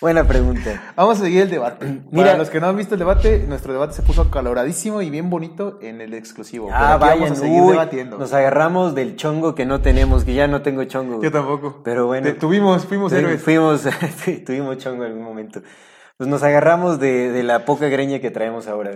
[0.00, 0.92] Buena pregunta.
[0.96, 1.84] Vamos a seguir el debate.
[2.10, 5.10] Mira- Para los que no han visto el debate, nuestro debate se puso acaloradísimo y
[5.10, 6.70] bien bonito en el exclusivo.
[6.72, 8.18] Ah, vayan, vamos a seguir uy, debatiendo.
[8.18, 11.22] nos agarramos del chongo que no tenemos, que ya no tengo chongo.
[11.22, 11.80] Yo tampoco.
[11.84, 12.26] Pero bueno.
[12.26, 13.42] Te- tuvimos, fuimos héroes.
[13.42, 13.82] Fuimos,
[14.46, 15.60] tuvimos chongo en algún momento.
[16.16, 18.92] Pues nos agarramos de, de la poca greña que traemos ahora.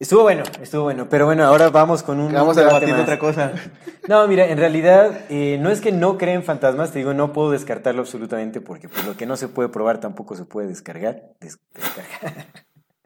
[0.00, 1.08] Estuvo bueno, estuvo bueno.
[1.08, 2.32] Pero bueno, ahora vamos con un.
[2.32, 3.52] Vamos a debatir otra cosa.
[4.08, 7.50] No, mira, en realidad eh, no es que no creen fantasmas, te digo, no puedo
[7.50, 11.24] descartarlo absolutamente porque pues, lo que no se puede probar tampoco se puede descargar.
[11.40, 12.46] Des- descargar.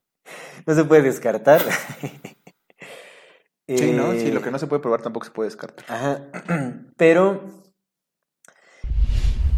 [0.67, 1.61] no se puede descartar.
[3.69, 4.13] Sí, ¿no?
[4.13, 5.85] Sí, Eh, lo que no se puede probar tampoco se puede descartar.
[5.89, 6.21] Ajá.
[6.97, 7.63] Pero.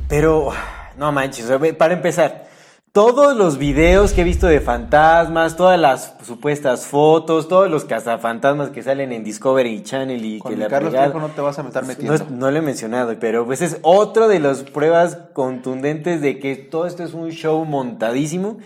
[0.09, 0.53] Pero.
[0.97, 1.51] No manches.
[1.77, 2.47] Para empezar,
[2.95, 8.71] todos los videos que he visto de fantasmas, todas las supuestas fotos, todos los cazafantasmas
[8.71, 11.65] que salen en Discovery Channel y Con que la Carlos Trejo no te vas a
[11.65, 12.25] no, metiendo.
[12.31, 16.87] no lo he mencionado, pero pues es otro de las pruebas contundentes de que todo
[16.87, 18.59] esto es un show montadísimo.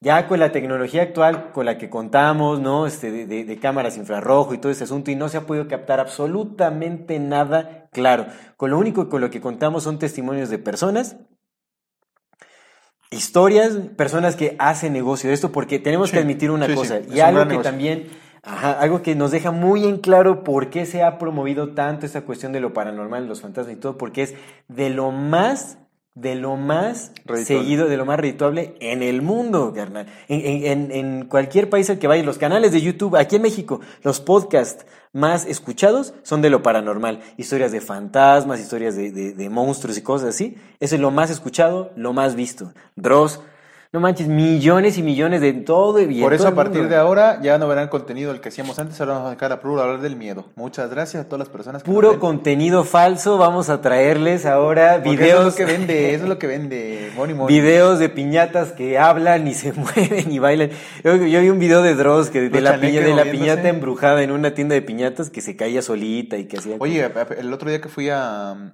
[0.00, 2.86] Ya con la tecnología actual con la que contamos, ¿no?
[2.86, 5.68] Este, de, de- de cámaras infrarrojo y todo ese asunto, y no se ha podido
[5.68, 8.26] captar absolutamente nada claro.
[8.56, 11.16] Con lo único con lo que contamos son testimonios de personas,
[13.10, 17.20] historias, personas que hacen negocio de esto, porque tenemos que admitir una sí, cosa, y
[17.20, 17.70] algo que negocio.
[17.70, 18.08] también,
[18.42, 22.22] ajá, algo que nos deja muy en claro por qué se ha promovido tanto esta
[22.22, 24.34] cuestión de lo paranormal, los fantasmas y todo, porque es
[24.68, 25.78] de lo más,
[26.20, 27.12] de lo más
[27.46, 30.06] seguido, de lo más redituable en el mundo, carnal.
[30.28, 33.80] En, en- en- cualquier país al que vaya, los canales de YouTube, aquí en México,
[34.02, 37.20] los podcasts más escuchados son de lo paranormal.
[37.36, 40.56] Historias de fantasmas, historias de, de- de monstruos y cosas así.
[40.80, 42.72] Eso es lo más escuchado, lo más visto.
[42.96, 43.40] Dross,
[43.90, 46.00] no manches, millones y millones de todo.
[46.00, 46.90] y Por eso a partir mundo.
[46.90, 49.60] de ahora ya no verán contenido el que hacíamos antes, ahora vamos a sacar a
[49.60, 50.44] puro hablar del miedo.
[50.56, 55.16] Muchas gracias a todas las personas que Puro contenido falso, vamos a traerles ahora Porque
[55.16, 55.40] videos.
[55.40, 57.12] Eso es lo que vende, eso es lo que vende.
[57.16, 57.60] Money, money.
[57.60, 60.70] Videos de piñatas que hablan y se mueven y bailan.
[61.02, 64.22] Yo, yo vi un video de Dross que de la, piña, de la piñata embrujada
[64.22, 66.76] en una tienda de piñatas que se caía solita y que hacía.
[66.78, 68.70] Oye, el otro día que fui a um,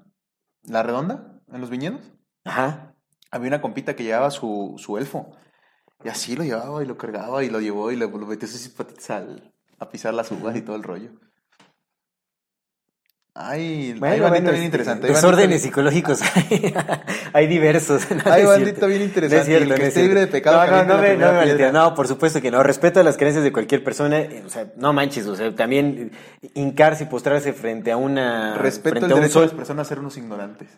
[0.69, 2.00] La Redonda, en los viñedos,
[2.44, 2.94] Ajá.
[3.34, 5.37] Había una compita que llevaba su, su elfo.
[6.05, 8.69] Y así lo llevaba y lo cargaba y lo llevó y lo, lo metió sus
[8.69, 11.11] patitas al, a pisar las uvas y todo el rollo.
[13.37, 15.06] Ay, hay bandita bueno, bien este, interesante.
[15.09, 16.21] hay Desórdenes psicológicos.
[17.33, 18.06] hay diversos.
[18.25, 20.27] No, Hay bandita bien No interesante, es cierto, el que no es esté libre de
[20.28, 22.62] pecado, No, no, me, me no, por supuesto que no.
[22.62, 24.21] Respeto a las creencias de cualquier persona.
[24.21, 25.27] eh, O sea, no manches.
[25.27, 26.12] O sea, también
[26.55, 28.56] hincarse y postrarse frente a una.
[28.56, 29.49] Respeto frente el a un derecho de sol.
[29.49, 30.69] las personas a ser unos ignorantes.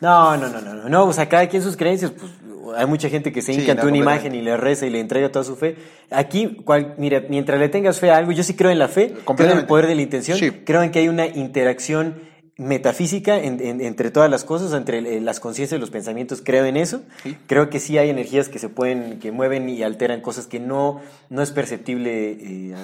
[0.00, 2.30] No, no, no, no, no, o sea, cada quien sus creencias, pues
[2.76, 4.90] hay mucha gente que se Sí, hinca no, ante una imagen y le reza y
[4.90, 5.76] le entrega toda su fe.
[6.10, 9.14] Aquí, cual- mira, mientras le tengas fe a algo, yo sí creo en la fe,
[9.36, 10.50] creo en el poder de la intención, Sí.
[10.50, 12.20] creo en que hay una interacción
[12.58, 16.64] metafísica en- en- entre todas las cosas, entre eh, las conciencias y los pensamientos, creo
[16.64, 17.02] en eso.
[17.22, 17.36] Sí.
[17.46, 21.00] Creo que sí hay energías que se pueden, que mueven y alteran cosas que no,
[21.30, 22.74] no es perceptible eh,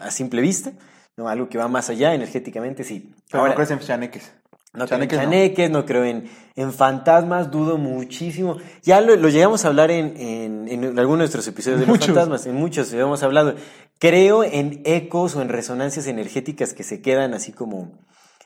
[0.00, 0.72] a, a simple vista,
[1.16, 1.28] ¿no?
[1.28, 3.10] algo que va más allá energéticamente, sí.
[3.30, 4.32] Pero Ahora, no crees en chaneques.
[4.74, 5.84] No creo en Chaneques no.
[5.84, 8.56] creo en, en fantasmas, dudo muchísimo.
[8.82, 12.08] Ya lo, lo llegamos a hablar en, en, en algunos de nuestros episodios de Muchos.
[12.08, 13.54] los fantasmas, en muchos hemos hablado.
[13.98, 17.92] Creo en ecos o en resonancias energéticas que se quedan así como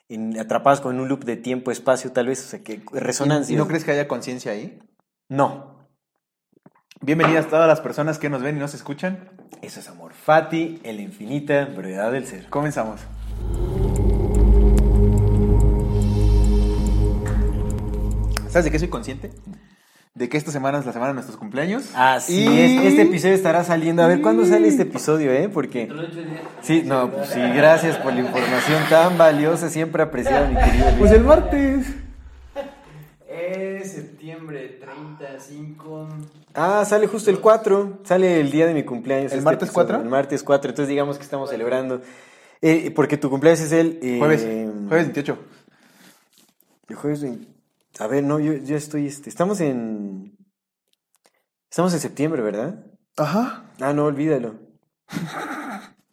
[0.08, 3.50] en- atrapadas con un loop de tiempo, espacio, tal vez, o sea, que resonancias.
[3.50, 4.78] ¿Y no crees que haya conciencia ahí?
[5.28, 5.74] No,
[7.02, 9.28] Bienvenidas todas las personas que nos ven y nos escuchan.
[9.62, 10.12] eso es amor.
[10.14, 12.48] Fati, en la infinita brevedad del ser.
[12.48, 13.02] Comenzamos.
[18.56, 19.32] ¿Sabes de qué soy consciente?
[20.14, 21.90] De que esta semana es la semana de nuestros cumpleaños.
[21.94, 24.02] Así Y- es, este episodio estará saliendo.
[24.02, 25.50] A ver, ¿cuándo sale este episodio, eh?
[25.52, 25.90] Porque...
[26.62, 30.96] Sí, no, pues sí, gracias por la información tan valiosa, siempre apreciada, mi querido Luis.
[30.98, 31.86] Pues el martes.
[33.28, 36.08] Es septiembre 35.
[36.54, 39.32] Ah, sale justo el 4, sale el día de mi cumpleaños.
[39.32, 40.02] ¿El este martes episodio, 4?
[40.02, 42.00] El martes 4, entonces digamos que estamos celebrando.
[42.62, 43.98] Eh, porque tu cumpleaños es el...
[44.00, 44.40] eh, Jueves.
[44.88, 45.38] Jueves 28.
[46.88, 47.55] el jueves vein-
[47.98, 49.06] A ver, no, yo, yo estoy...
[49.06, 50.36] Este, estamos en...
[51.70, 52.86] Estamos en septiembre, ¿verdad?
[53.16, 53.72] Ajá.
[53.80, 54.54] Ah, no, olvídalo.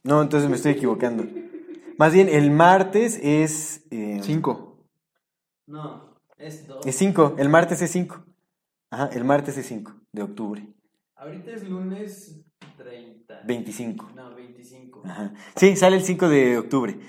[0.03, 1.25] No, entonces me estoy equivocando.
[1.97, 3.83] Más bien, el martes es...
[3.91, 4.85] eh, 5.
[5.67, 6.85] No, es 2.
[6.85, 8.25] Es 5, el martes es 5.
[8.91, 10.67] Ajá, el martes es 5 de octubre.
[11.15, 12.41] Ahorita es lunes
[12.77, 13.41] 30.
[13.45, 14.11] 25.
[14.15, 15.01] No, 25.
[15.05, 15.33] Ajá.
[15.55, 16.99] Sí, sale el 5 de octubre.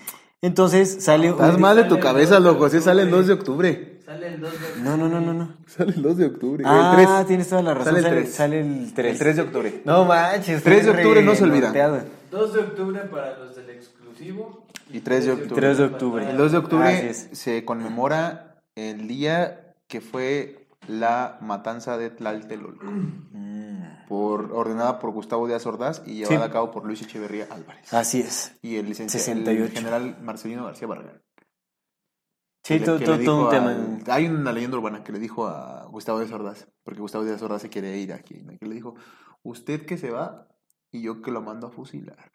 [0.41, 2.69] Entonces sale Estás un- mal de tu cabeza, loco.
[2.69, 3.94] Sí sale el 2 de octubre.
[4.05, 5.57] Sale el 2 de No, no, no, no, no.
[5.67, 6.65] Sale el 2 de octubre.
[6.67, 7.27] Ah, el 3.
[7.27, 7.95] tienes toda la razón.
[7.95, 8.35] Sale el Sale, 3.
[8.35, 9.13] sale el 3.
[9.13, 9.83] El 3 de octubre.
[9.85, 10.63] No manches.
[10.63, 11.73] 3 de octubre no se olvida.
[11.73, 12.01] renorteado.
[12.31, 14.67] 2 de octubre para los del exclusivo.
[14.91, 15.55] Y 3 de octubre.
[15.61, 16.31] 3 de octubre.
[16.31, 17.29] El 2 de octubre es.
[17.33, 22.85] se conmemora el día que fue la matanza de Tlaltelolco.
[24.09, 26.51] Por, ordenada por Gustavo Díaz Ordaz y llevada Sí.
[26.51, 27.93] a cabo por Luis Echeverría Álvarez.
[27.93, 28.53] Así es.
[28.61, 29.65] Y el licenciado 68.
[29.65, 31.23] el general Marcelino García Barragán.
[32.67, 33.71] Sí, Que todo, que todo- todo un tema.
[33.73, 37.43] al- hay una leyenda urbana que le dijo a Gustavo Díaz Ordaz, porque Gustavo Díaz
[37.43, 38.59] Ordaz se quiere ir aquí, ¿no?
[38.59, 38.95] que le dijo,
[39.43, 40.49] usted que se va
[40.91, 42.33] y yo que lo mando a fusilar.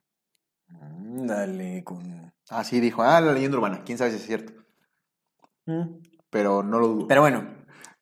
[0.70, 2.31] Mm, Dale con...
[2.50, 4.54] Así dijo, ah, la leyenda urbana, quién sabe si es cierto,
[5.66, 6.00] Mm.
[6.30, 7.08] pero no lo dudo.
[7.08, 7.44] Pero bueno,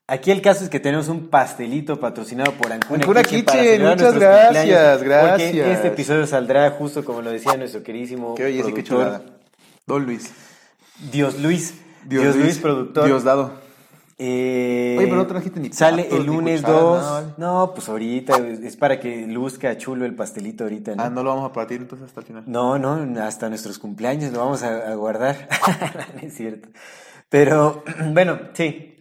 [0.08, 4.98] aquí el caso es que tenemos un pastelito patrocinado por Ancuna, Ancuna Kitchen muchas gracias,
[4.98, 5.52] cumpleaños, gracias.
[5.52, 9.20] Porque este episodio saldrá justo como lo decía nuestro queridísimo qué belleza y qué productor,
[9.22, 9.40] chulada.
[9.86, 10.34] Don Luis.
[11.12, 11.84] Dios Luis.
[12.08, 13.06] Dios, Luis, productor.
[13.06, 13.52] Dios dado.
[14.20, 16.98] Eh, Oye, pero no trajiste ni Sale platos, el lunes cucharas, 2.
[17.02, 17.34] nada, ¿vale?
[17.38, 18.38] No, pues ahorita.
[18.64, 20.96] Es para que luzca chulo el pastelito ahorita.
[20.96, 21.04] ¿no?
[21.04, 22.44] Ah, no lo vamos a partir entonces hasta el final.
[22.48, 25.48] No, no, hasta nuestros cumpleaños lo vamos a, a guardar.
[26.16, 26.70] No es cierto.
[27.30, 28.94] Pero, bueno, sí.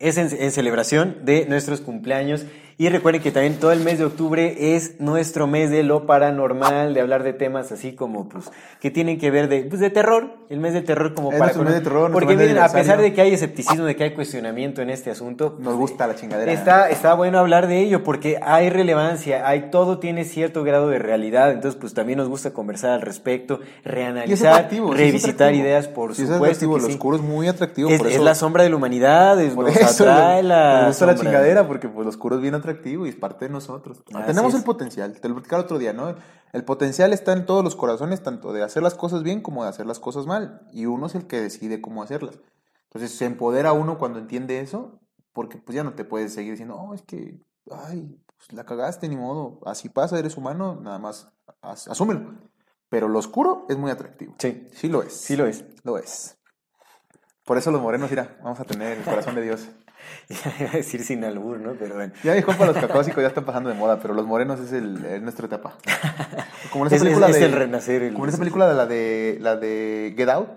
[0.00, 2.44] Es en, en celebración de nuestros cumpleaños.
[2.76, 6.92] Y recuerden que también todo el mes de octubre es nuestro mes de lo paranormal,
[6.94, 8.50] de hablar de temas así como, pues,
[8.80, 10.34] que tienen que ver de, pues, de terror.
[10.48, 11.54] El mes de terror como Es para...
[11.54, 14.82] mes de terror, Porque miren, a pesar de que hay escepticismo, de que hay cuestionamiento
[14.82, 16.52] en este asunto, Nos gusta la chingadera.
[16.52, 20.98] Está, está bueno hablar de ello porque hay relevancia, hay todo tiene cierto grado de
[20.98, 25.88] realidad, entonces pues también nos gusta conversar al respecto, es reanalizar, atractivo, es revisitar ideas,
[25.88, 26.66] por Sí es supuesto.
[26.66, 26.92] que lo sí.
[26.92, 27.88] oscuro es muy atractivo.
[27.88, 30.74] Es, por es eso, la sombra de la humanidad, es, por nos eso atrae la
[30.80, 33.50] nos gusta la chingadera, porque pues lo oscuro es bien atractivo y es parte de
[33.50, 34.02] nosotros.
[34.12, 34.58] Así Tenemos es.
[34.60, 36.14] el potencial, te lo platicaba el otro día, ¿no?
[36.52, 39.70] El potencial está en todos los corazones, tanto de hacer las cosas bien como de
[39.70, 40.66] hacer las cosas mal.
[40.72, 42.38] Y uno es el que decide cómo hacerlas.
[42.84, 45.00] Entonces se empodera uno cuando entiende eso,
[45.32, 47.40] porque pues ya no te puedes seguir diciendo, oh, es que,
[47.70, 49.58] ay, pues la cagaste, ni modo.
[49.66, 51.28] Así pasa, eres humano, nada más
[51.60, 52.34] as- asúmelo.
[52.88, 54.34] Pero lo oscuro es muy atractivo.
[54.38, 55.12] Sí, Sí lo es.
[55.12, 55.64] sí lo es.
[55.82, 56.38] Lo es.
[57.44, 59.68] Por eso los morenos, mira, vamos a tener el corazón de Dios.
[60.60, 61.72] Iba a decir sin albur, ¿no?
[61.78, 62.12] Pero bueno.
[62.22, 65.04] Ya dijo para los caucásicos ya están pasando de moda, pero los morenos es, el,
[65.04, 65.76] es nuestra etapa.
[66.72, 68.68] Como en esa Es- película es- es de, el renacer, el- como en esa película
[68.68, 70.48] de la de la de Get Out,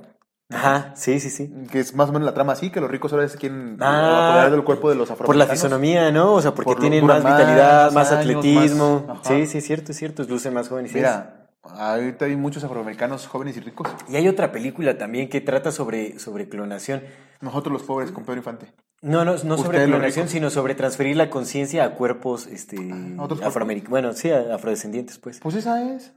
[0.50, 1.52] Ajá, sí, sí, sí.
[1.70, 4.30] que es más o menos la trama así, que los ricos ahora es quien Ah,
[4.30, 5.60] apoderar del cuerpo de los Por la afroamericanos.
[5.62, 6.34] fisonomía, ¿no?
[6.34, 9.04] O sea, porque Por tienen más vitalidad, más años, atletismo.
[9.08, 9.28] más-.
[9.28, 10.24] Sí, sí, es cierto, es cierto.
[10.24, 10.94] Lucen más jóvenes.
[10.94, 13.90] Mira, ahorita hay muchos afroamericanos jóvenes y ricos.
[14.08, 17.04] Y hay otra película también que trata sobre, sobre clonación.
[17.42, 18.74] Nosotros los pobres con Pedro Infante.
[19.02, 22.82] No, no, no sobre clonación, sino sobre transferir la conciencia a cuerpos este, a
[23.24, 23.42] otros cuerpos.
[23.44, 23.90] afroamericanos.
[23.92, 25.40] Bueno, sí, a- afrodescendientes, pues.
[25.40, 26.14] Pues esa es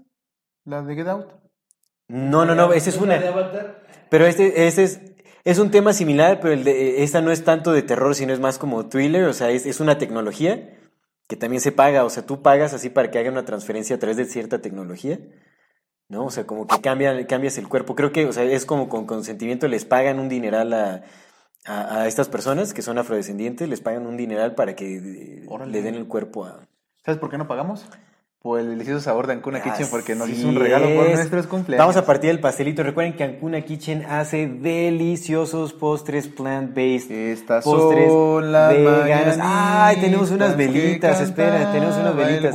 [0.64, 1.26] la de Get Out.
[2.08, 3.16] No, no, no, esa es de una.
[3.16, 3.84] Avatar.
[4.08, 5.00] Pero este, este es,
[5.44, 8.40] es un tema similar, pero el de, esta no es tanto de terror, sino es
[8.40, 10.76] más como thriller, o sea, es, es una tecnología
[11.28, 13.98] que también se paga, o sea, tú pagas así para que haga una transferencia a
[14.00, 15.20] través de cierta tecnología,
[16.10, 16.26] ¿no?
[16.26, 17.94] O sea, como que cambian, cambias el cuerpo.
[17.94, 21.02] Creo que, o sea, es como con consentimiento les pagan un dineral a,
[21.64, 25.72] a, a estas personas que son afrodescendientes, les pagan un dineral para que Órale.
[25.72, 26.66] le den el cuerpo a...
[27.04, 27.86] ¿Sabes por qué no pagamos?
[28.42, 31.14] Por el delicioso sabor de Ancuna Kitchen, porque nos hizo un regalo por es.
[31.16, 31.82] nuestros cumpleaños.
[31.82, 32.82] Vamos a partir del pastelito.
[32.82, 37.10] Recuerden que Ancuna Kitchen hace deliciosos postres plant-based.
[37.10, 39.38] Estas postres son las veganas.
[39.42, 42.54] Ay, tenemos unas velitas, espera, tenemos unas velitas.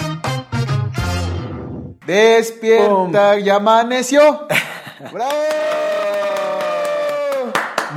[2.11, 4.45] Despierta, ya amaneció.
[5.13, 5.31] ¡Bravo!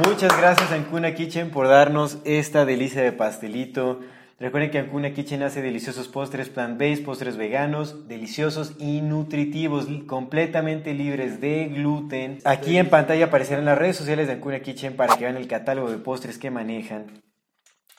[0.06, 3.98] Muchas gracias a Ancuna Kitchen por darnos esta delicia de pastelito.
[4.38, 11.40] Recuerden que Ancuna Kitchen hace deliciosos postres plant-based, postres veganos, deliciosos y nutritivos, completamente libres
[11.40, 12.38] de gluten.
[12.44, 15.90] Aquí en pantalla aparecerán las redes sociales de Ancuna Kitchen para que vean el catálogo
[15.90, 17.06] de postres que manejan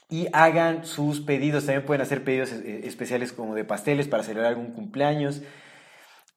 [0.10, 1.65] y hagan sus pedidos.
[1.65, 5.41] También pueden hacer pedidos eh, especiales como de pasteles para celebrar algún cumpleaños.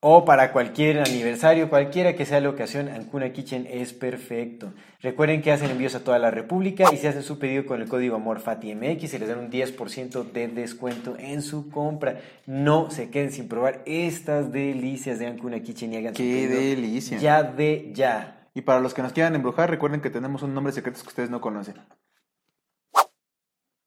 [0.00, 4.72] O para cualquier aniversario, cualquiera que sea la ocasión, Ancuna Kitchen es perfecto.
[5.00, 7.88] Recuerden que hacen envíos a toda la República y si hacen su pedido con el
[7.88, 12.20] código AMORFATIMX se les dan un 10% de descuento en su compra.
[12.46, 17.18] No se queden sin probar estas delicias de Ancuna Kitchen y hagan su Qué delicia.
[17.18, 18.48] Ya de ya.
[18.54, 21.30] Y para los que nos quieran embrujar, recuerden que tenemos un nombre secreto que ustedes
[21.30, 21.74] no conocen.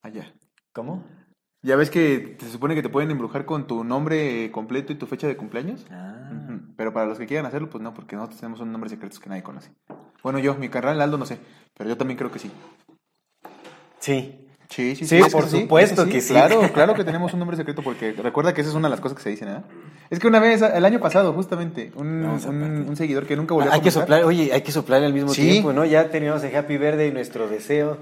[0.01, 0.33] Allá.
[0.73, 1.05] ¿Cómo?
[1.63, 5.05] Ya ves que se supone que te pueden embrujar con tu nombre completo y tu
[5.05, 5.85] fecha de cumpleaños.
[5.91, 6.31] Ah.
[6.75, 9.29] Pero para los que quieran hacerlo, pues no, porque nosotros tenemos un nombre secreto que
[9.29, 9.69] nadie conoce.
[10.23, 11.37] Bueno, yo, mi carnal Aldo, no sé,
[11.77, 12.51] pero yo también creo que sí.
[13.99, 14.47] Sí.
[14.69, 16.33] Sí, sí, Sí, es por supuesto que sí.
[16.33, 19.01] Claro, claro que tenemos un nombre secreto porque recuerda que esa es una de las
[19.01, 19.61] cosas que se dicen, ¿eh?
[20.09, 23.75] Es que una vez, el año pasado, justamente, un, un, seguidor que nunca volvió a
[23.75, 25.41] Hay que soplar, oye, hay que soplar al mismo Sí.
[25.41, 25.83] tiempo, ¿no?
[25.83, 27.97] Ya teníamos el Happy Verde y nuestro deseo.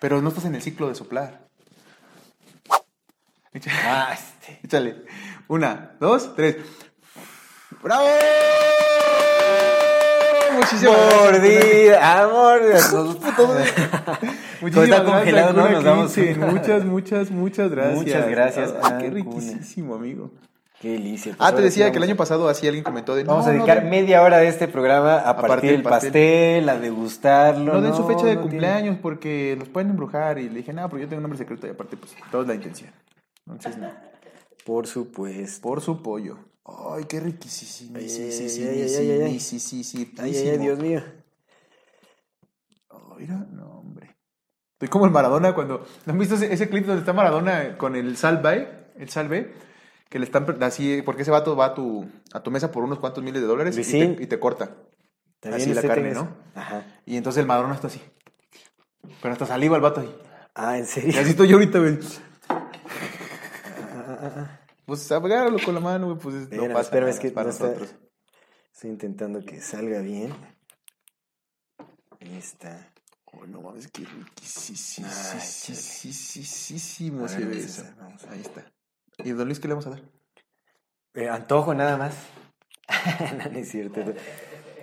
[0.00, 1.49] Pero no estás en el ciclo de soplar.
[3.84, 4.60] Ah, este.
[4.64, 5.02] Échale.
[5.48, 6.56] Una, dos, tres.
[7.82, 8.06] ¡Bravo!
[10.56, 12.60] Muchísimas Mordida, amor.
[13.20, 13.56] Putos.
[14.60, 15.68] Muchísimas gracias, ¿no?
[15.70, 17.94] Nos damos Muchas, muchas, muchas gracias.
[17.96, 20.30] Muchas gracias, Ay, qué riquísimo, amigo.
[20.80, 21.34] Qué delicia.
[21.36, 23.22] Pues Ah, te decía que el año pasado así alguien comentó de...
[23.22, 25.70] a- Vamos no, a no dedicar den- media hora de este programa a, partir partir
[25.70, 26.10] el el pastel.
[26.10, 27.74] pastel, a degustarlo.
[27.74, 30.38] No den su fecha de no tiene- cumpleaños porque los pueden embrujar.
[30.38, 32.48] Y le dije, no, pero yo tengo un nombre secreto y aparte, pues, todo es
[32.48, 32.90] la intención.
[33.46, 33.90] Entonces, no.
[34.64, 35.62] Por supuesto.
[35.62, 36.38] Por su pollo.
[36.64, 37.96] Ay, qué riquísimo.
[37.96, 40.78] Ay, Sí, ay, sí, sí, ay, sí, ay, sí, sí, sí, Ay, ay, ay, Dios
[40.78, 41.02] mío.
[42.88, 44.16] Oh, mira, no, hombre.
[44.74, 45.86] Estoy como el Maradona cuando.
[46.06, 48.88] ¿No han visto ese, ese clip donde está Maradona con el salve?
[48.96, 49.52] El salve.
[50.08, 52.98] Que le están así, porque ese vato va a tu, a tu mesa por unos
[52.98, 54.76] cuantos miles de dólares y te, y te corta.
[55.38, 56.36] También Así la carne, ¿no?
[56.54, 56.84] Ajá.
[57.06, 58.00] Y entonces el Maradona está así.
[59.22, 60.14] Pero hasta saliva el vato ahí.
[60.54, 61.20] Ah, ¿en Y serio?
[61.20, 61.98] así estoy yo ahorita, güey.
[64.86, 67.44] Pues agárralo con la mano, güey, pues es- no Espérame, pasa nada, es que para
[67.46, 67.94] no está- nosotros.
[68.72, 70.32] Estoy intentando que salga bien.
[72.20, 72.92] Ahí está.
[73.32, 75.74] Oh, no mames, qué riquísimo sí, sí,
[76.12, 77.84] sí, sí, sí, se ve eso.
[78.28, 78.64] Ahí está.
[79.18, 80.02] ¿Y don Luis qué le vamos a dar?
[81.14, 82.14] Eh, antojo nada más.
[83.44, 84.00] no, no es cierto.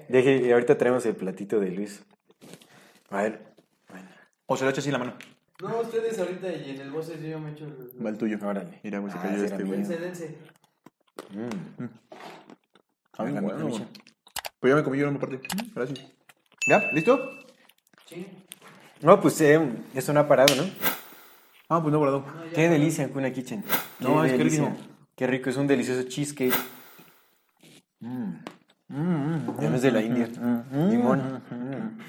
[0.07, 2.03] Deje, ahorita traemos el platito de Luis.
[3.09, 3.53] A ver.
[3.89, 4.09] Bueno,
[4.45, 5.17] O se lo echa así en la mano.
[5.61, 8.05] No, ustedes ahorita y en el boss yo me echo el...
[8.05, 8.37] Va el tuyo.
[8.43, 8.79] órale.
[8.83, 9.79] Mira, güey, se Ah, cayó este, güey.
[9.83, 10.37] Dense, dense.
[11.31, 11.85] Mm.
[13.17, 13.65] Ay, La bueno.
[13.65, 13.87] micha.
[14.59, 15.41] Pues ya me comí yo una parte.
[15.73, 15.99] Gracias.
[16.69, 16.83] ¿Ya?
[16.93, 17.19] ¿Listo?
[18.05, 18.27] Sí.
[19.01, 19.59] No, pues eh,
[19.95, 20.63] esto no ha parado, ¿no?
[21.69, 22.23] Ah, pues no, brado.
[22.53, 23.63] Qué delicia en Cuna Kitchen.
[23.99, 24.71] No, es que rico.
[25.15, 26.53] Qué rico, es un delicioso cheesecake.
[27.99, 28.33] Mm.
[28.89, 30.27] Ya no es de la India.
[30.71, 31.41] Limón.
[31.49, 31.99] Mm.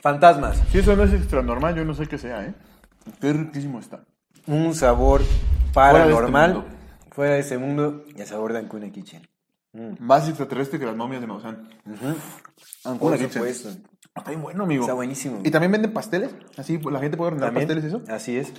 [0.00, 0.58] Fantasmas.
[0.70, 2.54] Si eso no es extra normal, yo no sé qué sea, ¿eh?
[3.20, 4.04] Qué riquísimo está.
[4.46, 5.22] Un sabor
[5.72, 6.64] Fuera de este paranormal.
[7.10, 8.04] Fuera de ese mundo.
[8.14, 9.28] Y el sabor de Ancuna Kitchen.
[9.98, 11.68] Más extraterrestre que las momias de Maussan.
[11.84, 13.32] Por Ancuna Kitchen.
[13.32, 13.68] supuesto.
[14.16, 14.82] Está bien bueno, amigo.
[14.82, 15.40] Está buenísimo.
[15.44, 16.34] ¿Y también venden pasteles?
[16.56, 17.68] Así, la gente puede ordenar ¿También?
[17.68, 18.02] pasteles, ¿eso?
[18.10, 18.52] Así es.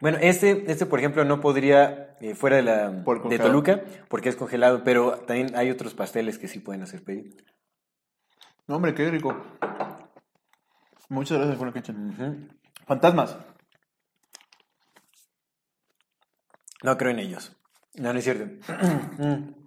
[0.00, 3.38] Bueno, este, este por ejemplo, no podría eh, fuera de la Por de.
[3.38, 7.36] Toluca, porque es congelado, pero también hay otros pasteles que sí pueden hacer pedir.
[8.68, 9.36] No, hombre, qué rico.
[11.08, 12.61] Muchas gracias, Ancuna Kitchen.
[12.92, 13.38] Fantasmas.
[16.82, 17.56] No creo en ellos.
[17.94, 18.44] No, no es cierto.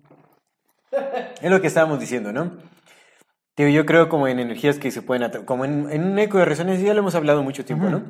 [1.41, 2.57] Es lo que estábamos diciendo, ¿no?
[3.57, 6.45] Digo, yo creo como en energías que se pueden como en, en un eco de
[6.45, 8.03] resonancia, ya lo hemos hablado mucho tiempo, ¿no?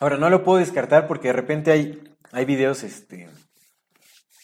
[0.00, 2.02] Ahora, no lo puedo descartar porque de repente hay,
[2.32, 3.28] hay videos, este,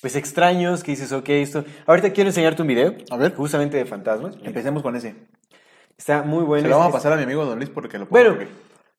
[0.03, 1.65] pues extraños que dices, ok, esto...
[1.87, 2.95] Ahorita quiero enseñarte un video.
[3.11, 3.35] A ver.
[3.35, 4.37] Justamente de fantasmas.
[4.43, 5.15] Empecemos con ese.
[5.97, 6.65] Está muy bueno.
[6.65, 8.35] Se lo vamos a pasar a mi amigo Don Luis porque lo puedo.
[8.35, 8.51] Bueno,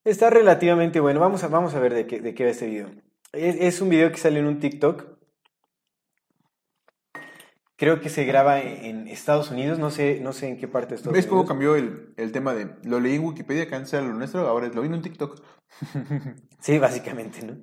[0.05, 1.19] está relativamente bueno.
[1.19, 2.89] Vamos a, vamos a ver de qué, de qué va este video.
[3.33, 5.15] Es, es un video que sale en un TikTok.
[7.77, 9.79] Creo que se graba en, en Estados Unidos.
[9.79, 12.53] No sé, no sé en qué parte de Estados ¿Ves cómo cambió el, el tema
[12.53, 15.41] de lo leí en Wikipedia, era lo nuestro, ahora lo vi en un TikTok?
[16.62, 17.57] Sí, básicamente, ¿no?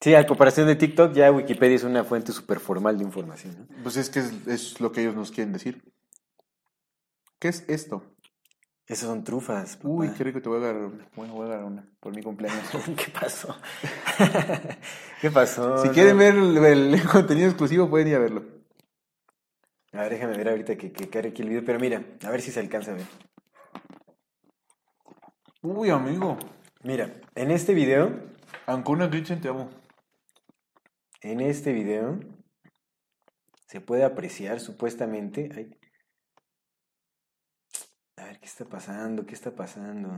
[0.00, 3.68] Sí, a comparación de TikTok, ya Wikipedia es una fuente súper formal de información.
[3.68, 3.82] ¿no?
[3.82, 5.82] Pues es que es, es lo que ellos nos quieren decir.
[7.38, 8.02] ¿Qué es esto?
[8.90, 9.76] Esas son trufas.
[9.76, 9.88] papá.
[9.88, 11.08] Uy, qué rico, te voy a agarrar una.
[11.14, 12.64] Bueno, voy a agarrar una por mi cumpleaños.
[12.96, 13.56] ¿Qué pasó?
[15.20, 15.78] ¿Qué pasó?
[15.82, 15.94] si No.
[15.94, 18.42] quieren ver el, el contenido exclusivo, pueden ir a verlo.
[19.92, 21.64] A ver, déjame ver ahorita que, que cargue aquí el video.
[21.64, 23.06] Pero mira, a ver si se alcanza a ver.
[25.62, 26.38] Uy, amigo.
[26.82, 28.10] Mira, en este video,
[28.66, 29.68] Ancuna Kitchen, te amo.
[31.22, 32.18] en este video,
[33.66, 35.50] se puede apreciar supuestamente.
[35.54, 35.76] ay.
[38.20, 39.24] A ver, ¿qué está pasando?
[39.24, 40.08] ¿Qué está pasando?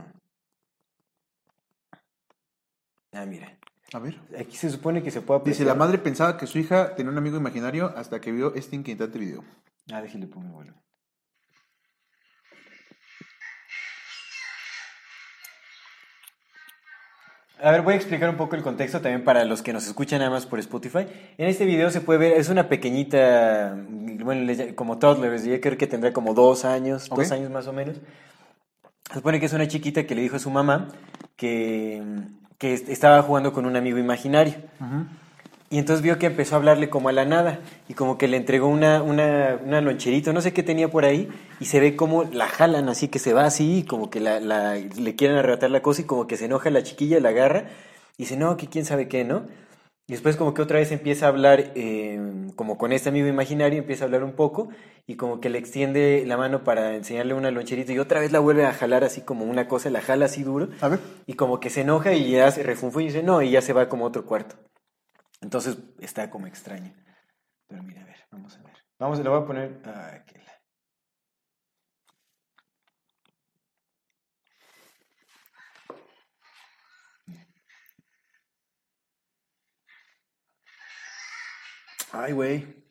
[3.13, 3.57] Ah, mira.
[3.93, 4.19] A ver.
[4.37, 5.67] Aquí se supone que se puede Dice, apreciar.
[5.67, 9.19] la madre pensaba que su hija tenía un amigo imaginario hasta que vio este inquietante
[9.19, 9.43] video.
[9.91, 10.81] Ah, déjale pongo volumen.
[17.61, 20.19] A ver, voy a explicar un poco el contexto también para los que nos escuchan
[20.19, 21.05] nada más por Spotify.
[21.37, 25.87] En este video se puede ver, es una pequeñita, bueno, como toddlers, yo creo que
[25.87, 27.97] tendrá como dos años, dos años más o menos.
[29.07, 30.89] Se supone que es una chiquita que le dijo a su mamá
[31.37, 32.01] que,
[32.57, 34.55] que est- estaba jugando con un amigo imaginario.
[35.73, 38.37] Y entonces vio que empezó a hablarle como a la nada y como que le
[38.37, 42.25] entregó una, una, una loncherita, no sé qué tenía por ahí, y se ve como
[42.25, 45.71] la jalan así, que se va así, y como que la, la- le quieren arrebatar
[45.71, 47.65] la cosa y como que se enoja la chiquilla, la agarra
[48.17, 49.47] y dice, no, que quién sabe qué, ¿no?
[50.07, 52.19] Y después como que otra vez empieza a hablar, eh,
[52.55, 54.69] como con este amigo imaginario, empieza a hablar un poco
[55.07, 58.39] y como que le extiende la mano para enseñarle una loncherita y otra vez la
[58.39, 60.67] vuelve a jalar así como una cosa, la jala así duro.
[60.81, 60.99] A ver.
[61.25, 63.73] Y como que se enoja y ya se refunfuña y dice, no, y ya se
[63.73, 64.55] va como a otro cuarto.
[65.43, 66.93] Entonces está como extraño.
[67.67, 68.73] Pero mira, a ver, vamos a ver.
[68.97, 69.81] Vamos, le voy a poner.
[69.85, 70.61] Ah, que la-
[82.11, 82.83] Ay, güey.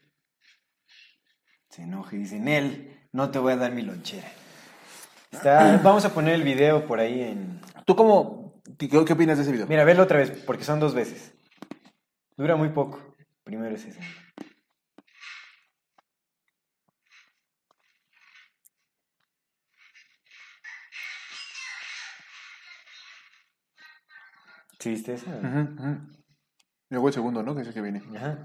[1.71, 4.29] Se enoja y dice, Nel, no te voy a dar mi lonchera.
[5.31, 9.45] Está- vamos a poner el video por ahí en, ¿Tú cómo, qué, qué opinas de
[9.45, 9.67] ese video?
[9.67, 11.32] Mira, verlo otra vez, porque son dos veces.
[12.37, 12.99] Dura muy poco.
[13.45, 14.01] Primero es ese.
[24.79, 25.31] ¿Sí viste esa?
[25.31, 26.01] Ujú, ujú.
[26.91, 27.55] Luego el segundo, ¿no?
[27.55, 28.03] Que es el que viene.
[28.17, 28.39] Ajá.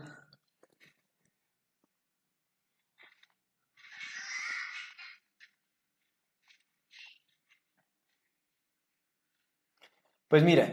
[10.27, 10.65] Pues mira,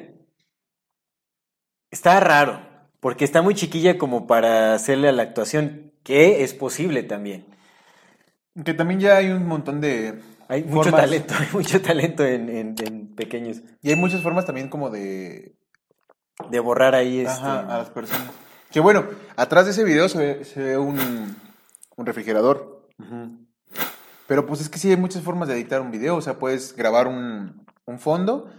[1.90, 2.60] está raro,
[3.04, 7.44] porque está muy chiquilla como para hacerle a la actuación, que es posible también.
[8.64, 10.22] Que también ya hay un montón de...
[10.48, 13.60] Hay mucho formas- talento, hay mucho talento en, en- en pequeños.
[13.82, 15.54] Y hay muchas formas también como de...
[16.50, 17.44] De borrar ahí este...
[17.44, 18.30] A las personas.
[18.70, 19.04] Que bueno,
[19.36, 21.36] atrás de ese video se ve, se ve un,
[21.96, 22.88] un refrigerador.
[24.26, 26.16] Pero pues es que sí hay muchas formas de editar un video.
[26.16, 28.50] O sea, puedes grabar un, un fondo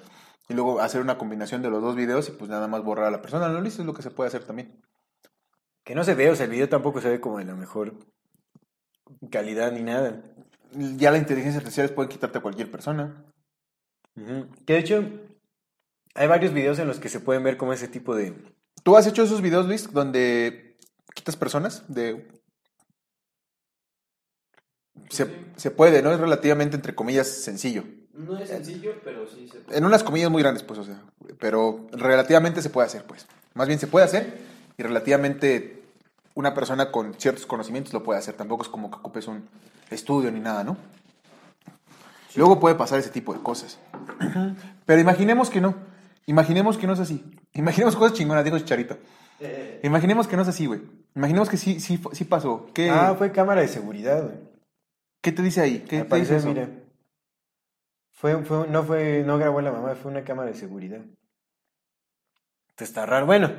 [0.47, 3.11] y luego hacer una combinación de los dos videos y pues nada más borrar a
[3.11, 3.49] la persona.
[3.49, 4.81] Lo listo es lo que se puede hacer también.
[5.83, 7.93] Que no se ve, o sea, el video tampoco se ve como de la mejor
[9.31, 10.21] calidad ni nada.
[10.71, 13.25] Ya la inteligencia artificial puede quitarte a cualquier persona.
[14.65, 15.03] Que de hecho,
[16.13, 18.35] hay varios videos en los que se pueden ver como ese tipo de...
[18.83, 20.77] ¿Tú has hecho esos videos, Luis, donde
[21.13, 22.27] quitas personas de...
[25.09, 26.11] Se, se puede, ¿no?
[26.11, 27.83] Es relativamente, entre comillas, sencillo.
[28.15, 29.77] No es sencillo, pero sí se puede.
[29.77, 31.01] En unas comillas muy grandes, pues, o sea,
[31.39, 33.27] pero relativamente se puede hacer, pues.
[33.53, 34.37] Más bien se puede hacer
[34.77, 35.83] y relativamente
[36.33, 38.35] una persona con ciertos conocimientos lo puede hacer.
[38.35, 39.47] Tampoco es como que ocupes un
[39.89, 40.77] estudio ni nada, ¿no?
[42.35, 43.79] Luego puede pasar ese tipo de cosas.
[44.85, 45.75] Pero imaginemos que no.
[46.25, 47.23] Imaginemos que no es así.
[47.53, 48.97] Imaginemos cosas chingonas, dijo Chicharito.
[49.83, 50.81] Imaginemos que no es así, güey.
[51.15, 52.67] Imaginemos que sí, sí, sí pasó.
[52.73, 54.35] ¿Qué, Ah, fue cámara de seguridad, güey.
[55.21, 55.85] ¿qué te dice ahí?
[55.87, 56.47] ¿Qué Al te dice parecer, eso?
[56.49, 56.69] mira.
[58.15, 61.01] Fue, fue, no fue, no grabó la mamá, fue una cámara de seguridad.
[62.69, 63.25] Entonces está raro.
[63.25, 63.51] Bueno,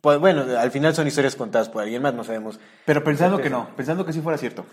[0.00, 2.60] pues bueno, al final son historias contadas por alguien más, no sabemos.
[2.86, 4.64] Pero pensando que no, pensando que sí fuera cierto.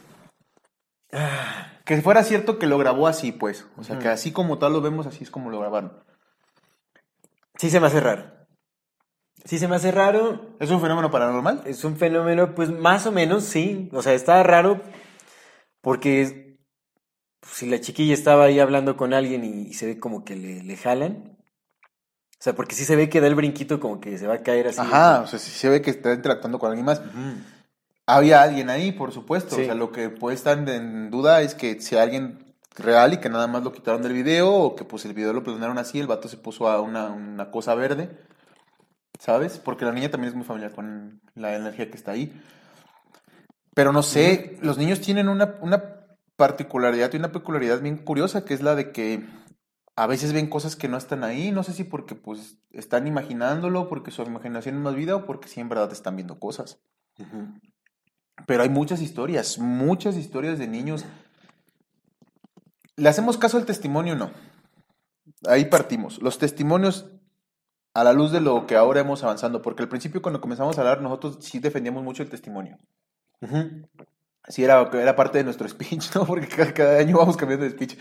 [1.85, 3.65] Que fuera cierto que lo grabó así, pues.
[3.77, 6.03] O sea, que así como tal lo vemos, así es como lo grabaron.
[7.55, 8.31] Sí se me hace raro.
[9.43, 10.55] Sí se me hace raro.
[10.59, 11.63] ¿Es un fenómeno paranormal?
[11.65, 13.89] Es un fenómeno, pues más o menos, sí.
[13.93, 14.81] O sea, está raro
[15.81, 16.48] porque
[17.39, 20.35] pues, si la chiquilla estaba ahí hablando con alguien y, y se ve como que
[20.35, 21.37] le, le jalan.
[22.39, 24.43] O sea, porque sí se ve que da el brinquito como que se va a
[24.43, 24.79] caer así.
[24.79, 27.01] Ajá, o sea, si se ve que está interactuando con alguien más.
[28.05, 29.55] Había alguien ahí, por supuesto.
[29.55, 29.63] Sí.
[29.63, 33.29] O sea, lo que puede estar en duda es que si alguien real y que
[33.29, 36.07] nada más lo quitaron del video o que pues el video lo planearon así, el
[36.07, 38.09] vato se puso a una, una cosa verde,
[39.19, 39.59] ¿sabes?
[39.59, 42.41] Porque la niña también es muy familiar con la energía que está ahí.
[43.73, 45.98] Pero no sé, los niños tienen una, una
[46.39, 49.27] particularidad y una peculiaridad bien curiosa, que es la de que
[49.97, 53.89] a veces ven cosas que no están ahí, no sé si porque pues están imaginándolo,
[53.89, 56.79] porque su imaginación es más vida o porque sí en verdad están viendo cosas.
[58.47, 61.05] Pero hay muchas historias, muchas historias de niños.
[62.95, 64.31] ¿Le hacemos caso al testimonio o no?
[65.45, 66.21] Ahí partimos.
[66.21, 67.11] Los testimonios
[67.93, 70.81] a la luz de lo que ahora hemos avanzando, porque al principio cuando comenzamos a
[70.81, 72.79] hablar nosotros sí defendíamos mucho el testimonio.
[73.41, 73.85] Ujú.
[74.49, 76.25] Sí, era, era parte de nuestro speech, ¿no?
[76.25, 77.97] Porque cada, cada año vamos cambiando de speech.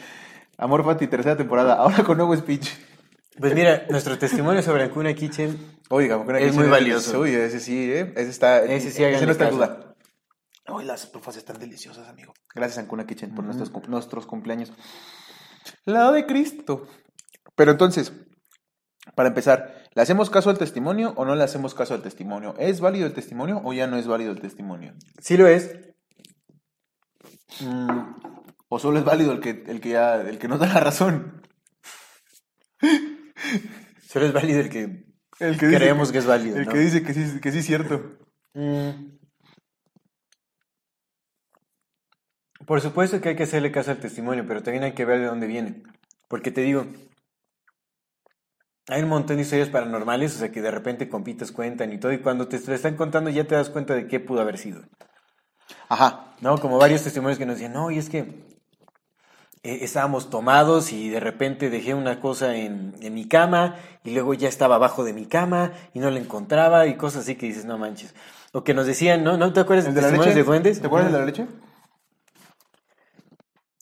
[0.56, 2.68] Amor Fati, tercera temporada, ahora con nuevo speech.
[3.38, 7.20] Pues mira, nuestro testimonio sobre Ancuna Kitchen Oiga, una Es muy valioso.
[7.20, 8.12] Uy, ese sí, ¿eh?
[8.16, 8.62] Ese está.
[8.64, 9.94] Ese sí, ese no está en duda.
[10.66, 12.34] Ay, las estufas están deliciosas, amigo.
[12.54, 14.70] Gracias, Ancuna Kitchen, por nuestros, nuestros cumpleaños.
[15.86, 16.86] La de Cristo.
[17.54, 18.12] Pero entonces,
[19.14, 22.54] para empezar, ¿le hacemos caso al testimonio o no le hacemos caso al testimonio?
[22.58, 24.92] ¿Es válido el testimonio o ya no es válido el testimonio?
[25.20, 25.74] sí lo es.
[27.60, 28.14] Mm,
[28.68, 31.42] ¿O solo es válido el que, el que ya, el que nos da la razón?
[34.08, 35.06] Solo es válido el que
[35.38, 36.56] El que creemos que es válido.
[36.58, 36.72] El ¿no?
[36.72, 38.18] que dice que sí, que sí es cierto.
[38.54, 39.18] Mm.
[42.66, 45.26] Por supuesto que hay que hacerle caso al testimonio, pero también hay que ver de
[45.26, 45.82] dónde viene.
[46.28, 46.86] Porque te digo,
[48.88, 52.12] hay un montón de historias paranormales, o sea, que de repente compitas cuentan y todo,
[52.12, 54.82] y cuando te lo están contando ya te das cuenta de qué pudo haber sido.
[55.88, 56.34] Ajá.
[56.40, 56.58] ¿No?
[56.58, 58.20] Como varios testimonios que nos decían, no, y es que
[59.64, 64.34] eh, estábamos tomados y de repente dejé una cosa en, en mi cama y luego
[64.34, 67.64] ya estaba abajo de mi cama y no la encontraba y cosas así que dices,
[67.64, 68.14] no manches.
[68.52, 69.36] O que nos decían, ¿no?
[69.36, 70.34] ¿No te acuerdas ¿El de la leche?
[70.34, 70.80] de duendes?
[70.80, 71.46] ¿Te acuerdas de la leche?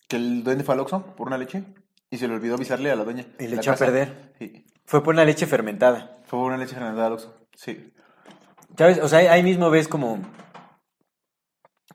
[0.09, 1.64] Que el duende fue al Oxxo por una leche
[2.11, 3.27] y se le olvidó avisarle a la dueña.
[3.38, 4.33] Y le echó a perder.
[4.38, 4.64] Sí.
[4.85, 6.18] Fue por una leche fermentada.
[6.27, 7.35] Fue por una leche fermentada al Oxxo.
[7.55, 7.92] Sí.
[8.79, 8.99] ¿Sabes?
[9.03, 10.20] O sea, ahí mismo ves como...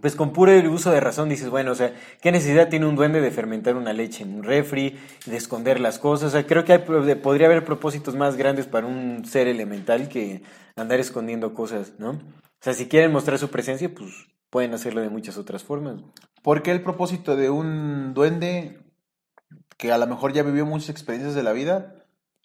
[0.02, 3.22] Pues con puro uso de razón dices, bueno, o sea, ¿qué necesidad tiene un duende
[3.22, 6.30] de fermentar una leche en un refri, de esconder las cosas?
[6.30, 10.42] O sea, creo que hay podría haber propósitos más grandes para un ser elemental que
[10.76, 12.12] andar escondiendo cosas, ¿no?
[12.12, 14.12] O sea, si quieren mostrar su presencia, pues
[14.50, 16.02] pueden hacerlo de muchas otras formas.
[16.42, 18.80] ¿Por qué el propósito de un duende
[19.78, 21.96] que a lo mejor ya vivió muchas experiencias de la vida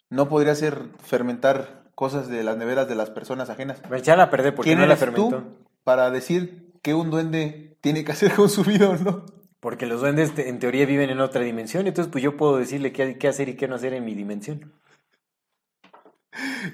[0.09, 3.81] no podría ser fermentar cosas de las neveras de las personas ajenas?
[3.89, 5.29] Me echaron a perder porque ¿Quién no la fermentó.
[5.29, 9.25] tú para decir que un duende tiene que hacer con su vida o no?
[9.59, 12.93] Porque los duendes te- en teoría viven en otra dimensión, entonces pues yo puedo decirle
[12.93, 14.71] qué, qué hacer y qué no hacer en mi dimensión.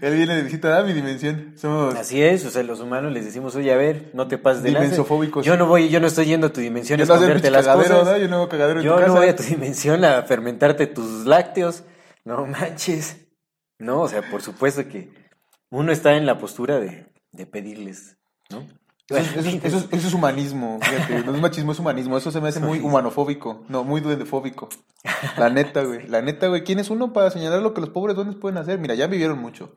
[0.01, 1.53] Él viene de visita a mi dimensión.
[1.57, 4.61] Somos Así es, o sea, los humanos les decimos, oye, a ver, no te pases
[4.61, 4.69] de.
[4.69, 5.45] Dimensofóbicos.
[5.45, 7.67] Yo no voy, yo no estoy yendo a tu dimensión a Yo el esconderte las
[7.67, 8.05] cosas.
[8.05, 8.17] ¿no?
[8.17, 9.17] Yo no hago cagadero en Yo tu no casa.
[9.19, 11.85] voy a tu dimensión a fermentarte tus lácteos.
[12.25, 13.17] No manches.
[13.79, 15.09] No, o sea, por supuesto que
[15.71, 18.17] uno está en la postura de, de pedirles,
[18.51, 18.67] ¿no?
[19.09, 22.17] Eso es, eso es- eso es- eso es humanismo, fíjate, no es machismo, es humanismo.
[22.17, 24.69] Eso se me hace muy humanofóbico, no, muy duendefóbico.
[25.37, 26.07] La neta, güey.
[26.07, 26.63] La neta, güey.
[26.63, 28.79] ¿Quién es uno para señalar lo que los pobres duendes pueden hacer?
[28.79, 29.75] Mira, ya vivieron mucho.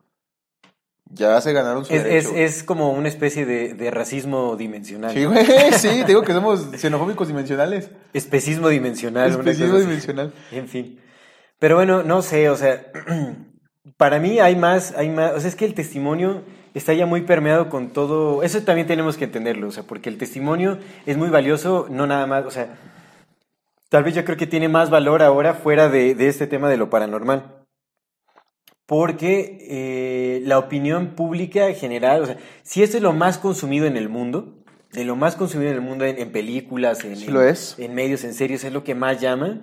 [1.09, 2.31] Ya se ganaron su Es, es, derecho.
[2.37, 5.13] es como una especie de, de racismo dimensional.
[5.15, 7.91] Sí, güey, sí, te digo que somos xenofóbicos dimensionales.
[8.13, 9.31] Especismo dimensional.
[9.31, 9.87] Especismo así.
[9.87, 10.33] dimensional.
[10.51, 11.01] En fin.
[11.61, 12.87] Pero bueno, no sé, o sea,
[13.97, 16.43] para mí hay más, hay más, o sea, es que el testimonio
[16.77, 20.19] está ya muy permeado con todo, eso también tenemos que entenderlo, o sea, porque el
[20.19, 22.77] testimonio es muy valioso, no nada más, o sea,
[23.89, 26.77] tal vez yo creo que tiene más valor ahora fuera de, de este tema de
[26.77, 27.53] lo paranormal.
[28.87, 33.97] Porque eh, la opinión pública general, o sea, si esto es lo más consumido en
[33.97, 34.55] el mundo,
[34.93, 37.75] de lo más consumido en el mundo en, en películas, en, Sí en- lo es.
[37.79, 39.61] en medios, en series, es lo que más llama.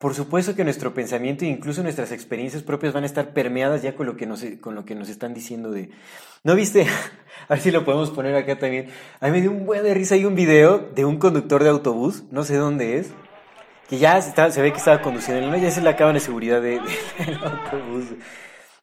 [0.00, 3.94] Por supuesto que nuestro pensamiento e incluso nuestras experiencias propias van a estar permeadas ya
[3.94, 5.90] con lo que nos, con lo que nos están diciendo de...
[6.42, 6.86] ¿No viste?
[7.48, 8.88] A ver si lo podemos poner acá también.
[9.20, 10.14] A mí me dio un buen de risa.
[10.14, 13.08] Hay un video de un conductor de autobús, no sé dónde es,
[13.90, 15.56] que ya se, estaba- se ve que estaba conduciendo, ¿no?
[15.58, 16.80] ya se le acaban de seguridad de, de-
[17.26, 18.04] del autobús.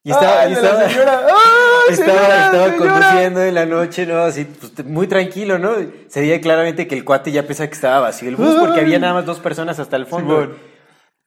[0.03, 1.21] Y estaba, ¡Ay, y de la estaba- señora!
[1.25, 2.77] ¡Ay, estaba, señora, estaba señora!
[2.77, 4.19] conduciendo en la noche, ¿no?
[4.19, 5.71] Así, pues, muy tranquilo, ¿no?
[6.09, 8.99] Se veía claramente que el cuate ya pensaba que estaba vacío el bus porque había
[8.99, 10.55] nada más dos personas hasta el fondo.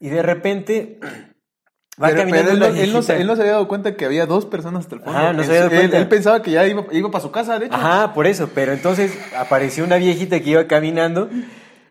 [0.01, 0.99] Y de repente
[2.03, 3.17] va Pero, caminando pero él, no, él, no, se- viejita.
[3.19, 5.19] él no se había dado cuenta que había dos personas hasta el fondo.
[5.19, 5.99] Ajá, no Él- se había dado él- cuenta.
[5.99, 7.75] Él, pensaba que ya iba, iba para su casa, de hecho.
[7.75, 8.49] Ajá, por eso.
[8.55, 11.29] Pero entonces apareció una viejita que iba caminando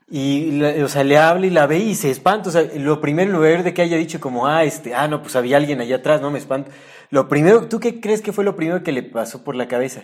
[0.10, 2.50] y, la- o sea, le habla y la ve y se espanta.
[2.50, 5.22] O sea, lo primero, en lugar de que haya dicho como, ah, este, ah, no,
[5.22, 6.72] pues había alguien allá atrás, no me espanto.
[7.12, 10.04] Lo primero, ¿tú qué crees que fue lo primero que le pasó por la cabeza?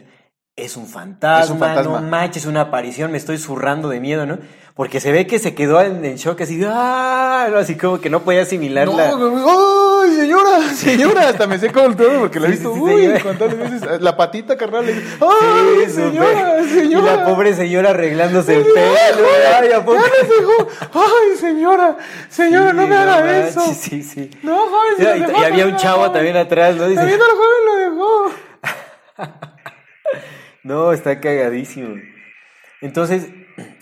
[0.56, 2.00] Es un fantasma, Es un fantasma.
[2.00, 4.38] no manches, una aparición, me estoy zurrando de miedo, ¿no?
[4.74, 8.22] Porque se ve que se quedó en, en shock así, ah, así como que no
[8.22, 9.12] podía asimilar la...
[9.12, 10.62] No, ¡ay, señora!
[10.74, 13.58] Señora, hasta me seco el todo porque la he Sí, visto, sí, sí, uy, cuántas
[13.58, 16.70] veces, la patita, carnal, ¡ay, Sí, señora, súper.
[16.70, 17.14] señora!
[17.14, 19.28] Y la pobre señora arreglándose el pelo.
[19.60, 19.98] Ay, ¿a poco?
[19.98, 20.68] ¡Ya nos dejó!
[20.94, 21.98] ¡Ay, señora!
[22.30, 23.74] ¡Señora, no Sí, me haga manches, eso!
[23.78, 24.30] Sí, sí.
[24.42, 24.94] ¡No, joven!
[24.98, 26.88] se Y, y- dejó, y había un chavo también atrás, ¿no?
[26.88, 28.32] Dice, También al joven lo dejó.
[30.66, 31.96] no, está cagadísimo.
[32.82, 33.28] Entonces,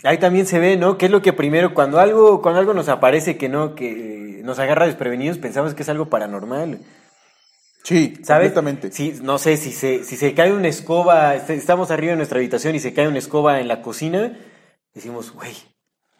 [0.03, 0.97] ahí también se ve, ¿no?
[0.97, 4.59] ¿Qué es lo que primero, cuando algo, cuando algo nos aparece que no, que nos
[4.59, 6.79] agarra desprevenidos, pensamos que es algo paranormal.
[7.83, 8.53] Sí, ¿Sabes?
[8.53, 8.91] completamente.
[8.91, 12.37] Sí, no sé, si se, si se cae una escoba, est- estamos arriba de nuestra
[12.39, 14.37] habitación y se cae una escoba en la cocina,
[14.93, 15.53] decimos, güey,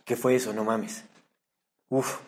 [0.03, 0.51] ¿qué fue eso?
[0.53, 1.05] No mames.
[1.89, 2.19] Uf.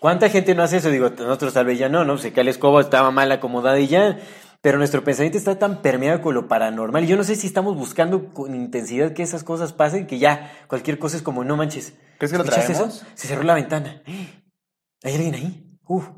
[0.00, 0.90] ¿Cuánta gente no hace eso?
[0.90, 2.18] Digo, nosotros tal vez ya no, ¿no?
[2.18, 4.18] Se cae la escoba, estaba mal acomodada y ya.
[4.62, 7.04] Pero nuestro pensamiento está tan permeado con lo paranormal.
[7.04, 11.00] Yo no sé si estamos buscando con intensidad que esas cosas pasen, que ya cualquier
[11.00, 11.94] cosa es como, no manches.
[12.18, 12.96] ¿Crees que lo ¿Escuchas traemos?
[12.96, 13.06] eso?
[13.14, 14.02] Se cerró la ventana.
[15.02, 15.78] ¿Hay alguien ahí?
[15.88, 16.08] Uf.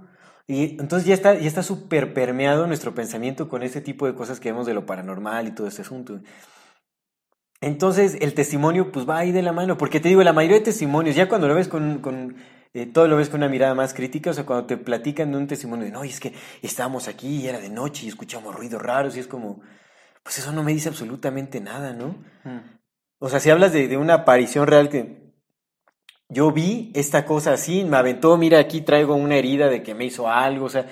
[0.47, 4.41] Y entonces ya está, ya está súper permeado nuestro pensamiento con ese tipo de cosas
[4.41, 6.21] que vemos de lo paranormal y todo este asunto.
[7.63, 10.65] Entonces el testimonio pues va ahí de la mano, porque te digo, la mayoría de
[10.65, 12.37] testimonios, ya cuando lo ves con, con
[12.75, 15.39] eh, todo lo ves con una mirada más crítica, o sea, cuando te platican de
[15.39, 18.55] un testimonio de, no, y es que estábamos aquí y era de noche y escuchamos
[18.55, 19.61] ruidos raros y es como,
[20.23, 22.17] pues eso no me dice absolutamente nada, ¿no?
[22.45, 22.59] Mm.
[23.21, 25.33] O sea, si hablas de, de una aparición real que
[26.29, 30.05] yo vi esta cosa así, me aventó, mira, aquí traigo una herida de que me
[30.07, 30.87] hizo algo, o sea,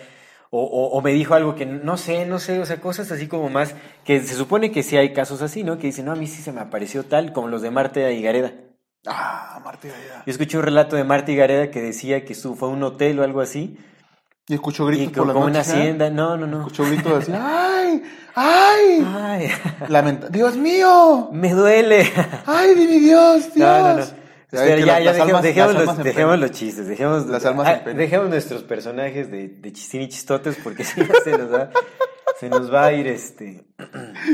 [0.51, 3.27] o, o- o me dijo algo que no sé, no sé, o sea, cosas así
[3.29, 5.79] como más, que se supone que sí hay casos así, ¿no?
[5.79, 8.23] Que dicen, no, a mí sí se me apareció tal, como los de Marta y
[8.23, 8.53] Gareda.
[9.07, 10.23] Ah, Marta Gareda.
[10.27, 12.83] Yo escuché un relato de Marta y Gareda que decía que su, fue a un
[12.83, 13.77] hotel o algo así,
[14.49, 15.71] Y escuchó y gritos que por la como una noche.
[15.71, 15.73] ¿eh?
[15.81, 16.59] hacienda, no, no, no.
[16.59, 17.33] Escuchó gritos así.
[17.37, 18.03] ¡Ay!
[18.35, 19.07] ¡Ay!
[19.15, 19.49] Ay,
[19.89, 20.29] Lamenta.
[20.29, 21.29] ¡Dios mío!
[21.33, 22.11] me duele.
[22.47, 23.53] ¡Ay, de mi Dios!
[23.55, 23.69] ¡¡Dios!
[23.69, 24.23] No, no, no.
[24.53, 27.67] Ya ya, las- ya las dejemos, almas- dejemos los, dejemos los chistes, dejemos, Las almas
[27.69, 27.99] ah, en pena.
[27.99, 31.71] dejemos nuestros personajes de, de chistín y chistotes porque si no se nos va,
[32.39, 33.65] se nos va a ir este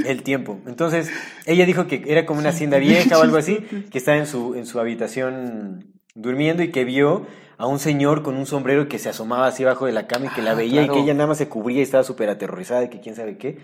[0.07, 0.59] el tiempo.
[0.67, 1.11] Entonces,
[1.47, 3.57] ella dijo que era como una hacienda vieja o algo así,
[3.91, 7.27] que estaba en su, en su habitación durmiendo y que vio
[7.59, 10.29] a un señor con un sombrero que se asomaba así abajo de la cama y
[10.31, 12.85] que la Ah, veía y que ella nada más se cubría y estaba súper aterrorizada
[12.85, 13.59] y que quién sabe qué.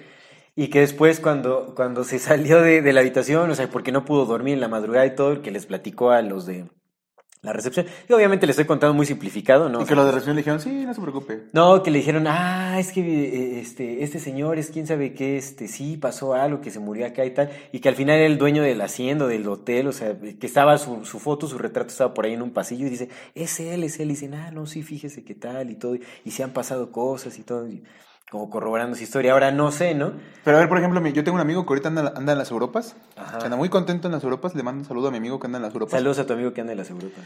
[0.57, 4.05] Y que después cuando, cuando se salió de, de la habitación, o sea, porque no
[4.05, 6.67] pudo dormir en la madrugada y todo, que les platicó a los de
[7.45, 7.87] la recepción.
[8.09, 9.83] Y obviamente les estoy contando muy simplificado, ¿no?
[9.83, 11.43] Y que los de recepción le dijeron, sí, no se preocupe.
[11.53, 15.37] No, que le dijeron, ah, es que eh, este, este señor es quién sabe qué,
[15.37, 18.27] este, sí, pasó algo, que se murió acá y tal, y que al final era
[18.27, 21.89] el dueño del hacienda, del hotel, o sea, que estaba su, su foto, su retrato
[21.89, 24.51] estaba por ahí en un pasillo y dice, es él, es él, y dicen, ah,
[24.51, 27.83] no, sí, fíjese qué tal y todo, y se han pasado cosas y todo, y
[28.31, 29.33] como corroborando su historia.
[29.33, 30.13] Ahora no sé, ¿no?
[30.45, 32.51] Pero a ver, por ejemplo, yo tengo un amigo que ahorita anda, anda en las
[32.51, 32.97] Europas.
[33.17, 33.39] Ajá.
[33.39, 34.55] que anda muy contento en las Europas.
[34.55, 35.93] Le mando un saludo a mi amigo que anda en las Europas.
[35.93, 37.25] Saludos a tu amigo que anda en las Europas.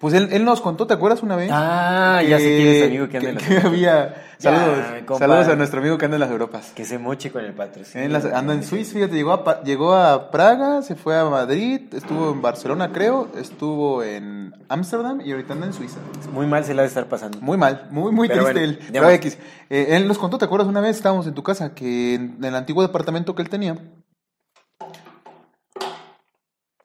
[0.00, 1.50] Pues él, él nos contó, ¿te acuerdas una vez?
[1.52, 3.72] Ah, ya sé quién es tu amigo que anda en las que Europas.
[3.72, 4.14] había.
[4.38, 5.18] Saludos.
[5.18, 6.72] saludos a nuestro amigo que anda en las Europas.
[6.74, 8.06] Que se moche con el patrocinio.
[8.06, 11.82] En las- anda en Suiza, fíjate, llegó a, llegó a Praga, se fue a Madrid,
[11.92, 15.98] estuvo en Barcelona, creo, estuvo en Ámsterdam y ahorita anda en Suiza.
[16.32, 17.36] Muy mal se la ha de estar pasando.
[17.42, 18.88] Muy mal, muy, muy Pero triste bueno, él.
[18.90, 19.10] Pero.
[19.10, 19.36] X.
[19.68, 20.96] Eh, él nos contó, ¿te acuerdas una vez?
[20.96, 23.76] Estábamos en tu casa, que en el antiguo departamento que él tenía,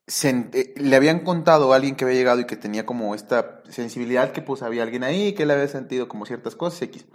[0.08, 3.62] se eh, le habían contado a alguien que había llegado y que tenía como esta
[3.70, 7.06] sensibilidad que pues había alguien ahí, que él había sentido como ciertas cosas, X.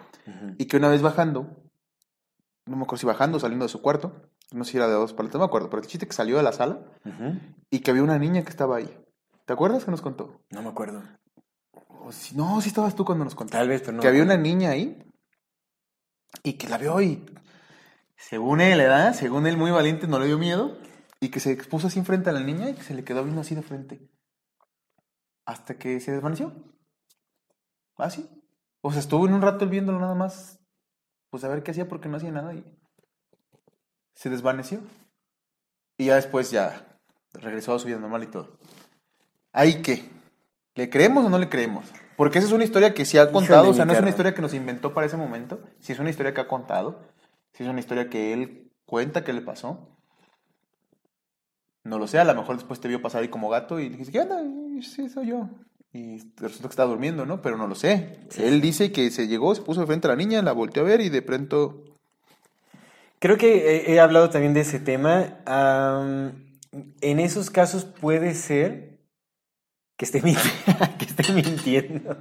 [0.59, 1.57] Y que una vez bajando,
[2.67, 4.23] no me acuerdo si bajando o saliendo de su cuarto,
[4.53, 6.37] no sé si era de dos paletas, no me acuerdo, pero el chiste que salió
[6.37, 6.81] de la sala
[7.71, 8.97] y que había una niña que estaba ahí.
[9.47, 10.41] ¿Te acuerdas que nos contó?
[10.51, 11.03] No me acuerdo.
[12.03, 13.59] O si- no, sí estabas tú cuando nos contaste.
[13.59, 14.01] Tal vez, pero no.
[14.03, 14.99] que había una niña ahí
[16.43, 17.25] y que la vio y
[18.17, 19.15] según él, ¿verdad?
[19.15, 20.77] Según él, muy valiente, no le dio miedo
[21.21, 23.43] y que se expuso así frente a la niña y que se le quedó viendo
[23.43, 24.11] así de frente
[25.51, 26.53] hasta que se desvaneció.
[27.97, 28.29] Así.
[28.83, 30.61] O sea, estuvo en un rato él viéndolo nada más,
[31.29, 32.65] pues a ver qué hacía porque no hacía nada y
[34.15, 34.81] se desvaneció.
[35.99, 36.99] Y ya después ya
[37.33, 38.59] regresó a su vida normal y todo.
[39.53, 40.09] ¿Ahí qué?
[40.77, 41.85] ¿Le creemos o no le creemos?
[42.17, 44.35] Porque esa es una historia que sí ha contado, o sea, no es una historia
[44.35, 47.03] que nos inventó para ese momento, sí es una historia que ha contado,
[47.53, 50.00] sí es una historia que él cuenta que le pasó.
[51.85, 54.13] No lo sé, a lo mejor después te vio pasar ahí como gato y dijiste,
[54.13, 54.43] ¿qué onda?
[54.43, 55.49] Y, Sí, soy yo.
[55.93, 57.43] Y resulta que estaba durmiendo, ¿no?
[57.43, 58.19] Pero no lo sé.
[58.39, 60.87] Él dice que se llegó, se puso de frente a la niña, la volteó a
[60.87, 61.85] ver y de pronto...
[63.19, 65.39] Creo que he, he hablado también de ese tema.
[65.47, 66.59] Am,
[67.01, 69.01] en esos casos puede ser
[69.99, 70.37] que esté, min-
[70.99, 72.17] que esté mintiendo.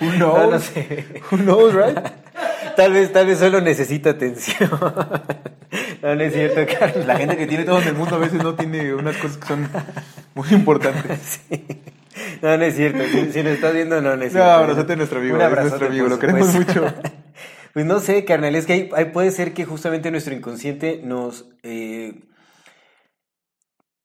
[0.00, 0.62] Who No, no knows?
[0.64, 1.04] sé.
[1.30, 1.98] Who knows, right?
[2.76, 4.70] Tal vez, tal vez solo necesita atención.
[6.02, 7.06] No, no es cierto, Carlos.
[7.06, 9.46] La gente que tiene todo en el mundo a veces no tiene unas cosas que
[9.46, 9.68] son
[10.34, 11.40] muy importantes.
[11.50, 11.66] Sí.
[12.42, 13.02] No, no es cierto.
[13.04, 14.50] Si, si nos estás viendo, no, no es No, cierto.
[14.50, 16.94] abrazote a nuestro amigo, Un es abrazote, nuestro amigo, lo queremos mucho.
[17.72, 21.46] Pues no sé, carnal, es que ahí, ahí puede ser que justamente nuestro inconsciente nos
[21.62, 22.20] eh,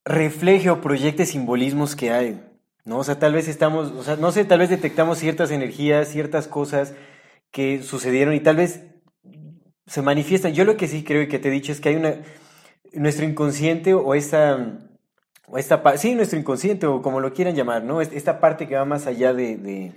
[0.06, 2.42] refleje o proyecte simbolismos que hay,
[2.86, 3.00] ¿no?
[3.00, 6.48] O sea, tal vez estamos, o sea, no sé, tal vez detectamos ciertas energías, ciertas
[6.48, 6.94] cosas
[7.52, 8.84] que sucedieron y tal vez
[9.88, 10.54] se manifiestan.
[10.54, 12.16] Yo lo que sí creo y que te he dicho es que hay una,
[12.94, 14.80] nuestro inconsciente o esta,
[15.48, 18.02] o esta sí, nuestro inconsciente o como lo quieran llamar, ¿no?
[18.02, 19.94] Es- Esta parte que va más allá de, de-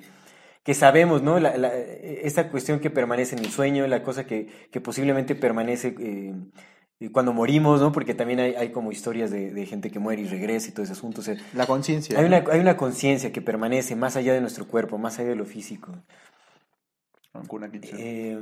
[0.64, 1.40] que sabemos, ¿no?
[1.40, 5.94] La- la- esta cuestión que permanece en el sueño, la cosa que, que posiblemente permanece
[6.00, 6.34] eh,
[7.00, 7.92] y cuando morimos, ¿no?
[7.92, 10.84] Porque también hay, hay como historias de, de gente que muere y regresa y todo
[10.84, 11.22] ese asunto.
[11.22, 12.18] O sea, La conciencia.
[12.18, 12.36] hay, ¿no?
[12.36, 15.46] una, hay una conciencia que permanece más allá de nuestro cuerpo, más allá de lo
[15.46, 15.92] físico.
[17.32, 18.38] Alguna Eh,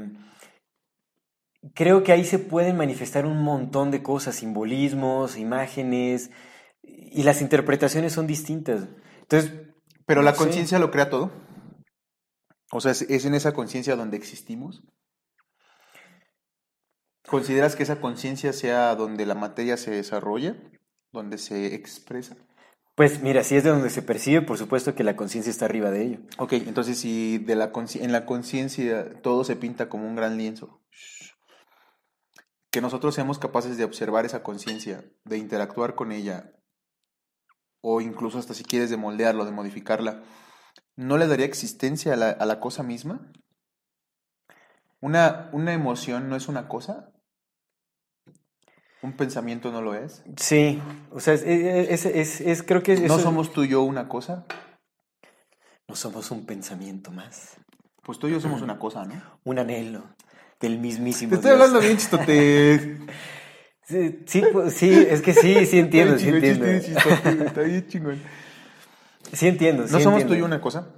[1.75, 6.31] creo que ahí se pueden manifestar un montón de cosas, simbolismos, imágenes,
[6.83, 8.89] y las interpretaciones son distintas.
[9.23, 9.53] Entonces,
[10.07, 11.31] Pero la conciencia lo crea todo.
[12.71, 14.83] O sea, es, en esa conciencia donde existimos.
[17.27, 20.57] ¿Consideras que esa conciencia sea donde la materia se desarrolla?
[21.13, 22.37] ¿Donde se expresa?
[22.95, 25.93] pues mira, si es de donde se percibe, por supuesto que la conciencia está arriba
[25.93, 26.19] de ello.
[26.37, 30.83] Ok, entonces si de la en la conciencia todo se pinta como un gran lienzo,
[32.71, 36.53] que nosotros seamos capaces de observar esa conciencia, de interactuar con ella,
[37.81, 40.23] o incluso hasta si quieres de moldearlo, de modificarla,
[40.97, 43.33] ¿no le daría existencia a la, a la cosa misma?
[45.01, 47.13] ¿Una, ¿Una emoción no es una cosa?
[49.01, 50.25] ¿Un pensamiento no lo es?
[50.37, 54.09] Sí, o sea, es, es- es- es- creo que ¿No somos tú y yo una
[54.09, 54.45] cosa?
[55.87, 57.57] no somos un pensamiento más,
[58.03, 59.15] Pues tú y yo somos una cosa, ¿no?
[59.45, 60.05] un anhelo
[60.61, 61.61] del mismísimo Te estoy Dios.
[61.61, 62.99] hablando bien, chistote.
[63.89, 66.85] Sí, sí, pues, sí, es que sí, sí entiendo, sí Está bien entiendo.
[66.85, 68.23] chingón, chistote, Está bien chingón.
[69.33, 70.35] Sí entiendo, sí ¿No somos tú entiendo.
[70.35, 70.93] y yo una cosa?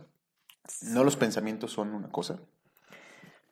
[0.83, 2.41] ¿No los pensamientos son una cosa?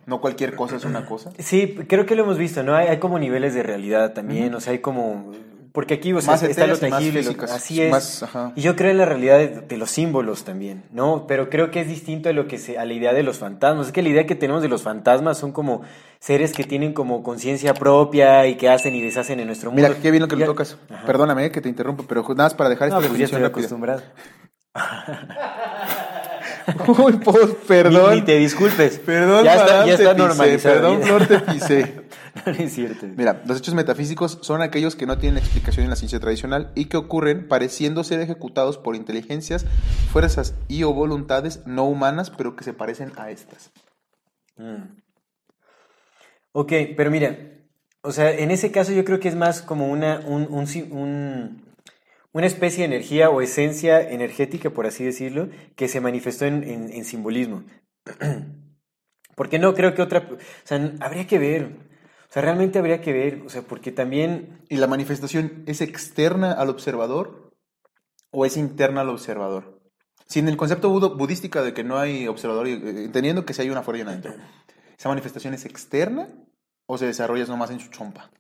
[0.07, 1.31] ¿No cualquier cosa es una cosa?
[1.39, 2.75] Sí, creo que lo hemos visto, ¿no?
[2.75, 5.31] Hay, hay como niveles de realidad también, o sea, hay como...
[5.79, 7.89] Porque aquí, o sea, Más está lo más tangible, físicas, así es.
[7.89, 8.25] más.
[8.57, 11.29] Y yo creo en la realidad de, de los símbolos también, ¿no?
[11.29, 13.87] Pero creo que es distinto a lo que se, a la idea de los fantasmas.
[13.87, 15.83] Es que la idea que tenemos de los fantasmas son como
[16.19, 19.89] seres que tienen como conciencia propia y que hacen y deshacen en nuestro mundo.
[19.89, 20.77] Mira, qué bien lo que le tocas.
[20.91, 21.07] Ajá.
[21.07, 23.45] Perdóname eh, que te interrumpo, pero nada más para dejar No, esta pues ya estoy
[23.45, 24.03] acostumbrado.
[26.89, 28.11] Uy, pues, perdón.
[28.15, 28.99] Ni, ni te disculpes.
[28.99, 30.75] Perdón, ya está, ya está normalizado.
[30.75, 31.03] Perdón.
[31.03, 32.01] Flor, te pisé.
[32.47, 33.07] No, es cierto.
[33.17, 36.87] Mira, los hechos metafísicos son aquellos que no tienen explicación en la ciencia tradicional y
[36.87, 39.67] que ocurren pareciendo ser ejecutados por inteligencias,
[40.13, 43.71] fuerzas y o voluntades no humanas, pero que se parecen a estas.
[44.57, 44.99] Mm.
[46.53, 47.37] Ok, pero mira,
[48.03, 50.89] o sea, en ese caso yo creo que es más como una, un, un si-
[50.91, 51.65] un-
[52.33, 56.93] una especie de energía o esencia energética, por así decirlo, que se manifestó en, en-
[56.93, 57.65] en simbolismo.
[59.37, 61.88] Porque no creo que otra, o sea, habría que ver,
[62.29, 66.53] o sea, realmente habría que ver, o sea, porque también, ¿Y la manifestación es externa
[66.53, 67.55] al observador
[68.31, 69.81] o es interna al observador?
[70.27, 73.63] Si en el concepto budo- budístico de que no hay observador, eh, entendiendo que si
[73.63, 74.35] hay una una adentro,
[74.99, 76.29] ¿esa manifestación es externa
[76.87, 78.31] o se desarrolla nomás en su chompa?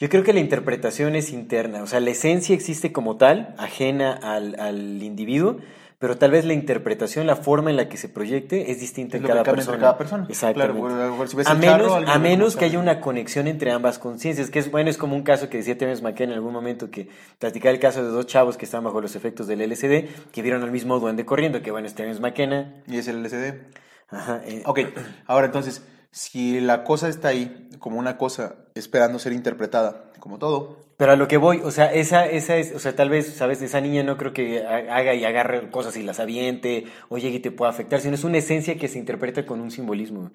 [0.00, 4.12] yo creo que la interpretación es interna, o sea, la esencia existe como tal, ajena
[4.14, 5.58] al, al individuo,
[6.00, 9.22] pero tal vez la interpretación, la forma en la que se proyecte es distinta Es
[9.22, 9.62] en cada persona.
[9.62, 10.26] entre cada persona.
[10.30, 10.80] Exactamente.
[10.80, 14.60] Claro, bueno, a si charro, menos, a que haya una conexión entre ambas conciencias, que
[14.60, 17.74] es bueno, es como un caso que decía Temes McKenna en algún momento que platicaba
[17.74, 20.70] el caso de dos chavos que estaban bajo los efectos del LSD, que vieron al
[20.70, 22.82] mismo duende corriendo, que bueno, es Temes McKenna.
[22.86, 23.60] Y es el LCD.
[24.08, 24.80] Ajá, eh, Ok,
[25.26, 30.78] ahora entonces, si la cosa está ahí como una cosa esperando ser interpretada, como todo,
[31.00, 33.62] Pero a lo que voy, o sea, esa, esa es, o sea, tal vez, sabes,
[33.62, 37.36] esa niña no creo que ha- haga y agarre cosas y las aviente, o llegue
[37.38, 40.30] y te pueda afectar, sino es una esencia que se interpreta con un simbolismo.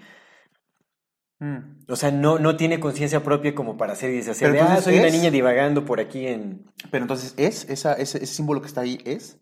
[1.40, 4.52] mm, O sea, no, no tiene conciencia propia como para hacer y deshacer.
[4.52, 6.66] Pero ah, entonces soy una es- niña divagando por aquí en...
[6.92, 9.38] pero entonces es, esa, ese, ese símbolo que está ahí es,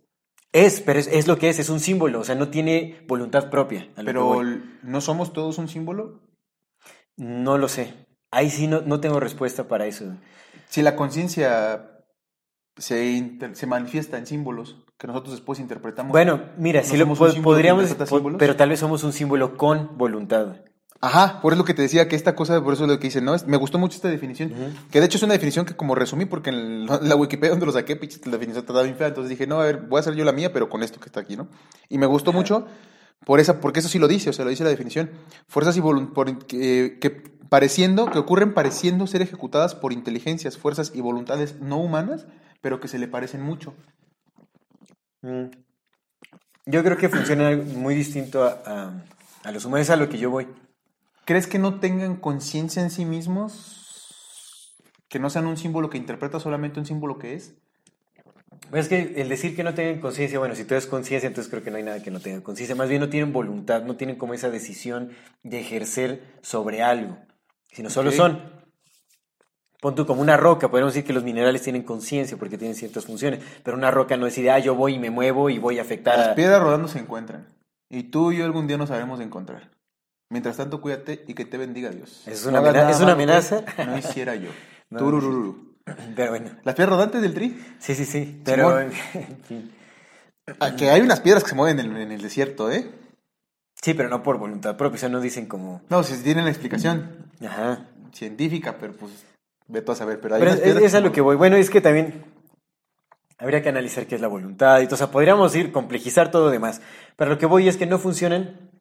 [0.54, 3.50] Es, pero es, es lo que es, es un símbolo, o sea, no tiene voluntad
[3.50, 3.88] propia.
[4.06, 4.42] pero.
[4.84, 6.22] ¿no somos todos un símbolo?
[7.18, 7.94] No lo sé.
[8.32, 10.18] Ahí sí no, no tengo respuesta para eso.
[10.74, 12.00] Si la conciencia
[12.78, 16.12] se, se manifiesta en símbolos que nosotros después interpretamos.
[16.12, 19.96] Bueno, mira, ¿no si lo po- podríamos, po- pero tal vez somos un símbolo con
[20.00, 20.62] voluntad.
[21.00, 23.22] Ajá, por eso lo que te decía que esta cosa, por eso lo que dice,
[23.22, 23.36] ¿no?
[23.36, 24.52] Es- me gustó mucho esta definición,
[24.90, 27.72] que de hecho es una definición que como resumí porque en la Wikipedia donde lo
[27.72, 30.26] saqué, la definición estaba bien fea, entonces dije, no, a ver, voy a hacer yo
[30.26, 31.50] la mía, pero con esto que está aquí, ¿no?
[31.88, 32.66] Y me gustó mucho
[33.28, 35.12] por esa, porque eso sí lo dice, o sea, lo dice la definición.
[35.48, 41.02] Fuerzas y por- que, que pareciendo, que ocurren pareciendo ser ejecutadas por inteligencias, fuerzas y
[41.02, 42.26] voluntades no humanas,
[42.62, 43.76] pero que se le parecen mucho.
[45.22, 45.52] Mm.
[46.66, 49.04] Yo creo que funciona muy distinto a, a-
[49.44, 50.48] a los humanos, a lo que yo voy.
[51.26, 54.74] ¿Crees que no tengan conciencia en sí mismos?
[55.08, 57.54] Que no sean un símbolo que interpreta solamente un símbolo que es.
[58.74, 61.64] Es que el decir que no tengan conciencia, bueno, si tú eres conciencia, entonces creo
[61.64, 62.76] que no hay nada que no tenga conciencia.
[62.76, 65.12] Más bien no tienen voluntad, no tienen como esa decisión
[65.44, 67.20] de ejercer sobre algo,
[67.74, 68.40] sino solo son.
[69.82, 73.06] Pon tú como una roca, podemos decir que los minerales tienen conciencia porque tienen ciertas
[73.06, 75.82] funciones, pero una roca no decide, ah, yo voy y me muevo y voy a
[75.82, 76.36] afectar Las a...
[76.36, 77.48] piedras rodando se encuentran.
[77.90, 79.72] Y tú y yo algún día nos sabremos de encontrar.
[80.30, 82.24] Mientras tanto, cuídate y que te bendiga Dios.
[82.28, 83.64] ¿Es una hagas amena- nada es una amenaza?
[83.86, 84.50] No hiciera yo.
[84.90, 85.74] No, Turururu.
[86.16, 86.52] Pero bueno.
[86.64, 87.60] ¿Las piedras rodantes del tri?
[87.80, 88.42] Sí, sí, sí.
[88.46, 89.72] Pero, en fin.
[90.60, 92.90] Ah, que hay unas piedras que se mueven en, en el desierto, ¿eh?
[93.84, 94.96] Sí, pero no por voluntad propia.
[94.96, 95.82] O sea, no dicen como.
[95.90, 97.86] No, si tienen la explicación Ajá.
[98.14, 99.12] científica, pero pues
[99.68, 100.22] ve tú a saber.
[100.22, 101.36] Pero hay Pero unas es, es a lo que voy.
[101.36, 102.24] Bueno, es que también
[103.38, 104.96] habría que analizar qué es la voluntad y todo.
[104.96, 106.82] O sea, podríamos ir complejizar todo lo demás.
[107.18, 108.72] Pero lo que voy es que no funcionan.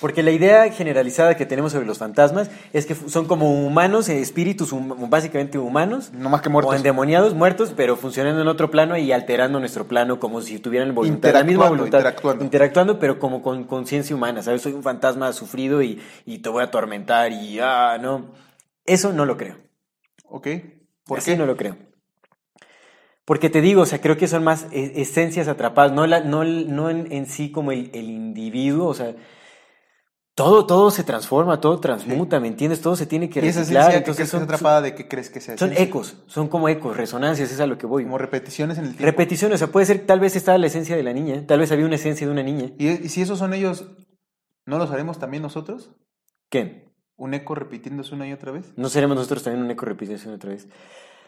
[0.00, 4.20] Porque la idea generalizada que tenemos sobre los fantasmas es que son como humanos, eh,
[4.20, 6.72] espíritus hum- básicamente humanos, No más que muertos.
[6.72, 10.94] o endemoniados, muertos, pero funcionando en otro plano y alterando nuestro plano como si tuvieran
[10.94, 12.42] voluntad, la misma voluntad, interactuando.
[12.44, 14.62] interactuando, pero como con conciencia humana, ¿sabes?
[14.62, 18.30] Soy un fantasma sufrido y, y te voy a atormentar y ah, no.
[18.86, 19.56] Eso no lo creo.
[20.24, 20.48] Ok.
[21.04, 21.36] ¿Por Así qué?
[21.36, 21.76] no lo creo.
[23.24, 26.42] Porque te digo, o sea, creo que son más e- esencias atrapadas, no, la, no,
[26.44, 29.14] no en, en sí como el, el individuo, o sea,
[30.44, 32.80] todo, todo se transforma, todo transmuta, ¿me entiendes?
[32.80, 35.06] Todo se tiene que ¿Y esa reciclar, esencia que entonces que son, atrapada de qué
[35.08, 35.58] crees que sea?
[35.58, 38.04] son ecos, son como ecos, resonancias, es a lo que voy.
[38.04, 39.04] Como repeticiones en el tiempo.
[39.06, 41.70] Repeticiones, o sea, puede ser, tal vez estaba la esencia de la niña, tal vez
[41.72, 42.70] había una esencia de una niña.
[42.78, 43.86] ¿Y, y si esos son ellos,
[44.66, 45.90] ¿no los haremos también nosotros?
[46.48, 46.88] ¿Qué?
[47.16, 48.72] ¿Un eco repitiéndose una y otra vez?
[48.76, 50.66] ¿No seremos nosotros también un eco repetición otra vez?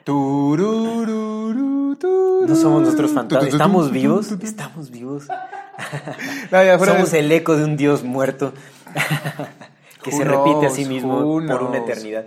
[0.05, 2.47] Turururu, tururu.
[2.49, 4.33] No somos nosotros fantasmas, ¿estamos vivos?
[4.43, 5.27] Estamos vivos.
[6.51, 8.53] No, ya, Somos de- el eco de un Dios muerto
[10.03, 11.19] que Who se repite a sí mismo
[11.59, 12.25] por una eternidad.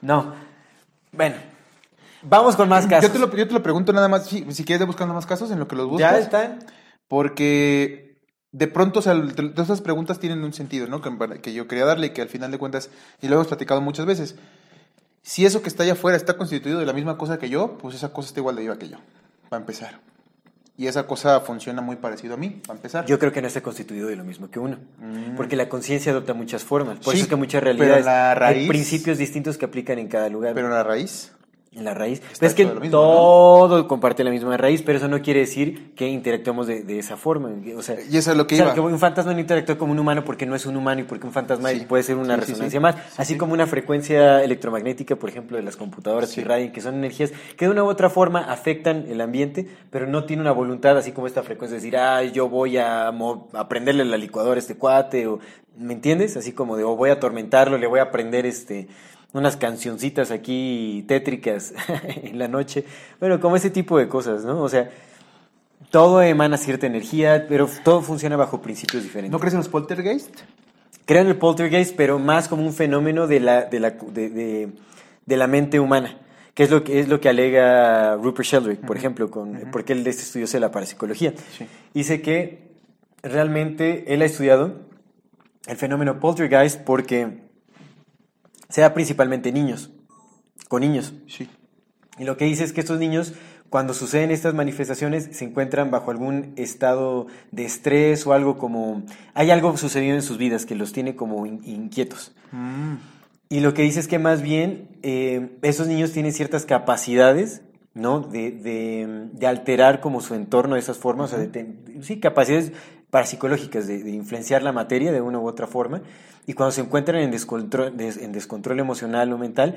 [0.00, 0.34] No.
[1.12, 1.36] Bueno,
[2.22, 3.08] vamos con más casos.
[3.08, 5.26] Yo te, lo, yo te lo pregunto nada más, si, si quieres ir buscando más
[5.26, 6.12] casos en lo que los buscas.
[6.12, 6.58] ¿Ya están?
[7.08, 8.18] Porque
[8.52, 11.00] de pronto, o sea, el- todas esas preguntas tienen un sentido, ¿no?
[11.00, 12.90] Que, que yo quería darle y que al final de cuentas,
[13.20, 14.36] y lo hemos platicado muchas veces,
[15.22, 17.94] si eso que está allá afuera está constituido de la misma cosa que yo, pues
[17.94, 18.96] esa cosa está igual de viva que yo,
[19.48, 20.00] para empezar.
[20.76, 23.04] Y esa cosa funciona muy parecido a mí, para empezar.
[23.04, 24.78] Yo creo que no está constituido de lo mismo que uno.
[24.98, 25.36] Mm.
[25.36, 26.96] Porque la conciencia adopta muchas formas.
[26.98, 29.98] Por Sí, eso es que muchas pero realidades la hay raíz- principios distintos que aplican
[29.98, 30.54] en cada lugar.
[30.54, 31.32] Pero en la raíz,
[31.74, 32.20] la raíz.
[32.32, 36.06] Está es que mismo, todo comparte la misma raíz, pero eso no quiere decir que
[36.08, 37.50] interactuemos de, de esa forma.
[37.76, 38.74] O sea, y eso es lo que o sea, iba.
[38.74, 41.26] que un fantasma no interactúa como un humano porque no es un humano y porque
[41.26, 41.86] un fantasma Sí.
[41.88, 42.82] puede ser una Sí, resonancia sí.
[42.82, 42.94] más.
[42.96, 43.38] Sí, Así sí.
[43.38, 47.64] como una frecuencia electromagnética, por ejemplo, de las computadoras que irradian, que son energías que
[47.64, 51.26] de una u otra forma afectan el ambiente, pero no tiene una voluntad, así como
[51.26, 55.26] esta frecuencia, de decir, ah, yo voy a, a prenderle la licuadora a este cuate,
[55.26, 55.38] o,
[55.78, 56.36] ¿me entiendes?
[56.36, 58.88] Así como de, o voy a atormentarlo, le voy a prender este
[59.32, 61.72] unas cancioncitas aquí tétricas
[62.22, 62.84] en la noche.
[63.20, 64.60] Bueno, como ese tipo de cosas, ¿no?
[64.62, 64.90] O sea,
[65.90, 69.32] todo emana cierta energía, pero todo funciona bajo principios diferentes.
[69.32, 70.34] ¿No crees en los poltergeist?
[71.04, 74.68] Creo en el poltergeist, pero más como un fenómeno de la, de la, de, de-
[75.24, 76.18] de la mente humana,
[76.52, 80.02] que es lo que, es lo que alega Rupert Sheldrake, por ejemplo, con, porque él
[80.02, 81.32] de este estudio la parapsicología.
[81.56, 81.64] Sí.
[81.94, 82.72] Dice que
[83.22, 84.80] realmente él ha estudiado
[85.68, 87.41] el fenómeno poltergeist porque
[88.72, 89.90] se da principalmente en niños,
[90.68, 91.12] con niños.
[91.28, 91.46] Sí.
[92.18, 93.34] Y lo que dice es que estos niños,
[93.68, 99.02] cuando suceden estas manifestaciones, se encuentran bajo algún estado de estrés o algo como...
[99.34, 102.34] Hay algo sucedido en sus vidas que los tiene como in- inquietos.
[102.50, 102.94] Mm.
[103.50, 107.60] Y lo que dice es que más bien eh, esos niños tienen ciertas capacidades,
[107.92, 108.20] ¿no?
[108.20, 112.72] De, de- de alterar como su entorno de esas formas, o sea, de sí, capacidades
[113.12, 116.00] parapsicológicas de, de influenciar la materia de una u otra forma.
[116.46, 119.76] Y cuando se encuentran en descontrol, des- en descontrol emocional o mental,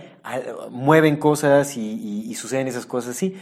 [0.72, 3.36] mueven cosas y, y- y suceden esas cosas así.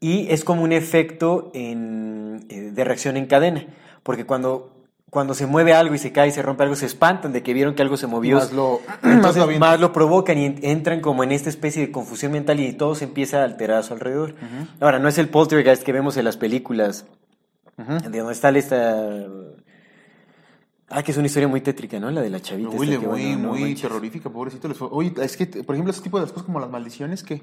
[0.00, 3.64] Y es como un efecto en- eh, de reacción en cadena,
[4.02, 4.72] porque cuando,
[5.10, 7.54] cuando se mueve algo y se cae y se rompe algo, se espantan de que
[7.54, 8.36] vieron que algo se movió.
[8.38, 11.92] Más lo, más lo más, lo provocan y en- entran como en esta especie de
[11.92, 14.34] confusión mental y todo se empieza a alterar a su alrededor.
[14.80, 17.06] Ahora, no es el poltergeist que vemos en las películas,
[18.10, 19.26] De donde está esta...
[20.92, 22.10] Ah, que es una historia muy tétrica, ¿no?
[22.10, 22.68] La de la chavita.
[23.06, 24.68] Muy, muy, bueno, terrorífica, pobrecito.
[24.90, 27.42] Oye, es que, por ejemplo, ese tipo de cosas como las maldiciones, ¿qué?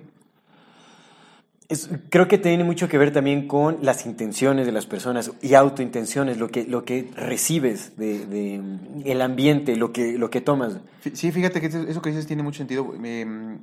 [1.69, 5.53] Es- creo que tiene mucho que ver también con las intenciones de las personas y
[5.53, 8.61] autointenciones, lo que, lo que recibes de, de,
[9.05, 10.77] el ambiente, lo que, lo que tomas.
[11.13, 12.93] Sí, fíjate que eso eso que dices tiene mucho sentido.
[13.03, 13.57] Eh,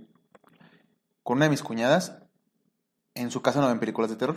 [1.22, 2.18] con una de mis cuñadas,
[3.14, 4.36] en su casa no ven películas de terror.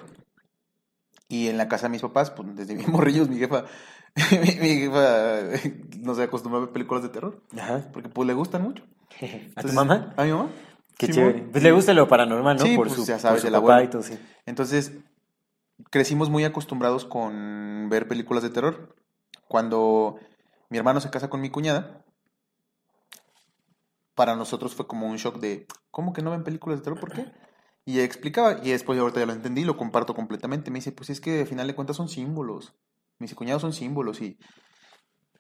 [1.29, 3.65] Y en la casa de mis papás, pues desde bien morrillos, mi jefa,
[4.31, 5.69] mi, mi jefa
[5.99, 7.41] no se acostumbró a ver películas de terror.
[7.57, 7.89] Ajá.
[7.91, 8.83] Porque pues le gustan mucho.
[9.55, 10.13] ¿A tu mamá?
[10.17, 10.49] ¿A mi mamá?
[10.97, 11.43] Qué chévere.
[11.51, 12.63] Pues le gusta lo paranormal, ¿no?
[12.63, 14.17] Sí, por pues, su, ya por sabes, su el papá y todo, sí.
[14.47, 14.93] Entonces,
[15.91, 18.95] crecimos muy acostumbrados con ver películas de terror.
[19.47, 20.17] Cuando
[20.69, 22.03] mi hermano se casa con mi cuñada,
[24.15, 26.99] para nosotros fue como un shock de, ¿cómo que no ven películas de terror?
[26.99, 27.31] ¿Por qué?
[27.87, 30.69] Y explicaba, y después ahorita ya lo entendí, lo comparto completamente.
[30.71, 32.73] Me dice, pues es que al final de cuentas son símbolos.
[33.17, 34.37] Mis cuñados son símbolos y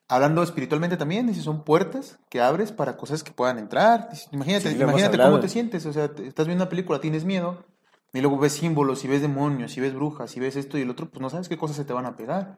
[0.09, 4.07] Hablando espiritualmente también, dice, son puertas que abres para cosas que puedan entrar.
[4.09, 7.25] Dice, imagínate, Sí, imagínate cómo te sientes, o sea, te- estás viendo una película, tienes
[7.25, 7.65] miedo,
[8.13, 10.89] y luego ves símbolos, y ves demonios, y ves brujas, y ves esto y el
[10.89, 12.57] otro, pues no sabes qué cosas se te van a pegar.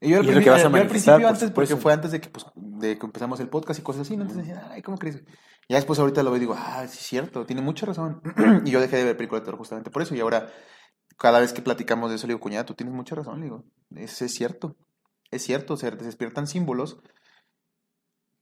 [0.00, 2.46] Y yo al, Y a yo al principio, antes, porque fue antes de que, pues,
[2.54, 4.22] de que empezamos el podcast y cosas así, ¿no?
[4.22, 5.22] Entonces decía, ay, ¿cómo crees?
[5.68, 8.22] Ya después ahorita lo veo y digo, ah, sí es cierto, tiene mucha razón.
[8.64, 10.48] y yo dejé de ver películas de terror justamente por eso, y ahora
[11.18, 13.64] cada vez que platicamos de eso le digo, cuñada, tú tienes mucha razón, le digo,
[13.94, 14.76] es, es cierto,
[15.30, 16.98] es cierto, se despiertan símbolos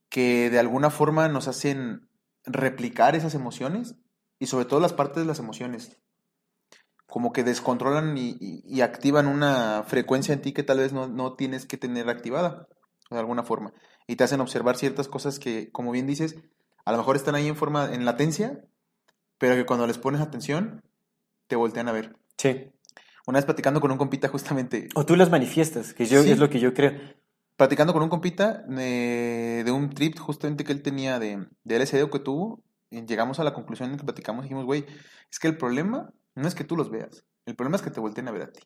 [0.09, 2.09] que de alguna forma nos hacen
[2.45, 3.95] replicar esas emociones
[4.39, 6.01] y sobre todo las partes de las emociones.
[7.09, 11.07] Como que descontrolan y, y- y activan una frecuencia en ti que tal vez no,
[11.07, 12.67] no tienes que tener activada
[13.09, 13.73] de alguna forma.
[14.07, 16.35] Y te hacen observar ciertas cosas que, como bien dices,
[16.85, 18.63] a lo mejor están ahí en forma, en latencia,
[19.37, 20.81] pero que cuando les pones atención,
[21.47, 22.15] te voltean a ver.
[22.37, 22.71] Sí.
[23.25, 26.31] Una vez platicando con un compita justamente, O tú las manifiestas, que yo Sí.
[26.31, 26.93] es lo que yo creo.
[27.57, 32.03] platicando con un compita eh, de un trip justamente que él tenía de, de LSD
[32.03, 34.85] o que tuvo, y llegamos a la conclusión en que platicamos y dijimos, güey,
[35.31, 37.99] es que el problema no es que tú los veas, el problema es que te
[37.99, 38.61] volteen a ver a ti,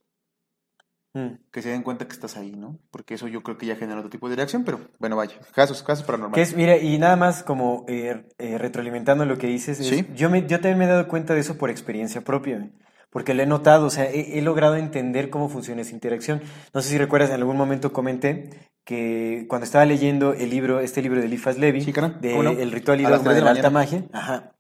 [1.16, 1.38] Mm.
[1.52, 2.80] que se den cuenta que estás ahí, ¿no?
[2.90, 5.84] Porque eso yo creo que ya genera otro tipo de reacción, pero bueno, vaya, casos,
[5.84, 6.50] casos Que paranormales.
[6.50, 10.08] es, mira, y nada más como eh, eh, retroalimentando lo que dices, es- Sí.
[10.16, 12.72] yo, me, yo también me he dado cuenta de eso por experiencia propia, güey,
[13.12, 16.42] porque lo he notado, o sea, he, he logrado entender cómo funciona esa interacción.
[16.74, 18.50] No sé si recuerdas, en algún momento comenté
[18.84, 22.42] que cuando estaba leyendo el libro, este libro de Eliphas Levi, Sí, cara, de ¿cómo
[22.42, 22.50] no?
[22.50, 24.53] El ritual y de la la alta magia, ajá,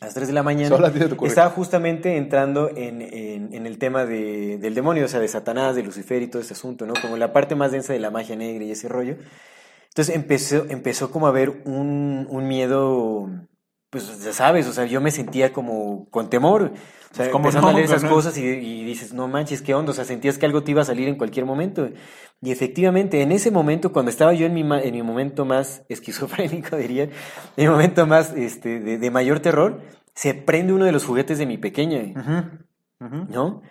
[0.00, 0.68] a las 3 de la mañana,
[1.28, 5.76] estaba justamente entrando en, en- en el tema de- del demonio, o sea, de Satanás,
[5.76, 6.94] de Lucifer y todo ese asunto, ¿no?
[7.00, 9.16] Como la parte más densa de la magia negra y ese rollo.
[9.88, 13.28] Entonces empezó, empezó como a haber un, un miedo,
[13.90, 16.72] pues ya sabes, o sea, yo me sentía como con temor.
[17.12, 19.62] O sea, Pues, ¿cómo empezando no, a leer esas cosas y, y dices, no manches,
[19.62, 21.88] qué onda, o sea, sentías que algo te iba a salir en cualquier momento.
[22.40, 26.76] Y efectivamente, en ese momento, cuando estaba yo en mi, en mi momento más esquizofrénico,
[26.76, 27.10] diría, en
[27.56, 29.80] mi momento más este, de, de mayor terror,
[30.14, 32.12] se prende uno de los juguetes de mi pequeña.
[33.28, 33.62] ¿no?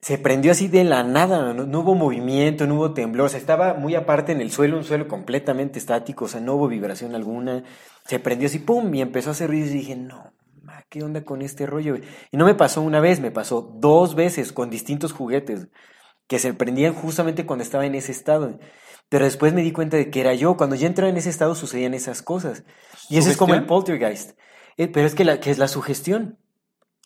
[0.00, 3.38] Se prendió así de la nada, no, no hubo movimiento, no hubo temblor, o sea,
[3.38, 7.14] estaba muy aparte en el suelo, un suelo completamente estático, o sea, no hubo vibración
[7.14, 7.62] alguna,
[8.04, 8.92] se prendió así, ¡pum!
[8.94, 10.32] y empezó a hacer ruido y dije, no,
[10.92, 11.96] ¿qué onda con este rollo?
[11.96, 12.08] güey?".
[12.30, 15.68] Y no me pasó una vez, me pasó dos veces con distintos juguetes
[16.28, 18.60] que se prendían justamente cuando estaba en ese estado.
[19.08, 21.54] Pero después me di cuenta de que era yo, cuando ya entraba en ese estado
[21.54, 22.64] sucedían esas cosas.
[23.08, 24.38] Y eso es como el poltergeist.
[24.76, 26.38] Eh, pero es que, la, que es la sugestión.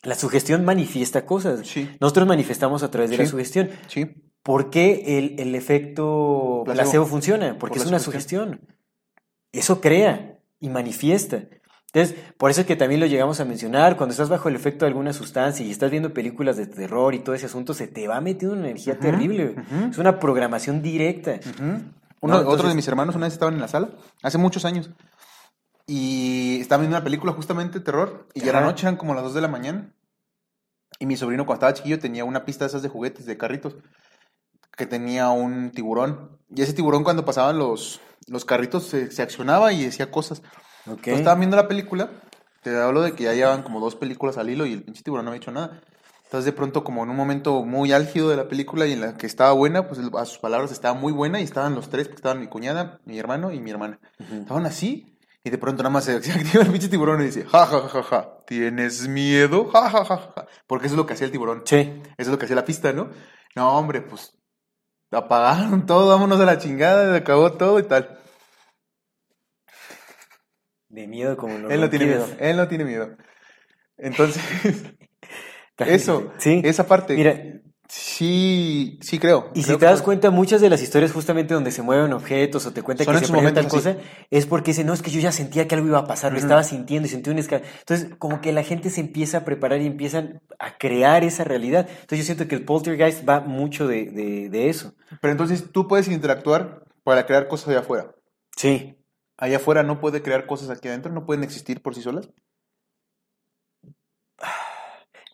[0.03, 1.67] La sugestión manifiesta cosas.
[1.67, 1.89] Sí.
[1.99, 3.69] Nosotros manifestamos a través de la sugestión.
[3.87, 4.05] Sí,
[4.43, 6.83] ¿Por qué el, el efecto placebo.
[6.83, 7.05] Placebo.
[7.05, 7.57] funciona?
[7.57, 8.61] Porque Por es una sugestión.
[9.51, 11.43] Eso crea y manifiesta.
[11.93, 14.85] Entonces, por eso es que también lo llegamos a mencionar, cuando estás bajo el efecto
[14.85, 18.07] de alguna sustancia y estás viendo películas de terror y todo ese asunto, se te
[18.07, 19.55] va metiendo una energía terrible.
[19.89, 21.39] Es una programación directa.
[21.61, 21.81] No,
[22.19, 23.89] Uno, Otro entonces- de mis hermanos una vez estaban en la sala,
[24.21, 24.89] hace muchos años,
[25.85, 28.61] y estaban viendo una película justamente de terror, y ya Ajá.
[28.61, 29.93] noche, eran como las 2 de la mañana,
[30.99, 33.75] y mi sobrino cuando estaba chiquillo tenía una pista de esas de juguetes, de carritos,
[34.75, 39.71] que tenía un tiburón, y ese tiburón cuando pasaban los, los carritos se, se accionaba
[39.71, 40.41] y decía cosas.
[40.87, 40.97] Ok.
[40.97, 42.09] Entonces estaban viendo la película,
[42.63, 45.25] te hablo de que ya llevaban como dos películas al hilo y el pinche tiburón
[45.25, 45.81] no había hecho nada.
[46.23, 49.15] Entonces de pronto como en un momento muy álgido de la película y en la
[49.15, 52.17] que estaba buena, pues a sus palabras estaba muy buena y estaban los tres, porque
[52.17, 53.99] estaban mi cuñada, mi hermano y mi hermana.
[54.19, 55.17] Estaban así
[55.47, 57.87] y de pronto nada más se, activa el pinche tiburón y dice, ja, ja, ja,
[57.87, 59.69] ja, ja, ¿tienes miedo?
[59.69, 60.45] Ja, ja, ja, ja.
[60.67, 61.63] Porque eso es lo que hacía el tiburón.
[61.65, 61.77] Sí.
[61.77, 63.09] Eso es lo que hacía la pista, ¿no?
[63.55, 64.37] No, hombre, pues
[65.11, 68.19] apagaron todo, vámonos a la chingada, se acabó todo y tal.
[70.89, 73.09] De miedo como los Él no tiene miedo, él no tiene miedo.
[73.97, 74.41] Entonces,
[75.79, 76.61] eso, Sí.
[76.63, 79.51] esa parte, Mira, sí, sí creo.
[79.53, 82.65] Y si te das fue- cuenta, muchas de las historias justamente donde se mueven objetos
[82.65, 83.97] o te cuenta Son que se prendió tal cosa,
[84.29, 86.39] es porque dice, no, es que yo ya sentía que algo iba a pasar, lo
[86.39, 87.63] estaba sintiendo y sentí un escal...
[87.79, 91.87] Entonces, como que la gente se empieza a preparar y empiezan a crear esa realidad.
[91.89, 94.93] Entonces, yo siento que el poltergeist va mucho de, de, de eso.
[95.21, 98.11] Pero entonces tú puedes interactuar para crear cosas allá afuera.
[98.55, 98.96] Sí.
[99.37, 102.29] Allá afuera no puede crear cosas aquí adentro, no pueden existir por sí solas.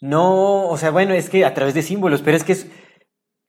[0.01, 2.67] No, o sea, bueno, es que a través de símbolos, pero es que es,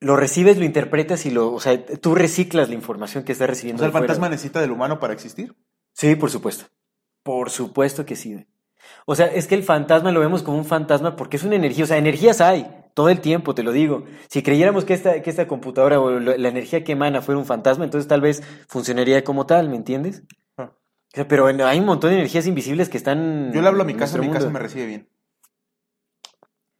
[0.01, 3.49] lo recibes, lo interpretas y lo, o sea, tú reciclas la información que estás O
[3.49, 3.79] recibiendo.
[3.79, 3.93] sea, el fuera.
[3.93, 5.55] fantasma necesita del humano para existir.
[5.93, 6.65] Sí, por supuesto.
[7.23, 8.45] Por supuesto que sí.
[9.05, 11.85] O sea, es que el fantasma lo vemos como un fantasma porque es una energía.
[11.85, 14.05] O sea, energías hay todo el tiempo, te lo digo.
[14.29, 17.85] Si creyéramos que esta, que esta computadora o la energía que emana fuera un fantasma,
[17.85, 20.23] entonces tal vez funcionaría como tal, ¿me entiendes?
[21.15, 23.53] O sea, pero hay un montón de energías invisibles que están.
[23.53, 25.07] Yo le hablo a mi casa, mi casa me recibe bien.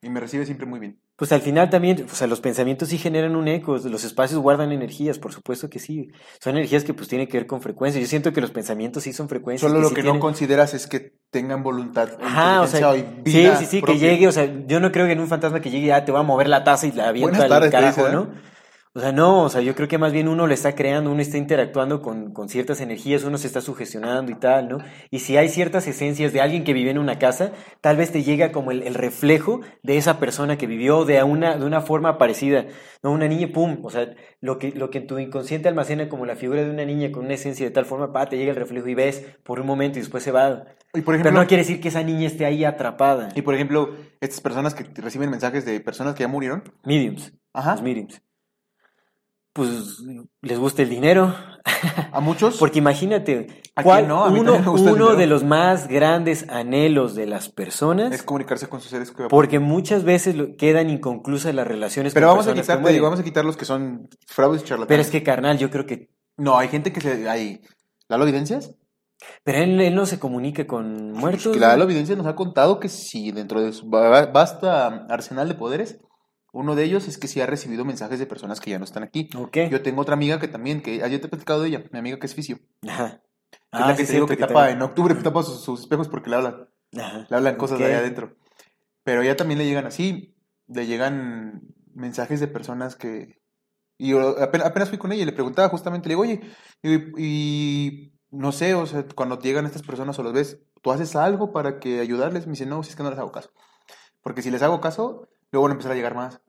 [0.02, 1.00] Y me recibe siempre muy bien.
[1.16, 4.74] Pues al final también, o sea, los pensamientos sí generan un eco, los espacios guardan
[4.74, 6.12] energías, por supuesto que sí.
[6.42, 8.02] Son energías que pues tienen que ver con frecuencia.
[8.02, 9.72] Yo siento que los pensamientos sí son frecuencias.
[9.72, 12.10] Solo lo sí que tienen- no consideras es que tengan voluntad.
[12.22, 14.02] Ajá, o sea, y sí, vida sí, sí, que propia.
[14.12, 16.20] llegue, o sea, yo no creo que en un fantasma que llegue, ah, te va
[16.20, 18.14] a mover la taza y la avienta al carajo, dice, ¿eh?
[18.14, 18.34] ¿no?
[18.98, 21.22] O sea, no, o sea, yo creo que más bien uno le está creando, uno
[21.22, 24.78] está interactuando con, con ciertas energías, uno se está sugestionando y tal, ¿no?
[25.12, 28.24] Y si hay ciertas esencias de alguien que vive en una casa, tal vez te
[28.24, 32.18] llega como el, el reflejo de esa persona que vivió de una, de una forma
[32.18, 32.68] parecida,
[33.04, 33.12] ¿no?
[33.12, 36.38] Una niña, pum, o sea, lo que, lo que en tu inconsciente almacena como la
[36.38, 38.88] figura de una niña con una esencia de tal forma, pa, te llega el reflejo
[38.88, 40.68] y ves por un momento y después se va.
[40.94, 43.28] Y por ejemplo, Pero no quiere decir que esa niña esté ahí atrapada.
[43.36, 47.34] y por ejemplo, estas personas que reciben mensajes de personas que ya murieron, Mediums.
[47.52, 47.74] Ajá.
[47.74, 48.22] Los mediums.
[49.56, 50.00] Pues
[50.42, 51.34] les gusta el dinero.
[52.12, 54.26] a muchos, Porque imagínate, ¿A ¿cuál- no?
[54.26, 58.92] A uno, uno de los más grandes anhelos de las personas, es comunicarse con sus
[58.92, 62.82] seres que porque muchas veces quedan inconclusas las relaciones Pero con vamos a quitar, te
[62.82, 62.96] mueren.
[62.98, 64.90] digo, vamos a quitar los que son fraudes y charlatanes.
[64.90, 66.10] Pero es que, carnal, yo creo que...
[66.36, 67.30] No, hay gente que se...
[67.30, 67.62] Hay...
[68.10, 68.76] ¿Lalo Evidencias?
[69.46, 71.54] Pero él, él no se comunica con muertos.
[71.54, 76.02] Que Lalo Evidencias nos ha contado que si dentro de su vasta arsenal de poderes,
[76.56, 79.04] uno de ellos es que sí ha recibido mensajes de personas que ya no están
[79.04, 79.30] aquí.
[79.38, 79.58] Ok.
[79.70, 82.18] Yo tengo otra amiga que también, que ayer te he platicado de ella, mi amiga
[82.18, 82.60] que es fisio.
[82.82, 83.22] Que Ajá.
[83.52, 86.08] es Ah, la que sí, te digo que tapa, en octubre tapa sus, sus espejos
[86.08, 87.28] porque le hablan, Ajá.
[87.30, 88.36] le hablan cosas de allá adentro.
[89.04, 90.36] Pero a ella también le llegan así,
[90.68, 91.62] le llegan
[91.94, 93.42] mensajes de personas que...
[93.98, 96.42] Y yo apenas, apenas fui con ella y le preguntaba justamente, le digo, oye,
[96.84, 101.16] y, y no sé, o sea, cuando llegan estas personas o los ves, ¿tú haces
[101.16, 102.46] algo para que ayudarles?
[102.48, 103.52] Me dice, no, si es que no les hago caso.
[104.22, 106.42] Porque si les hago caso, luego van a empezar a llegar más.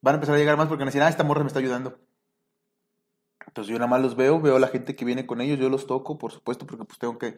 [0.00, 1.58] Van a empezar a llegar más porque van a decir, ah, esta morra me está
[1.58, 1.98] ayudando.
[3.46, 5.68] Entonces yo nada más los veo, veo a la gente que viene con ellos, yo
[5.68, 7.36] los toco, por supuesto, porque pues tengo que...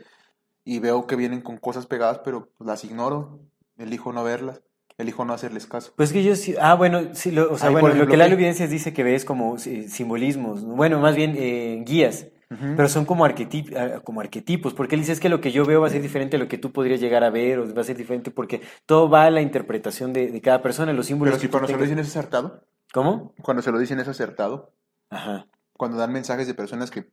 [0.65, 3.41] Y veo que vienen con cosas pegadas, pero pues, las ignoro.
[3.79, 4.61] Elijo no verlas,
[4.99, 5.95] elijo no hacerles caso.
[5.97, 8.35] Pues que yo sí, ah, bueno, sí, lo, o sea, bueno, lo que la ¿qué?
[8.35, 13.25] evidencias dice que ves como sí, simbolismos, bueno, más bien eh, guías, Pero son como,
[13.25, 15.91] arquetip- ah, como arquetipos, porque él dice es que lo que yo veo va a
[15.91, 18.33] ser diferente a lo que tú podrías llegar a ver, o va a ser diferente
[18.33, 21.69] porque todo va a la interpretación de, de cada persona, los símbolos Pero si cuando
[21.69, 23.35] se lo dicen es acertado, ¿Cómo?
[23.41, 24.75] cuando se lo dicen es acertado,
[25.11, 25.47] Ajá.
[25.75, 27.09] cuando dan mensajes de personas que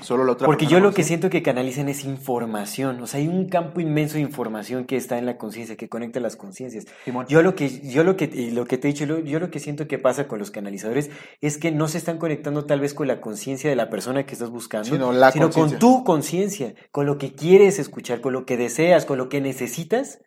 [0.00, 3.28] solo la otra Porque yo lo que siento que canalizan es información, o sea, hay
[3.28, 6.86] un campo inmenso de información que está en la conciencia, que conecta las conciencias.
[7.28, 9.58] Yo lo que, yo lo que, y lo que te he dicho, yo lo que
[9.58, 11.10] siento que pasa con los canalizadores
[11.40, 14.32] es que no se están conectando tal vez con la conciencia de la persona que
[14.34, 15.78] estás buscando, Sino la con conciencia.
[15.78, 20.20] tu conciencia, con lo que quieres escuchar, con lo que deseas, con lo que necesitas,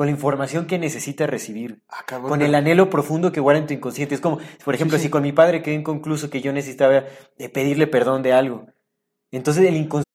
[0.00, 1.82] con la información que necesitas recibir.
[1.90, 4.14] Ah, cabrón, Con el anhelo profundo que guarda en tu inconsciente.
[4.14, 5.02] Es como, por ejemplo, sí.
[5.04, 7.04] si con mi padre quedé inconcluso que yo necesitaba
[7.52, 8.66] pedirle perdón de algo.
[9.30, 10.08] Entonces el inconsciente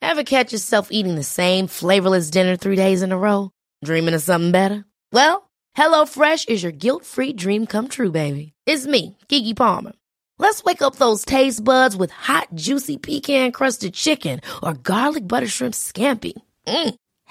[0.00, 3.50] Ever catch yourself eating the same flavorless dinner three days in a row?
[3.84, 4.84] Dreaming of something better?
[5.12, 8.54] Well, HelloFresh is your guilt-free dream come true, baby.
[8.66, 9.92] It's me, Kiki Palmer.
[10.40, 15.74] Let's wake up those taste buds with hot, juicy pecan-crusted chicken or garlic butter shrimp
[15.74, 16.32] scampi.
[16.66, 16.94] Mm.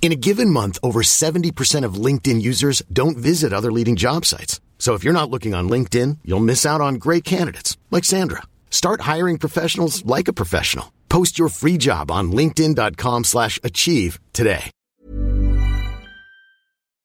[0.00, 4.58] In a given month, over 70% of LinkedIn users don't visit other leading job sites.
[4.78, 8.42] So if you're not looking on LinkedIn, you'll miss out on great candidates like Sandra.
[8.70, 10.92] Start hiring professionals like a professional.
[11.10, 14.70] Post your free job on linkedin.com/achieve today.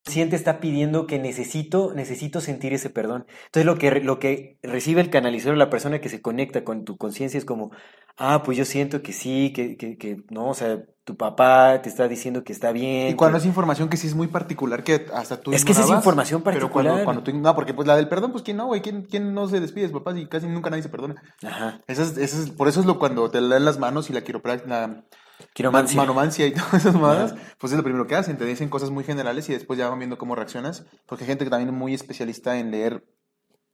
[0.06, 3.26] está pidiendo que necesito, necesito sentir ese perdón.
[3.46, 6.96] Entonces lo que, lo que recibe el canalizador, la persona que se conecta con tu
[6.96, 7.70] conciencia es como,
[8.18, 11.88] ah, pues yo siento que sí, que, que, que no, o sea, tu papá te
[11.90, 13.08] está diciendo que está bien.
[13.08, 15.72] Y cuando que- es información que sí es muy particular, que hasta tú Es que
[15.72, 17.04] esa es información Pero cuando, particular.
[17.04, 19.46] cuando tú, no, porque pues la del perdón, pues quién no, güey, quién, quién no
[19.48, 21.16] se despide papás y casi nunca nadie se perdona.
[21.42, 21.80] Ajá.
[21.86, 24.22] Esa es, esa es- por eso es lo cuando te dan las manos y la
[24.24, 25.04] quiropráctica,
[25.52, 25.96] Quiromancia.
[25.96, 29.04] manomancia y todas esas mamadas, pues es lo primero que hacen, te dicen cosas muy
[29.04, 31.92] generales y después ya van viendo cómo reaccionas, porque hay gente que también es muy
[31.92, 33.04] especialista en leer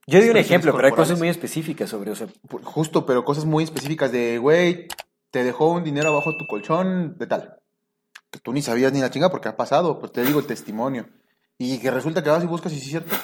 [0.06, 2.26] Yo doy un ejemplo, pero hay cosas muy específicas sobre, o sea,
[2.64, 4.88] Justo, pero cosas muy específicas de, güey,
[5.30, 7.56] te dejó un dinero abajo tu colchón de tal.
[8.30, 11.08] Que tú ni sabías ni la chinga porque ha pasado, pues te digo el testimonio.
[11.58, 13.16] Y que resulta que vas y buscas y sí es cierto.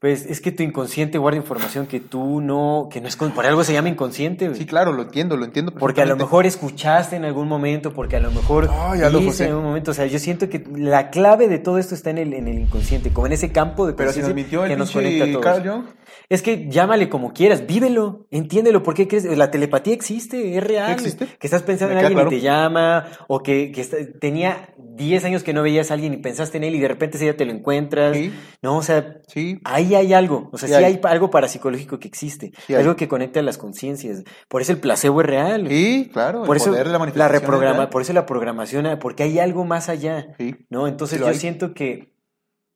[0.00, 3.64] Pues es que tu inconsciente guarda información que tú no, que no es, por algo
[3.64, 4.56] se llama inconsciente, güey.
[4.58, 5.72] Sí, claro, lo entiendo, lo entiendo.
[5.74, 9.44] Porque a lo mejor escuchaste en algún momento, porque a lo mejor Aldo viste José.
[9.46, 9.90] en algún momento.
[9.90, 12.60] O sea, yo siento que la clave de todo esto está en el, en el
[12.60, 15.24] inconsciente, como en ese campo de Pero si nos conciencia mintió el que nos conecta
[15.24, 15.44] a todos.
[15.44, 15.84] Carl Jung.
[16.30, 19.24] Es que llámale como quieras, vívelo, entiéndelo, ¿por qué crees?
[19.24, 20.92] La telepatía existe, es real.
[20.92, 21.26] ¿Existe?
[21.26, 25.42] Que estás pensando en alguien y te llama, o que, que está- tenía 10 años
[25.42, 27.46] que no veías a alguien y pensaste en él y de repente ese día te
[27.46, 28.14] lo encuentras.
[28.14, 28.30] Sí.
[28.62, 29.58] No, o sea, Sí.
[29.94, 30.94] Ahí hay algo, o sea, Sí sí, hay.
[30.94, 31.00] hay.
[31.04, 32.80] algo parapsicológico que existe, Sí hay.
[32.82, 34.22] algo que conecta a las conciencias.
[34.48, 35.66] Por eso el placebo es real.
[35.68, 36.44] Sí, claro.
[36.44, 37.88] Por el eso poder de la la, manifestación es reprograma, real.
[37.90, 40.28] por eso la programación, porque hay algo más allá.
[40.70, 40.86] ¿no?
[40.88, 41.34] Entonces yo hay.
[41.36, 42.12] siento que,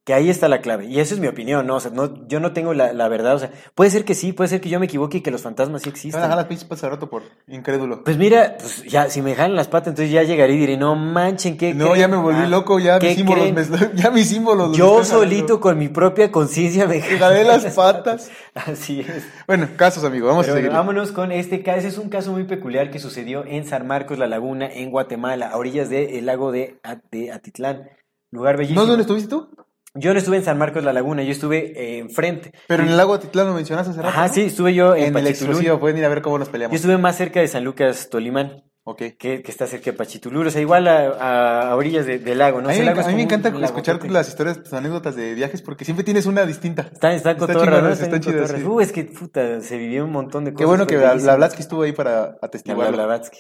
[0.05, 0.87] que ahí está la clave.
[0.87, 1.77] Y esa es mi opinión, ¿no?
[1.77, 3.37] O sea, no, yo no tengo la, la verdad.
[3.37, 5.43] O sea, puede ser que sí, puede ser que yo me equivoque y que los
[5.43, 6.23] fantasmas sí Te van a existan.
[6.23, 8.03] dejar las pinches patas al rato por incrédulo.
[8.03, 10.97] Pues mira, pues ya, si me jalan las patas, entonces ya llegaré y diré, no
[10.97, 12.01] manchen, ¿qué no, creen?
[12.01, 14.69] ya me volví Ah, loco, ya ¿qué mis símbolos, me ya mis símbolos.
[14.71, 18.29] los Yo solito con mi propia conciencia me Me jalé las patas.
[18.55, 19.25] Así es.
[19.47, 20.77] Bueno, casos, amigo, vamos Pero a bueno, seguir.
[20.77, 21.87] vámonos con este caso.
[21.87, 25.57] Es un caso muy peculiar que sucedió en San Marcos, La Laguna, en Guatemala, a
[25.59, 26.81] orillas del lago de,
[27.13, 27.89] de Atitlán.
[28.33, 28.81] Lugar bellísimo.
[28.81, 29.49] ¿No dónde estuviste tú?
[29.95, 32.53] Yo no estuve en San Marcos, La Laguna, yo estuve eh, enfrente.
[32.67, 34.09] Pero en el lago Atitlán lo mencionaste hace rato.
[34.09, 34.33] Ajá, ¿no?
[34.33, 36.75] sí, estuve yo en, En el exclusivo, pueden ir a ver cómo nos Yo peleamos.
[36.75, 39.03] estuve más cerca de San Lucas, Tolimán, Ok.
[39.19, 40.47] que, que está cerca de Pachitulur.
[40.47, 42.71] O sea, igual a, orillas de- del lago, ¿no?
[42.71, 44.73] a mí, me, lago enca- es a mí me como encanta escuchar las historias, tus
[44.73, 46.89] anécdotas de viajes porque siempre tienes una distinta.
[46.91, 47.53] Están, están Está
[47.93, 48.65] están chidas, sí.
[48.65, 50.59] Uh, es que, puta, se vivió un montón de cosas.
[50.63, 52.97] Qué bueno que la, la Blatsky estuvo ahí para La atestiguarlo.
[52.97, 53.39] Blavatsky.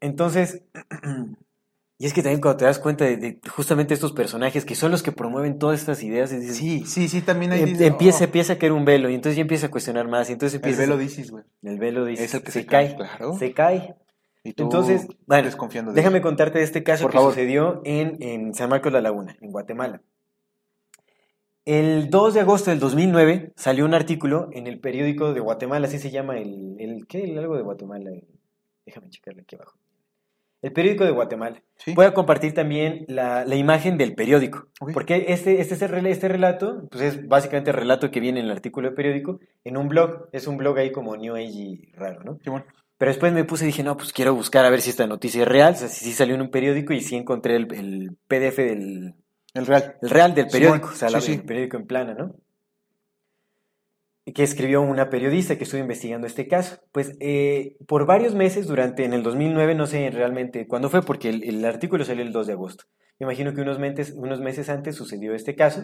[0.00, 0.62] Entonces,
[2.02, 4.90] y es que también cuando te das cuenta de, de justamente estos personajes que son
[4.90, 7.86] los que promueven todas estas ideas, y dices, Sí, sí, sí, también ahí em- dice,
[7.86, 10.32] empieza, oh, empieza a caer un velo y entonces ya empieza a cuestionar más y
[10.32, 11.44] entonces el velo dices, güey.
[11.62, 13.34] el velo dice, Es el que se, se cae, cae, claro.
[13.38, 13.94] se cae.
[14.44, 16.26] Y tú Entonces, bueno, desconfiando de déjame eso.
[16.26, 17.32] contarte de este caso Por que favor.
[17.32, 20.02] sucedió en, en San Marcos La Laguna, en Guatemala.
[21.64, 26.00] El 2 de agosto del 2009 salió un artículo en el periódico de Guatemala, así
[26.00, 27.22] se llama el, el ¿qué?
[27.22, 28.10] El algo de Guatemala.
[28.10, 28.26] el-
[28.84, 29.78] déjame checarle aquí abajo.
[30.62, 31.60] El periódico de Guatemala.
[31.76, 31.92] Sí.
[31.94, 34.92] Voy a compartir también la, la imagen del periódico, Ok.
[34.94, 38.38] porque este, este, es el rel- este relato, pues es básicamente el relato que viene
[38.40, 41.88] en el artículo de periódico, en un blog, es un blog ahí como New Age
[41.94, 42.38] raro, ¿no?
[42.44, 42.64] Simón.
[42.96, 45.42] Pero después me puse y dije, no, pues quiero buscar a ver si esta noticia
[45.42, 48.16] es real, o sea, si sí salió en un periódico y sí encontré el, el
[48.28, 49.14] PDF del
[49.54, 49.96] El real.
[50.00, 51.38] el real del periódico, o sea, la- sí, sí.
[51.40, 52.36] el periódico en plana, ¿no?
[54.24, 56.78] Que escribió una periodista que estuvo investigando este caso.
[56.92, 61.28] Pues eh, por varios meses, durante en el 2009, no sé realmente cuándo fue, porque
[61.28, 62.84] el, el artículo salió el 2 de agosto.
[63.18, 65.82] Me imagino que unos meses, unos meses antes sucedió este caso,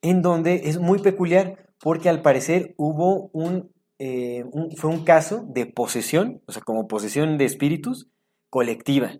[0.00, 5.44] en donde es muy peculiar, porque al parecer hubo un, eh, un- fue un caso
[5.48, 8.08] de posesión, o sea, como posesión de espíritus
[8.50, 9.12] colectiva.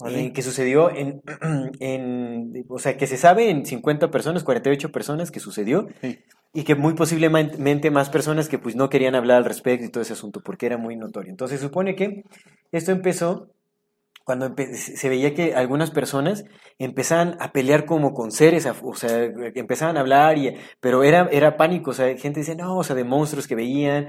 [0.00, 0.26] Vale.
[0.26, 1.22] eh, que sucedió en,
[1.80, 6.20] en, o sea, que se sabe en 50 personas, 48 personas que sucedió, Sí.
[6.52, 10.02] Y que muy posiblemente más personas que pues no querían hablar al respecto y todo
[10.02, 11.30] ese asunto, porque era muy notorio.
[11.30, 12.24] Entonces se supone que
[12.72, 13.48] esto empezó
[14.28, 16.44] cuando se veía que algunas personas
[16.78, 19.24] empezaban a pelear como con seres, o sea,
[19.54, 22.94] empezaban a hablar, y, pero era, era pánico, o sea, gente decía, no, o sea,
[22.94, 24.08] de monstruos que veían.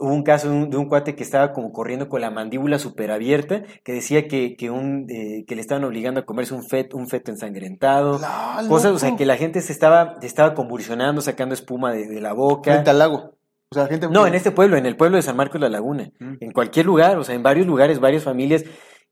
[0.00, 2.78] Hubo un caso de un, de un cuate que estaba como corriendo con la mandíbula
[2.78, 6.64] súper abierta, que decía que, que, un, eh, que le estaban obligando a comerse un
[6.64, 8.18] feto, un feto ensangrentado.
[8.18, 12.06] La Cosas, o sea, que la gente se estaba, se estaba convulsionando, sacando espuma de,
[12.08, 12.72] de la boca.
[12.72, 13.36] Frente al lago.
[13.72, 14.08] O sea, gente.
[14.08, 16.34] No, en este pueblo, en el pueblo de San Marcos la Laguna, Mm.
[16.40, 18.64] en cualquier lugar, o sea, en varios lugares, varias familias,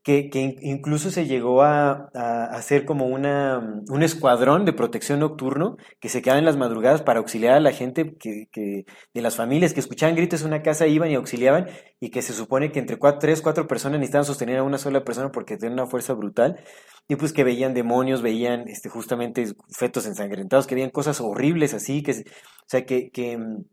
[0.02, 2.08] que, que in- incluso se llegó a,
[2.52, 7.02] hacer como una, mm, un escuadrón de protección nocturno que se quedaba en las madrugadas
[7.02, 8.84] para auxiliar a la gente que, que-
[9.14, 11.66] de las familias que escuchaban gritos en una casa, iban y auxiliaban,
[12.00, 15.04] y que se supone que entre cuatro, tres, cuatro personas necesitaban sostener a una sola
[15.04, 16.60] persona porque tenía una fuerza brutal,
[17.08, 22.02] y pues que veían demonios, veían este, justamente fetos ensangrentados, que veían cosas horribles así,
[22.02, 22.14] que, o
[22.66, 23.10] sea, que...
[23.10, 23.64] que mm,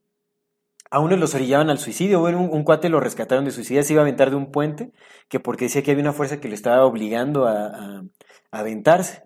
[0.91, 3.93] a uno los orillaban al suicidio, bueno, un, un cuate lo rescataron de suicidio, se
[3.93, 4.91] iba a aventar de un puente,
[5.27, 8.03] que porque decía que había una fuerza que le estaba obligando a, a-
[8.51, 9.23] a aventarse.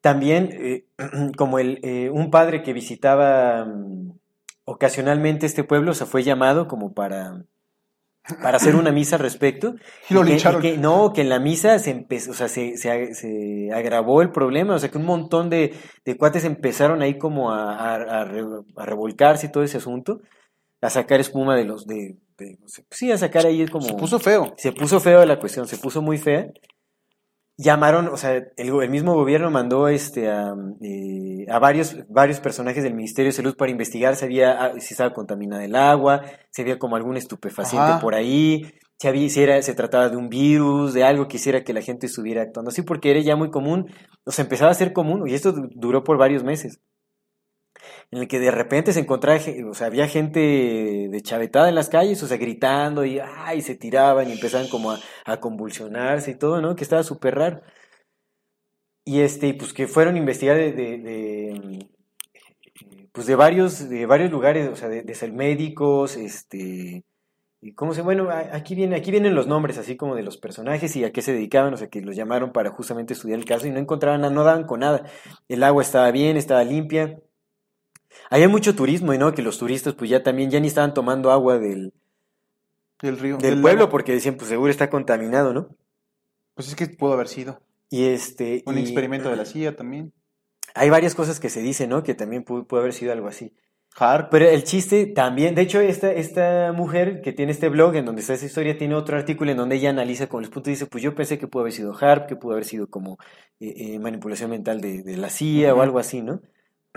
[0.00, 0.84] También, eh,
[1.36, 4.12] como el, eh, un padre que visitaba mm,
[4.64, 7.42] ocasionalmente este pueblo, se fue llamado como para,
[8.42, 9.74] para hacer una misa al respecto.
[10.10, 10.62] Y lo que- lincharon.
[10.62, 14.22] que- no, que en la misa se empezó, o sea, se, se, ag- se agravó
[14.22, 15.74] el problema, o sea, que un montón de,
[16.04, 18.44] de cuates empezaron ahí como a, a- a re-
[18.76, 20.20] a revolcarse y todo ese asunto,
[20.80, 22.58] a sacar espuma de los, de, de-
[22.90, 23.86] sí, a sacar ahí como...
[23.86, 24.54] Se puso feo.
[24.56, 26.48] Se puso feo la cuestión, se puso muy fea.
[27.58, 32.82] Llamaron, o sea, el, el mismo gobierno mandó este, a, eh, a varios, varios personajes
[32.84, 36.20] del Ministerio de Salud para investigar si, había, ah, si estaba contaminada el agua,
[36.50, 38.00] si había como algún estupefaciente Ajá.
[38.00, 38.66] por ahí,
[39.00, 41.80] si, había, si era, se trataba de un virus, de algo que hiciera que la
[41.80, 43.86] gente estuviera actuando así, porque era ya muy común,
[44.26, 46.80] o sea, empezaba a ser común, y esto du- duró por varios meses.
[48.10, 49.40] En el que de repente se encontraba,
[49.70, 50.40] o sea, había gente
[51.10, 54.92] de chavetada en las calles, o sea, gritando y, ay, se tiraban y empezaban como
[54.92, 56.76] a, a convulsionarse y todo, ¿no?
[56.76, 57.62] Que estaba súper raro.
[59.06, 61.88] Y este, pues que fueron investigar de, de- de,
[63.12, 67.04] pues de varios, de varios lugares, o sea, de, de médicos, este,
[67.62, 70.96] y cómo se, bueno, aquí viene, aquí vienen los nombres así como de los personajes
[70.96, 73.66] y a qué se dedicaban, o sea, que los llamaron para justamente estudiar el caso
[73.66, 75.04] y no encontraban nada, no daban con nada.
[75.48, 77.20] El agua estaba bien, estaba limpia.
[78.30, 81.30] Había mucho turismo y no, que los turistas pues ya también ya ni estaban tomando
[81.30, 81.92] agua del,
[83.00, 83.38] Del río.
[83.38, 83.90] del del pueblo lago.
[83.90, 85.68] porque decían, pues seguro está contaminado, ¿no?
[86.54, 87.60] Pues es que pudo haber sido.
[87.90, 90.12] Y este, Un y experimento de la CIA también.
[90.74, 92.02] hay varias cosas que se dicen, ¿no?
[92.02, 93.54] Que también pudo, pudo haber sido algo así.
[93.98, 94.30] Harp.
[94.30, 98.20] Pero el chiste también, de hecho, esta, esta mujer que tiene este blog en donde
[98.20, 100.86] está esa historia, tiene otro artículo en donde ella analiza con los puntos y dice,
[100.86, 103.16] pues yo pensé que pudo haber sido HARP, que pudo haber sido como
[103.60, 106.42] eh, eh, manipulación mental de, de la CIA o algo así, ¿no?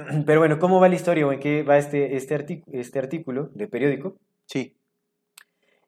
[0.26, 3.50] Pero bueno, ¿cómo va la historia o en qué va este, este, artic- este artículo
[3.54, 4.18] de periódico?
[4.46, 4.76] Sí.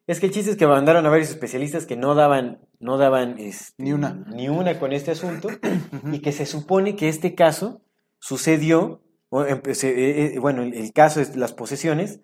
[0.06, 3.38] Es que el chiste es que mandaron a varios especialistas que no daban, no daban
[3.38, 4.24] este, Ni una.
[4.34, 5.48] ni una con este asunto
[6.12, 7.82] y que se supone que este caso
[8.18, 9.00] sucedió,
[9.30, 12.20] o empecé- eh, eh, bueno, el, caso es las posesiones,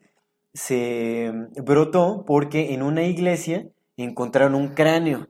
[0.55, 5.29] se mm, brotó porque en una iglesia encontraron un cráneo.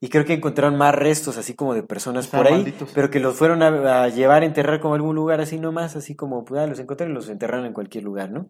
[0.00, 2.92] Y creo que encontraron más restos, así como de personas por ahí, malditos.
[2.94, 5.96] pero que los fueron a, a llevar a enterrar como a algún lugar así nomás,
[5.96, 8.48] así como, pues, ah, los encontraron y los enterraron en cualquier lugar, ¿no?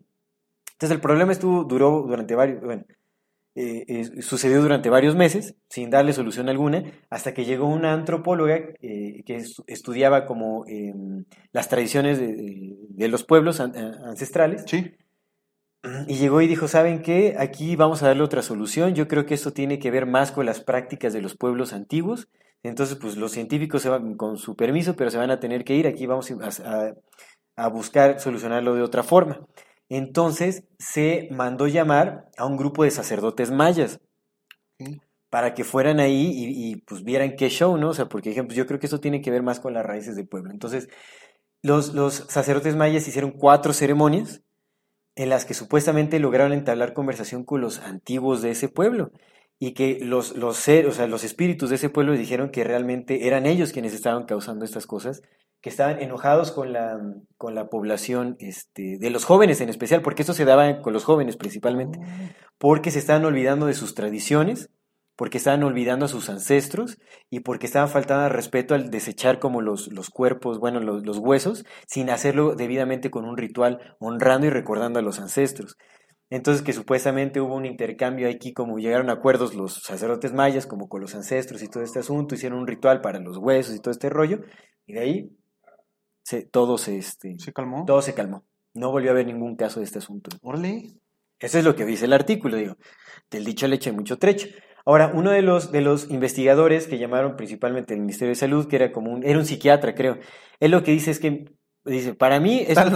[0.72, 2.84] Entonces el problema estuvo, duró durante varios, bueno,
[3.54, 8.56] eh, eh, sucedió durante varios meses, sin darle solución alguna, hasta que llegó una antropóloga
[8.80, 14.92] eh, que estu- estudiaba como em, las tradiciones de, los pueblos an- ancestrales, Sí.
[16.06, 17.36] Y llegó y dijo, ¿saben qué?
[17.38, 20.46] Aquí vamos a darle otra solución, yo creo que esto tiene que ver más con
[20.46, 22.28] las prácticas de los pueblos antiguos,
[22.62, 25.74] entonces pues los científicos se van, con su permiso, pero se van a tener que
[25.74, 26.34] ir, aquí vamos a,
[26.68, 26.94] a-
[27.56, 29.46] a buscar solucionarlo de otra forma.
[29.88, 34.00] Entonces se mandó llamar a un grupo de sacerdotes mayas
[35.30, 37.90] para que fueran ahí y, y, pues vieran qué show, ¿no?
[37.90, 40.16] O sea, porque ejemplo, yo creo que eso tiene que ver más con las raíces
[40.16, 40.50] del pueblo.
[40.50, 40.88] Entonces,
[41.62, 44.42] los, los sacerdotes mayas hicieron cuatro ceremonias
[45.18, 49.10] en las que supuestamente lograron entablar conversación con los antiguos de ese pueblo
[49.58, 53.44] y que los, los, o sea, los espíritus de ese pueblo dijeron que realmente eran
[53.44, 55.22] ellos quienes estaban causando estas cosas,
[55.60, 57.00] que estaban enojados con la,
[57.36, 61.02] con la población este, de los jóvenes en especial, porque esto se daba con los
[61.02, 61.98] jóvenes principalmente,
[62.56, 64.70] porque se estaban olvidando de sus tradiciones,
[65.18, 66.96] porque estaban olvidando a sus ancestros
[67.28, 71.18] y porque estaban faltando al respeto al desechar como los, los cuerpos, bueno, los, los
[71.18, 75.76] huesos, sin hacerlo debidamente con un ritual, honrando y recordando a los ancestros.
[76.30, 80.88] Entonces que supuestamente hubo un intercambio aquí, como llegaron a acuerdos los sacerdotes mayas, como
[80.88, 83.90] con los ancestros y todo este asunto, hicieron un ritual para los huesos y todo
[83.90, 84.42] este rollo,
[84.86, 85.36] y de ahí
[86.22, 87.84] se, todo, se, este, ¿Se calmó?
[87.84, 88.44] todo se calmó.
[88.72, 90.30] No volvió a haber ningún caso de este asunto.
[90.42, 90.92] Órale.
[91.40, 92.76] Eso es lo que dice el artículo, digo.
[93.30, 94.46] Del dicho hay mucho trecho.
[94.88, 98.76] Ahora, uno de los, de los investigadores que llamaron principalmente el Ministerio de Salud, que
[98.76, 100.16] era como un, era un psiquiatra, creo,
[100.60, 101.44] él lo que dice es que,
[101.84, 102.92] dice, para mí, eso Están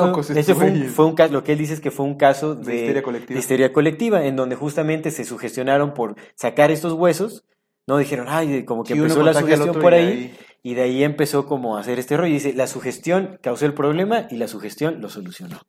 [0.55, 2.65] fue, un, fue un caso, lo que él dice es que fue un caso de,
[2.65, 3.35] De histeria colectiva.
[3.35, 7.45] de histeria colectiva, en donde justamente se sugestionaron por sacar estos huesos,
[7.87, 7.99] ¿no?
[7.99, 11.05] Dijeron, ay, como que Sí, empezó la sugestión por y ahí, ahí- y de ahí
[11.05, 12.31] empezó como a hacer este rollo.
[12.31, 15.61] Y dice, la sugestión causó el problema y la sugestión lo solucionó.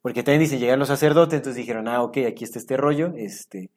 [0.00, 3.68] Porque también dice, llegaron los sacerdotes, entonces dijeron, ah, ok, aquí está este rollo, este,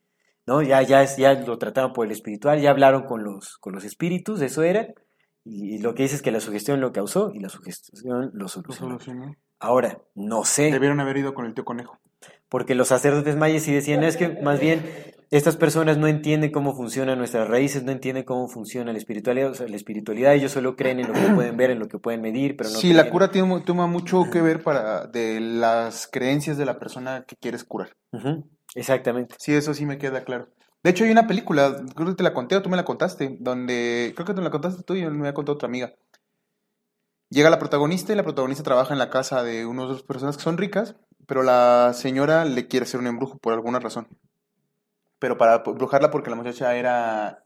[0.49, 0.63] ¿no?
[0.63, 4.41] Ya, ya, ya lo trataron por el espiritual, ya hablaron con los, con los espíritus,
[4.41, 4.87] eso era.
[5.45, 8.45] Y, y lo que dice es que la sugestión lo causó y la sugestión lo
[8.45, 9.35] Lo solucionó.
[9.59, 10.71] Ahora, no sé.
[10.71, 11.99] Debieron haber ido con el tío conejo.
[12.49, 14.83] Porque los sacerdotes mayas sí decían, es que más bien
[15.29, 19.53] estas personas no entienden cómo funcionan nuestras raíces, no entienden cómo funciona la espiritualidad, o
[19.53, 22.21] sea, la espiritualidad ellos solo creen en lo que pueden ver, en lo que pueden
[22.21, 26.07] medir, pero no sí, creen la cura tiene, toma mucho que ver para de las
[26.07, 27.95] creencias de la persona que quieres curar.
[28.11, 29.35] Ujú, Exactamente.
[29.37, 30.47] Sí, eso sí me queda claro.
[30.83, 33.35] De hecho, hay una película, creo que te la conté o tú me la contaste,
[33.41, 35.93] donde, creo que te la contaste tú y me había contado otra amiga.
[37.29, 40.43] Llega la protagonista y la protagonista trabaja en la casa de unas dos personas que
[40.43, 40.95] son ricas,
[41.27, 44.07] pero la señora le quiere hacer un embrujo por alguna razón.
[45.19, 47.43] Pero para embrujarla porque la muchacha era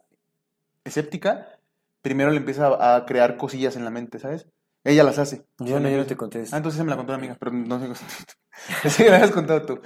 [0.83, 1.59] escéptica,
[2.03, 4.47] primero le empieza a, crear cosillas en la mente, ¿sabes?
[4.83, 5.47] Ella las hace.
[5.57, 6.55] Yo no, yo no te conté eso.
[6.55, 8.05] Ah, entonces se me la contó una amiga, pero no sé.
[8.87, 9.81] Sí, me la habías contado tú.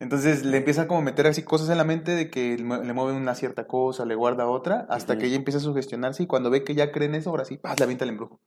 [0.00, 3.12] Entonces le empieza como a meter así cosas en la mente de que le mueve
[3.16, 6.62] una cierta cosa, le guarda otra, hasta que ella empieza a sugestionarse y cuando ve
[6.62, 7.78] que ya cree en eso, ahora sí, ¡paz!
[7.78, 8.40] le avienta el embrujo.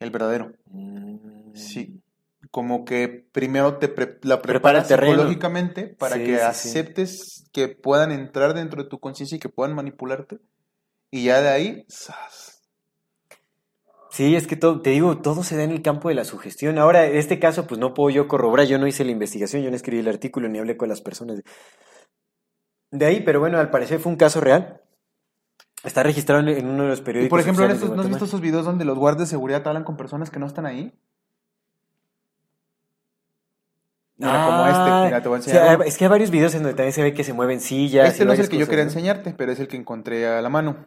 [0.00, 0.52] El verdadero.
[0.66, 1.54] Mm.
[1.54, 2.02] Sí.
[2.50, 5.12] Como que primero te pre- la Prepara preparas terreno.
[5.14, 6.68] psicológicamente para Sí, que sí, sí.
[6.68, 10.38] aceptes que puedan entrar dentro de tu conciencia y que puedan manipularte.
[11.10, 12.55] Y ya de ahí, ¡zas!
[14.16, 16.78] Sí, es que todo, te digo, todo se da en el campo de la sugestión.
[16.78, 19.68] Ahora, en este caso, pues no puedo yo corroborar, yo no hice la investigación, yo
[19.68, 21.42] no escribí el artículo ni hablé con las personas.
[22.90, 24.80] De ahí, pero bueno, al parecer fue un caso real.
[25.84, 27.28] Está registrado en uno de los Y periódicos.
[27.28, 29.98] por ejemplo, estos, ¿no has visto esos videos donde los guardias de seguridad hablan con
[29.98, 30.98] personas que no están ahí?
[34.16, 35.82] Mira, como este, Ah, mira, te voy a enseñar.
[35.84, 38.08] es que hay varios videos en donde también se ve que se mueven sillas.
[38.08, 38.88] Este no es el que yo quería ¿no?
[38.92, 40.86] enseñarte, pero es el que encontré a la mano.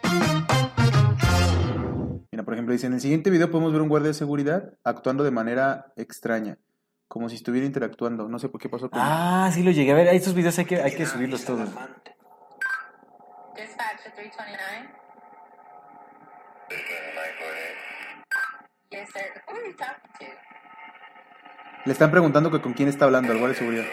[2.71, 5.91] Ejemplo, dice, en el siguiente video podemos ver un guardia de seguridad actuando de manera
[5.97, 6.57] extraña,
[7.07, 8.29] como si estuviera interactuando.
[8.29, 8.99] No sé por qué pasó con...
[9.01, 10.07] Ah, sí lo llegué a ver.
[10.07, 11.67] Estos videos hay que, hay que subirlos todos.
[11.67, 11.83] Dispatch
[14.05, 14.89] to 329.
[18.89, 19.43] Yes, sir.
[19.47, 20.25] Who are you talking to?
[21.85, 23.85] Le están preguntando que con quién está hablando el guardia de seguridad.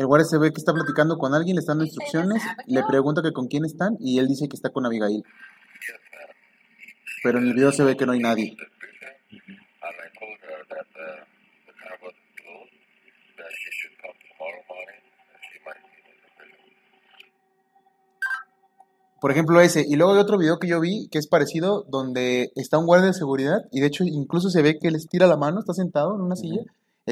[0.00, 3.20] El guardia se ve que está platicando con alguien, le están dando instrucciones, le pregunta
[3.20, 5.22] que con quién están y él dice que está con Abigail.
[7.22, 8.56] Pero en el video se ve que no hay nadie.
[19.20, 19.84] Por ejemplo ese.
[19.86, 23.08] Y luego hay otro video que yo vi que es parecido donde está un guardia
[23.08, 26.14] de seguridad y de hecho incluso se ve que él estira la mano, está sentado
[26.14, 26.62] en una silla,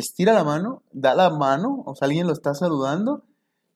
[0.01, 3.24] estira la mano, da la mano, o sea, alguien lo está saludando,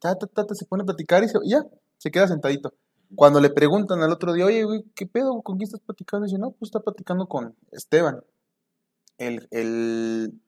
[0.00, 1.62] ta, ta, ta, ta, se pone a platicar y, se- y ya,
[1.98, 2.74] se queda sentadito.
[3.14, 5.42] Cuando le preguntan al otro día, oye, güey, ¿qué pedo?
[5.42, 6.26] ¿Con quién estás platicando?
[6.26, 8.20] dice, no, pues está platicando con Esteban,
[9.18, 10.40] el, el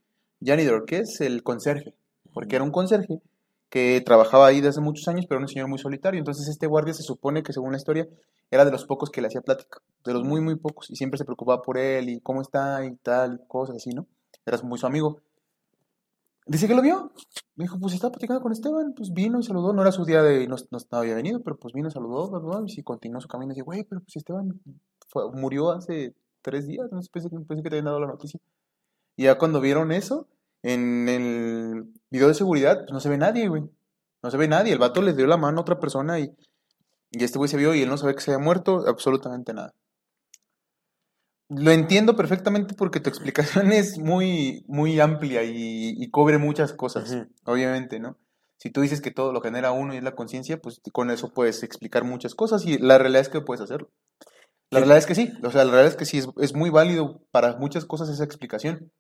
[0.43, 1.95] janitor, que es el conserje,
[2.33, 3.21] porque era un conserje
[3.71, 6.19] que trabajaba ahí desde hace muchos años, pero era un señor muy solitario.
[6.19, 8.07] Entonces este guardia se supone que según la historia
[8.51, 11.19] era de los pocos que le hacía plática, de los muy, muy pocos, y siempre
[11.19, 14.07] se preocupaba por él y cómo está y tal, cosas así, ¿no?
[14.47, 15.21] Era muy su amigo.
[16.47, 17.13] Dice que lo vio.
[17.57, 19.73] Me dijo, pues estaba platicando con Esteban, pues vino y saludó.
[19.73, 22.83] No era su día de, no, no, había venido, pero pues vino, saludó, bla, y
[22.83, 23.53] continuó su camino.
[23.53, 24.61] Y dice, güey, pero pues Esteban
[25.33, 28.41] murió hace tres días, no sé, pensé, pensé que te habían dado la noticia.
[29.17, 30.29] Y ya cuando vieron eso,
[30.63, 33.63] en el video de seguridad, pues no se ve nadie, güey.
[34.23, 34.73] No se ve nadie.
[34.73, 36.35] El vato le dio la mano a otra persona y,
[37.11, 39.75] y este güey se vio y él no sabe que se había muerto, absolutamente nada.
[41.57, 47.17] Lo entiendo perfectamente porque tu explicación es muy, muy amplia y, y cubre muchas cosas,
[47.45, 48.19] obviamente, ¿no?
[48.57, 51.33] Si tú dices que todo lo genera uno y es la conciencia, pues con eso
[51.35, 53.91] puedes explicar muchas cosas y la realidad es que puedes hacerlo.
[54.71, 56.71] La realidad es que sí, o sea, la realidad es que sí, es, es muy
[56.71, 58.91] válido para muchas cosas esa explicación,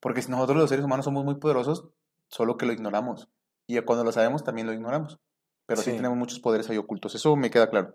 [0.00, 1.88] porque si nosotros los seres humanos somos muy poderosos,
[2.28, 3.28] solo que lo ignoramos,
[3.66, 5.18] y cuando lo sabemos también lo ignoramos,
[5.66, 5.96] pero sí, Sí.
[5.96, 7.94] tenemos muchos poderes ahí ocultos, eso me queda claro.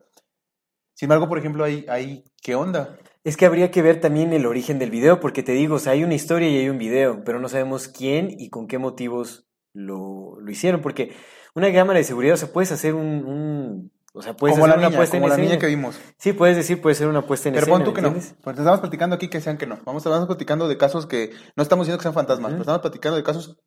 [0.94, 2.98] Sin embargo, por ejemplo, ahí, ahí ¿qué onda?
[3.24, 5.94] Es que habría que ver también el origen del video, porque te digo, o sea,
[5.94, 9.46] hay una historia y hay un video, pero no sabemos quién y con qué motivos
[9.74, 11.14] lo, lo hicieron, porque
[11.54, 14.74] una cámara de seguridad, o sea, puedes hacer un, un- o sea, puedes como la
[14.74, 15.48] hacer una niña, puesta como en la escena.
[15.50, 16.00] niña que vimos.
[16.18, 17.78] Sí, puedes decir, puede ser una puesta en Pero escena.
[17.78, 18.12] pon tú ¿me que no.
[18.44, 19.80] Pues estamos platicando aquí que sean que no.
[19.86, 23.16] Vamos, estamos platicando de casos que no estamos diciendo que sean fantasmas, pero estamos platicando
[23.18, 23.58] de casos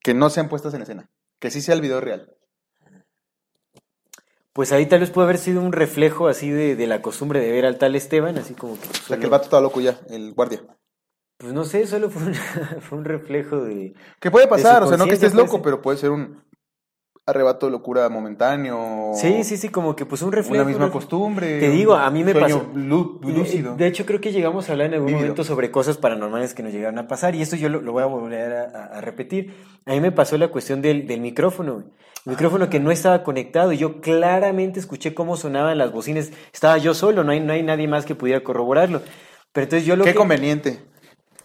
[0.00, 1.08] que no sean puestas en escena.
[1.38, 2.34] Que sí sea el video real.
[4.54, 7.50] Pues ahí tal vez puede haber sido un reflejo así de, de la costumbre de
[7.50, 8.88] ver al tal Esteban, así como que...
[8.88, 10.62] O sea, que solo- el vato estaba loco ya, el guardia.
[11.38, 12.34] Pues no sé, solo fue un,
[12.80, 13.94] fue un reflejo de...
[14.20, 16.44] Que puede pasar, o sea, no que estés loco, pero puede ser un
[17.26, 19.12] arrebato de locura momentáneo.
[19.14, 20.54] Sí, sí, sí, como que pues un reflejo.
[20.62, 21.60] Una misma costumbre.
[21.60, 23.76] Te digo, a mí me pasó- lú- lúcido.
[23.76, 26.72] De hecho, creo que llegamos a hablar en algún momento sobre cosas paranormales que nos
[26.72, 29.54] llegaron a pasar, y esto yo lo, lo voy a volver a, repetir.
[29.86, 31.84] A mí me pasó la cuestión del, del micrófono.
[32.24, 36.30] El micrófono que no estaba conectado, y yo claramente escuché cómo sonaban las bocinas.
[36.52, 39.00] Estaba yo solo, no hay, no hay nadie más que pudiera corroborarlo.
[39.52, 40.16] Pero entonces yo lo Qué que.
[40.18, 40.80] conveniente.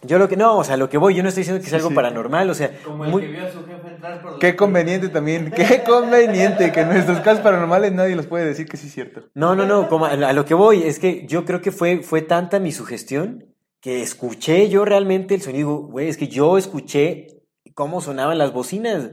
[0.02, 0.36] Yo lo que.
[0.36, 1.94] No, o sea, lo que voy, yo no estoy diciendo que es algo sí.
[1.94, 2.70] paranormal, o sea.
[2.84, 5.50] Como el muy- que vio a su jefe entrar por la Qué conveniente también.
[5.50, 9.24] Qué conveniente que en nuestros casos paranormales nadie los puede decir que sí es cierto.
[9.34, 12.02] No, no, no, como a, a lo que voy es que yo creo que fue,
[12.02, 13.44] fue tanta mi sugestión
[13.80, 17.28] que escuché yo realmente el sonido, güey, es que yo escuché
[17.74, 19.10] cómo sonaban las bocinas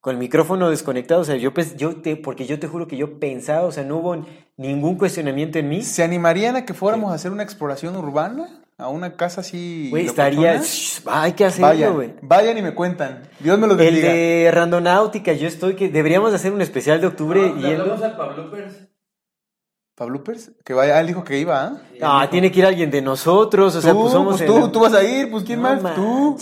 [0.00, 2.96] con el micrófono desconectado, o sea, yo, pens- yo te, porque yo te juro que
[2.96, 4.24] yo pensaba, o sea, no hubo
[4.56, 5.82] ningún cuestionamiento en mí.
[5.82, 8.64] ¿Se animarían a que fuéramos a hacer una exploración urbana?
[8.78, 9.88] A una casa así.
[9.90, 10.58] Güey, estaría.
[10.62, 12.14] Shh, hay que hacerlo, Vayan, güey.
[12.22, 13.22] vayan y me cuentan.
[13.40, 14.08] Dios me El bendiga.
[14.12, 17.82] de Randonáutica, yo estoy que deberíamos hacer un especial de octubre No, le yendo.
[17.82, 18.74] hablamos al Pabloopers.
[19.96, 20.52] ¿Pabloopers?
[20.64, 21.76] Que vaya, ah, él dijo que iba, ¿ah?
[22.00, 24.68] Ah, tiene que ir alguien de nosotros, o sea, tú, pues somos pues el- tú,
[24.70, 25.94] tú vas a ir, pues ¿quién No más?
[25.96, 26.38] Tú.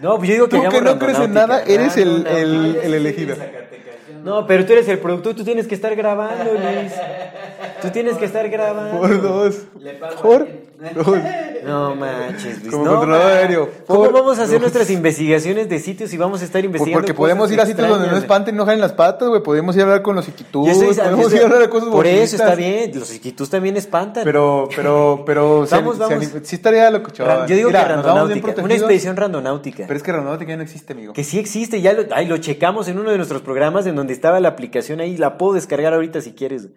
[0.00, 2.94] No, pues yo digo que Tú que no crees en nada, eres el, el, el
[2.94, 3.34] elegido.
[4.22, 6.92] No, pero tú eres el productor, tú tienes que estar grabando, Luis.
[7.84, 9.00] Tú tienes que estar grabando.
[9.00, 9.56] Por dos.
[9.80, 10.46] Le pago a Por
[10.94, 11.18] dos.
[11.64, 12.70] No manches, Luis.
[12.70, 13.36] Como no, controlador man.
[13.38, 13.70] aéreo.
[13.86, 14.62] ¿Cómo vamos a hacer dos.
[14.62, 17.00] nuestras investigaciones de sitios y vamos a estar investigando?
[17.00, 19.42] porque podemos ir a sitios donde no espanten, no jalen las patas, güey.
[19.42, 22.36] Podemos ir a hablar con los yo podemos ir a hablar de cosas Por eso
[22.36, 24.24] está bien, los iquitus también espantan.
[24.24, 26.18] Pero, pero, pero, Vamos, se vamos.
[26.18, 27.40] anim- sí estaría loco, chaval.
[27.40, 29.84] Ra- yo digo Mira, que randonáutica, una expedición randonáutica.
[29.86, 31.12] Pero es que randonáutica ya no existe, amigo.
[31.14, 34.12] Que sí existe, ya lo, ay, lo checamos en uno de nuestros programas en donde
[34.12, 36.68] estaba la aplicación ahí, la puedo descargar ahorita si quieres.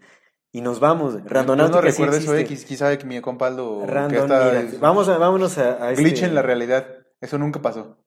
[0.51, 1.15] Y nos vamos.
[1.23, 4.77] Yo no sí recuerdo eso, quiz- quizá que mi compa Aldo, que Random, está- mira,
[4.79, 6.87] vamos a, vámonos a, a este- glitch en la realidad.
[7.21, 7.97] Eso nunca pasó.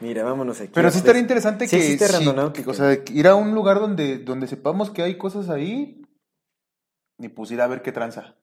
[0.00, 0.72] Mira, vámonos aquí.
[0.74, 4.18] Pero sí estaría interesante Sí que, sí, que, o sea, ir a un lugar donde,
[4.18, 6.02] donde sepamos que hay cosas ahí
[7.18, 8.34] y pues ir a ver qué tranza.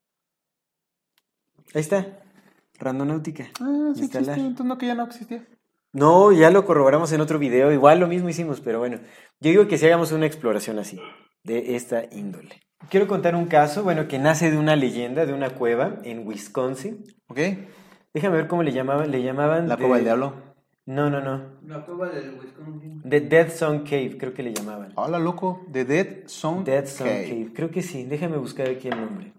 [1.74, 2.20] Ahí está.
[2.80, 3.50] Randonáutica.
[3.60, 5.46] Ah, sí existe, entonces no que ya no existía.
[5.92, 7.72] No, ya lo corroboramos en otro video.
[7.74, 8.98] Igual lo mismo hicimos, pero bueno.
[9.42, 11.00] Yo digo que si hagamos una exploración así,
[11.44, 12.62] de esta índole.
[12.90, 17.04] Quiero contar un caso, bueno, que nace de una leyenda, de una cueva en Wisconsin.
[17.28, 17.40] ¿Ok?
[18.14, 19.12] Déjame ver cómo le llamaban.
[19.12, 19.68] Le llamaban.
[19.68, 20.34] La de- cueva del diablo.
[20.86, 21.60] No, no, no.
[21.68, 23.02] La cueva del Wisconsin.
[23.08, 24.92] The Dead Zone Cave, creo que le llamaban.
[24.96, 25.66] Hola, loco.
[25.72, 27.28] The Dead Zone Dead Zone Cave.
[27.30, 27.54] Cave.
[27.54, 28.06] Creo que sí.
[28.06, 29.34] Déjame buscar aquí el nombre.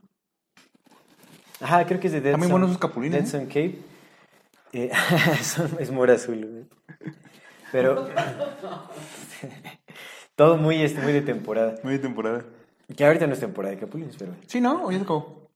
[1.60, 2.52] Ajá, creo que es de Dead muy Zone.
[2.52, 3.46] buenos esos capulines, Dead ¿eh?
[3.48, 3.78] Zone Cave.
[4.72, 4.90] Eh,
[5.42, 6.46] son- es mora azul.
[6.46, 6.64] güey.
[7.72, 8.08] Pero.
[10.36, 11.74] todo muy, este, muy de temporada.
[11.82, 12.44] Muy de temporada.
[12.96, 14.34] Que ahorita no es temporada de capulines, pero.
[14.46, 14.84] Sí, ¿no?
[14.84, 15.48] Hoy se acabó.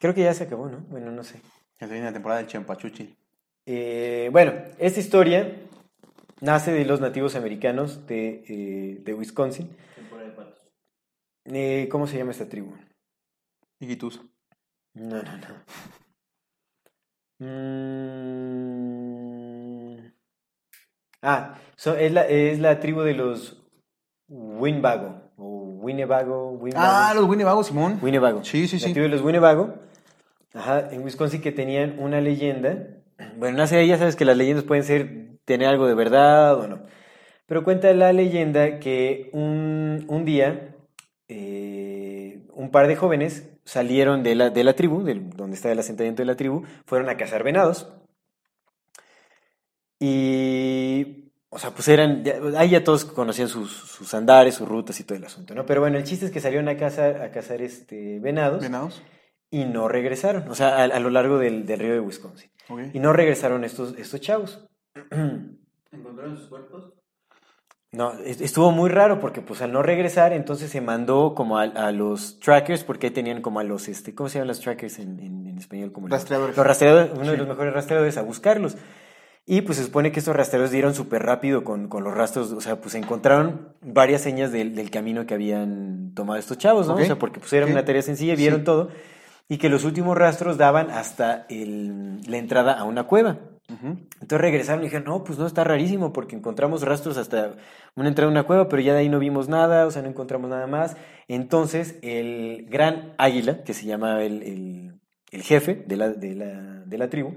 [0.00, 0.78] Creo que ya se acabó, ¿no?
[0.88, 1.40] Bueno, no sé.
[1.80, 3.16] Ya se viene la temporada del Chempachuchi.
[3.66, 5.56] Eh, bueno, esta historia
[6.40, 9.68] nace de los nativos americanos de, eh, de Wisconsin.
[9.94, 10.72] Temporada de patos.
[11.44, 12.72] Eh, ¿Cómo se llama esta tribu?
[13.80, 14.20] Iquitus.
[14.94, 15.64] No, no, no.
[18.78, 20.12] Mm.
[21.22, 23.62] Ah, so- es, la, es la tribu de los
[24.28, 25.27] Winnebago.
[25.88, 26.50] Winnebago.
[26.50, 26.86] Winnebago.
[26.92, 27.98] Ah, los Winnebago, Simón.
[28.02, 28.44] Winnebago.
[28.44, 28.92] Sí, sí, sí.
[28.92, 29.74] de los Winnebago.
[30.54, 32.88] Ajá, en Wisconsin que tenían una leyenda.
[33.38, 36.66] Bueno, nace de ya sabes que las leyendas pueden ser, tener algo de verdad o
[36.68, 36.80] no.
[37.46, 40.74] Pero cuenta la leyenda que un, un día
[41.28, 45.78] eh, un par de jóvenes salieron de la, de la tribu, del- donde está el
[45.78, 47.90] asentamiento de la tribu, fueron a cazar venados.
[50.00, 51.27] Y,
[51.58, 55.04] o sea, pues eran, ya- ahí ya todos conocían sus, sus andares, sus rutas y
[55.04, 55.66] todo el asunto, ¿no?
[55.66, 59.02] Pero bueno, el chiste es que salieron a cazar, a cazar este, venados Venados.
[59.50, 62.50] y no regresaron, o sea, a, a lo largo del, del río de Wisconsin.
[62.94, 64.68] Y no regresaron estos, estos chavos.
[65.92, 66.92] ¿Encontraron sus cuerpos?
[67.90, 71.62] No, es- estuvo muy raro porque pues al no regresar entonces se mandó como a,
[71.62, 74.98] a los trackers porque ahí tenían como a los, este, ¿cómo se llaman los trackers
[74.98, 75.90] en, en- en español?
[75.92, 76.56] Como los- Rastreadores.
[76.56, 78.76] Los rastreadores, uno de los mejores rastreadores a buscarlos.
[79.50, 82.60] Y pues se supone que estos rastreadores dieron súper rápido con, con los rastros, o
[82.60, 86.94] sea, pues encontraron varias señas del, del camino que habían tomado estos chavos, ¿no?
[86.94, 88.64] O sea, porque pues era una tarea sencilla, vieron Sí.
[88.66, 88.90] todo.
[89.48, 93.38] Y que los últimos rastros daban hasta el- la entrada a una cueva.
[93.70, 97.52] Entonces regresaron y dijeron, no, pues no, está rarísimo porque encontramos rastros hasta
[97.96, 100.08] una entrada a una cueva, pero ya de ahí no vimos nada, o sea, no
[100.08, 100.96] encontramos nada más.
[101.26, 104.94] Entonces el gran águila, que se llama el, el-
[105.30, 106.46] el jefe de la, de la,
[106.84, 107.32] de la tribu,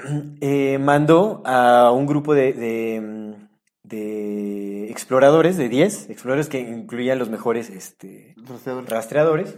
[0.40, 3.48] eh, mandó a un grupo de, de, mm,
[3.82, 8.88] de exploradores, de 10 exploradores que incluían los mejores este, Rastreador.
[8.88, 9.56] rastreadores,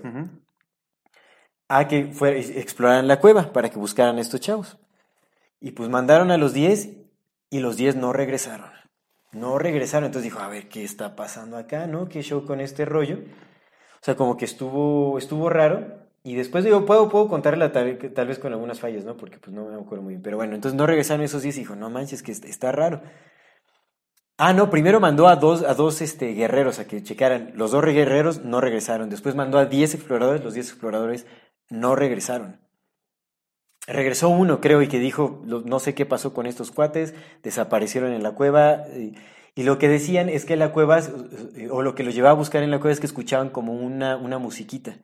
[1.69, 2.11] a que
[2.57, 4.79] exploraran la cueva para que buscaran a estos chavos.
[5.61, 6.91] Y pues mandaron a los 10
[7.51, 8.71] y los 10 no regresaron.
[9.33, 10.07] No regresaron.
[10.07, 11.87] Entonces dijo, a ver, ¿qué está pasando acá?
[11.87, 12.09] ¿No?
[12.09, 13.17] ¿Qué show con este rollo?
[13.17, 16.04] O sea, como que estuvo, estuvo raro.
[16.27, 19.15] Y después digo, puedo, puedo contarla tal, tal vez con algunas fallas, ¿no?
[19.15, 20.23] Porque pues no me acuerdo muy bien.
[20.23, 23.03] Pero bueno, entonces no regresaron esos 10 y dijo, no manches, que está, raro.
[24.39, 27.53] Ah, no, primero mandó a dos, a dos este, guerreros a que checaran.
[27.57, 29.11] Los dos guerreros no regresaron.
[29.11, 30.43] Después mandó a 10 exploradores.
[30.43, 31.27] Los 10 exploradores
[31.69, 32.59] no regresaron.
[33.87, 38.23] Regresó uno, creo, y que dijo, no sé qué pasó con estos cuates, desaparecieron en
[38.23, 38.89] la cueva.
[38.97, 39.15] Y,
[39.55, 42.39] y lo que decían es que la cueva, eh, o lo que los llevaba a
[42.39, 44.97] buscar en la cueva es que escuchaban como una, una musiquita.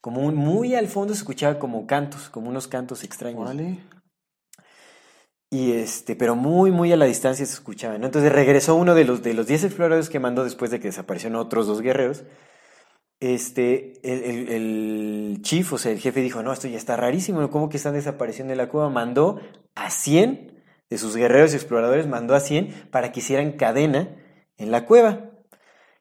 [0.00, 3.54] Como un, muy al fondo se escuchaba como cantos, como unos cantos extraños.
[5.50, 8.06] Y este, pero muy, muy a la distancia se escuchaban, ¿no?
[8.06, 11.36] Entonces regresó uno de los de los 10 exploradores que mandó después de que desaparecieron
[11.38, 12.24] otros dos guerreros.
[13.20, 17.50] este, el, el- el chief, o sea, el jefe dijo, no, esto ya está rarísimo,
[17.50, 18.90] ¿cómo que están desapareciendo de la cueva?
[18.90, 19.40] Mandó
[19.74, 24.08] a 100 de sus guerreros y exploradores, mandó a 100 para que hicieran cadena
[24.56, 25.27] en la cueva.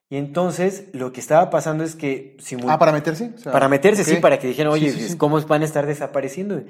[0.09, 3.31] Y entonces lo que estaba pasando es que simul- Ah, para meterse.
[3.35, 5.17] O sea, para meterse, sí, para que dijeran, oye, Sí, sí, sí.
[5.17, 6.63] ¿cómo van a estar desapareciendo?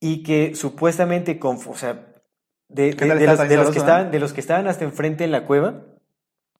[0.00, 2.06] Y que supuestamente, con, o sea,
[2.68, 5.24] de, ¿Qué de- los, tan de los que estaban, de los que estaban hasta enfrente
[5.24, 5.82] en la cueva,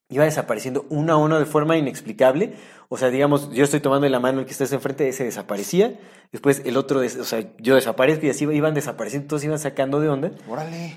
[0.09, 2.55] iba desapareciendo uno a uno de forma inexplicable.
[2.89, 5.99] O sea, digamos, yo estoy tomando la mano el que está enfrente, ese desaparecía.
[6.33, 10.09] Después el otro, o sea, yo desaparezco y así iban desapareciendo, todos iban sacando de
[10.09, 10.31] onda.
[10.49, 10.97] Órale.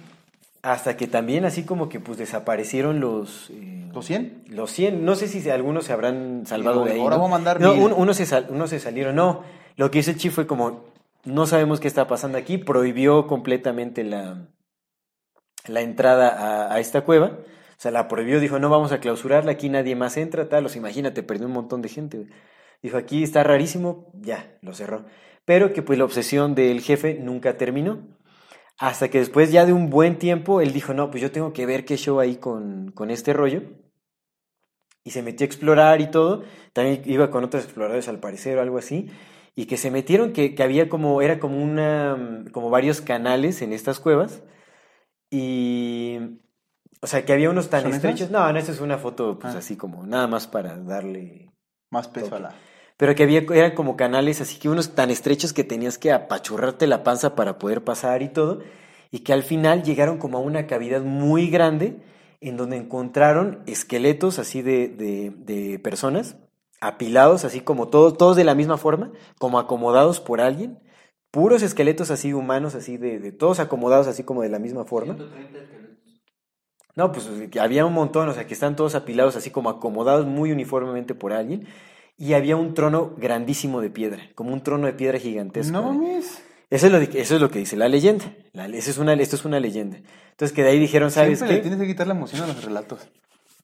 [0.62, 3.50] Hasta que también así como que pues desaparecieron los...
[3.52, 4.44] eh, ¿Los 100?
[4.50, 7.00] los 100, no sé si algunos se habrán salvado de ahí.
[7.00, 7.22] ahora ¿no?
[7.24, 7.84] voy a mandar No, mil.
[7.86, 9.42] un- unos, se sal- unos se salieron, no.
[9.78, 10.84] Lo que hizo el chief fue como,
[11.26, 14.48] no sabemos qué está pasando aquí, prohibió completamente la,
[15.68, 16.30] la entrada
[16.68, 17.28] a, a esta cueva.
[17.38, 20.66] O sea, la prohibió, dijo, no vamos a clausurarla, aquí nadie más entra, tal.
[20.66, 22.28] O sea, imagínate, perdió un montón de gente.
[22.84, 25.06] Dijo, aquí está rarísimo, ya, lo cerró.
[25.46, 28.02] Pero que pues la obsesión del jefe nunca terminó.
[28.80, 31.66] Hasta que después ya de un buen tiempo, él dijo, no, pues yo tengo que
[31.66, 33.62] ver qué show ahí con, con este rollo.
[35.04, 36.44] Y se metió a explorar y todo.
[36.72, 39.12] También iba con otros exploradores al parecer o algo así.
[39.56, 43.62] Y que se metieron, que, que había como, era como una, mm, como varios canales
[43.62, 44.44] en estas cuevas.
[45.30, 46.18] Y,
[47.02, 48.32] o sea, que había unos tan estrechos.
[48.32, 49.60] No, no, esa es una foto, pues Ah.
[49.60, 51.52] así como, nada más para darle
[51.92, 52.56] Más peso a la.
[53.00, 56.86] Pero que había, eran como canales así que unos tan estrechos que tenías que apachurrarte
[56.86, 58.60] la panza para poder pasar y todo,
[59.10, 62.02] y que al final llegaron como a una cavidad muy grande
[62.42, 66.36] en donde encontraron esqueletos así de, de, de personas,
[66.82, 70.78] apilados así como todos, todos de la misma forma, como acomodados por alguien,
[71.32, 75.14] puros esqueletos así humanos, así de, de todos acomodados así como de la misma forma.
[75.16, 75.90] 130 esqueletos.
[76.98, 77.30] No, pues
[77.62, 81.32] había un montón, o sea, que están todos apilados así como acomodados muy uniformemente por
[81.32, 81.66] alguien.
[82.20, 85.72] Y había un trono grandísimo de piedra, como un trono de piedra gigantesco.
[85.72, 86.42] No mames.
[86.70, 88.26] Eso es, lo de- eso es lo que dice la leyenda.
[88.54, 89.98] La- eso es una, esto es una leyenda.
[90.32, 91.70] Entonces que de ahí dijeron, ¿sabes Siempre le qué?
[91.70, 93.00] tienes que quitar la emoción a los relatos.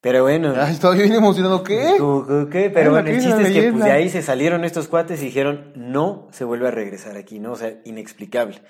[0.01, 1.63] Pero bueno, Ay, estaba bien emocionado.
[1.63, 1.95] ¿Qué?
[1.97, 2.69] ¿tú- tú qué?
[2.69, 5.21] Pero Bueno, el ¿qué es chiste es que pues, de ahí se salieron estos cuates
[5.21, 7.51] y dijeron, no se vuelve a regresar aquí, ¿no?
[7.51, 8.61] O sea, inexplicable.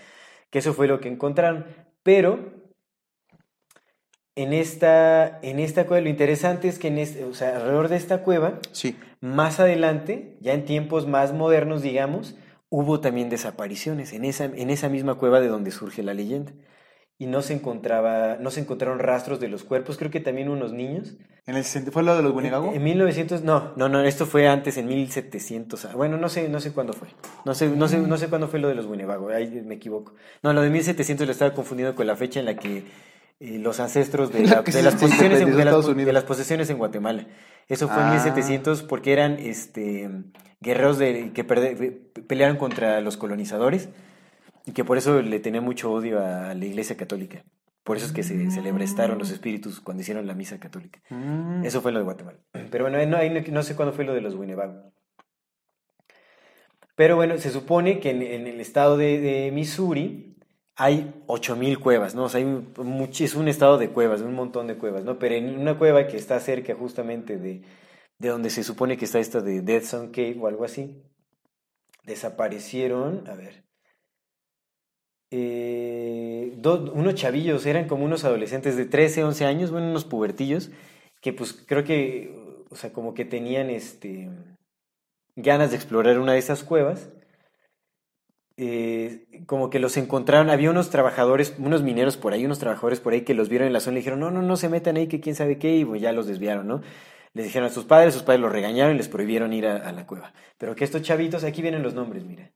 [0.49, 1.65] Que eso fue lo que encontraron.
[2.03, 2.53] Pero
[4.35, 7.95] en esta, en esta cueva, lo interesante es que en este, o sea, alrededor de
[7.95, 8.95] esta cueva, Sí.
[9.21, 12.35] más adelante, ya en tiempos más modernos, digamos,
[12.69, 16.51] hubo también desapariciones en esa, en esa misma cueva de donde surge la leyenda.
[17.17, 20.73] Y no se encontraba, no se encontraron rastros de los cuerpos, creo que también unos
[20.73, 21.15] niños.
[21.47, 22.73] ¿En el ¿Fue lo de los Winnegago?
[22.73, 25.85] En 1900, no, no, no, esto fue antes, en 1700.
[25.85, 27.07] ah, Bueno, no sé, no sé cuándo fue.
[27.45, 30.13] No sé, no sé, no sé cuándo fue lo de los Winnebago, ahí me equivoco.
[30.43, 32.83] No, lo de 1700 lo estaba confundiendo con la fecha en la que
[33.39, 35.95] eh, los ancestros de, La la- que de se- las se posesiones en, de las
[35.95, 37.27] de las posesiones en Guatemala.
[37.67, 38.11] Eso fue en Ah.
[38.13, 40.09] 1700 porque eran este,
[40.61, 43.89] guerreros de, que perde- pelearon contra los colonizadores
[44.65, 47.43] y que por eso le tenía mucho odio a la Iglesia Católica.
[47.83, 50.99] Por eso es que se, se le prestaron los espíritus cuando hicieron la misa católica.
[51.11, 51.63] Mm.
[51.65, 52.39] Eso fue lo de Guatemala.
[52.71, 54.91] Pero bueno, ahí no, no, no sé cuándo fue lo de los Winnebago.
[56.95, 60.34] Pero bueno, se supone que en, en el estado de, de Missouri
[60.75, 62.27] hay 8000 cuevas, ¿no?
[62.33, 62.73] Hay un-
[63.19, 65.17] es un estado de cuevas, un montón de cuevas, ¿no?
[65.19, 67.61] Pero en una cueva que está cerca justamente de,
[68.19, 71.01] de donde se supone que está esta de Dead Sun Cave o algo así,
[72.05, 73.65] desaparecieron, a ver,
[75.31, 76.53] eh,
[76.93, 80.71] unos chavillos, eran como unos adolescentes de 13, 11 años, bueno, unos pubertillos,
[81.21, 82.33] que pues creo que,
[82.69, 84.29] o sea, como que tenían este
[85.37, 87.09] ganas de explorar una de esas cuevas.
[88.57, 93.13] Eh, como que los encontraron, había unos trabajadores, unos mineros por ahí, unos trabajadores por
[93.13, 94.97] ahí que los vieron en la zona y le dijeron, no, no, no se metan
[94.97, 96.81] ahí, que quién sabe qué, y pues ya los desviaron, ¿no?
[97.33, 99.91] Les dijeron a sus padres, sus padres los regañaron y les prohibieron ir a, a
[99.91, 100.31] la cueva.
[100.57, 102.51] Pero que estos chavitos, aquí vienen los nombres, mira.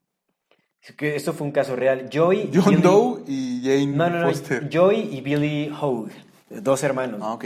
[0.95, 2.09] Que Esto fue un caso real.
[2.09, 2.49] Joy.
[2.53, 4.27] y John Billy- Doe y Jane No, no, no.
[4.29, 4.69] Foster.
[4.69, 6.13] Joy y Billy Hogue,
[6.49, 7.19] dos hermanos.
[7.21, 7.45] Ah, ok.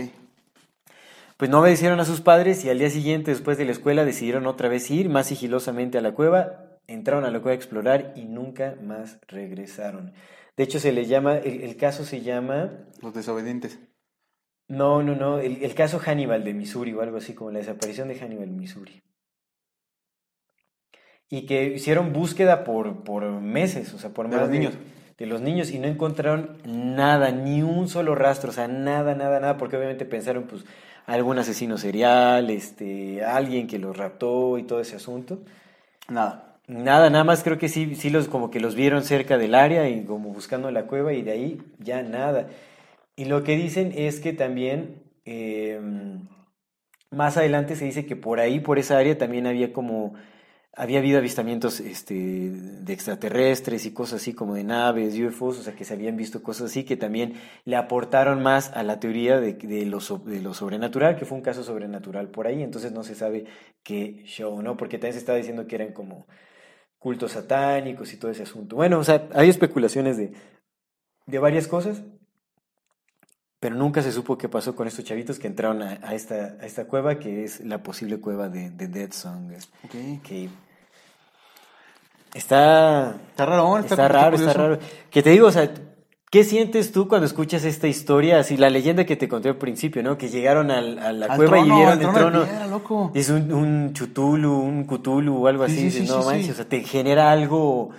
[1.38, 4.46] Pues no obedecieron a sus padres y al día siguiente, después de la escuela, decidieron
[4.46, 6.73] otra vez ir más sigilosamente a la cueva.
[6.88, 10.14] Entraron a la cueva a explorar y nunca más regresaron.
[10.58, 13.80] De hecho, se le llama, el, el caso se llama, Los desobedientes.
[14.68, 18.08] no, no, no, el, el caso Hannibal de Missouri o algo así como la desaparición
[18.10, 19.02] de Hannibal, Missouri.
[21.30, 24.74] Y que hicieron búsqueda por, por meses, o sea, por De más los niños.
[25.18, 29.40] de los niños y no encontraron nada, ni un solo rastro, o sea, nada, nada,
[29.40, 30.66] nada, porque obviamente pensaron, pues,
[31.06, 35.44] algún asesino serial, este, alguien que los raptó y todo ese asunto.
[36.10, 36.53] Nada.
[36.68, 39.90] Nada, nada más creo que sí, sí los como que los vieron cerca del área
[39.90, 42.48] y como buscando la cueva y de ahí ya nada.
[43.16, 45.80] Y lo que dicen es que también eh,
[47.12, 50.14] más adelante se dice que por ahí, por esa área, también había como
[50.76, 55.76] había habido avistamientos este, de extraterrestres y cosas así como de naves, UFOs, o sea
[55.76, 57.36] que se habían visto cosas así que también
[57.66, 61.44] le aportaron más a la teoría de, de, lo, de lo sobrenatural, que fue un
[61.44, 63.46] caso sobrenatural por ahí, entonces no se sabe
[63.84, 64.76] qué show, ¿no?
[64.78, 66.26] Porque también se estaba diciendo que eran como
[67.04, 68.78] cultos satánicos y todo ese asunto.
[68.78, 70.32] Bueno, o sea, hay especulaciones de,
[71.26, 72.02] de varias cosas,
[73.60, 76.66] pero nunca se supo qué pasó con estos chavitos que entraron a, a esta, a
[76.66, 79.52] esta cueva, que es la posible cueva de, de Dead Song
[79.84, 79.92] Ok.
[80.24, 80.50] Cave.
[82.34, 84.80] Está, Está raro, está, está, raro, está raro.
[85.12, 85.72] Que te digo, o sea,
[86.34, 88.40] ¿qué sientes tú cuando escuchas esta historia?
[88.40, 90.18] Así, la leyenda que te conté al principio, ¿no?
[90.18, 93.12] Que llegaron al- a la Al cueva y vieron el trono de piedra, loco.
[93.14, 95.92] Es un, un chutulu, un cutulu o algo Sí, así.
[95.92, 97.92] sí, sí, no sí, manches, o sea, te genera algo.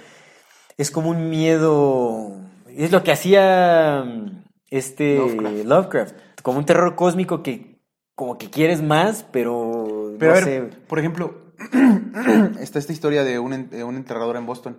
[0.76, 2.32] Es como un miedo.
[2.76, 5.64] Es lo que hacía mm, este Lovecraft.
[5.64, 6.14] Lovecraft.
[6.42, 7.78] Como un terror cósmico que
[8.16, 10.76] como que quieres más, pero, Pero no a ver, sé.
[10.88, 11.52] por ejemplo,
[12.58, 14.76] está esta historia de un, de un enterrador en Boston.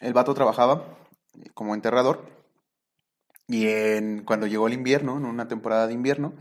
[0.00, 0.84] El vato trabajaba
[1.54, 2.39] como enterrador
[3.50, 6.34] y en, cuando llegó el invierno, en una temporada de invierno,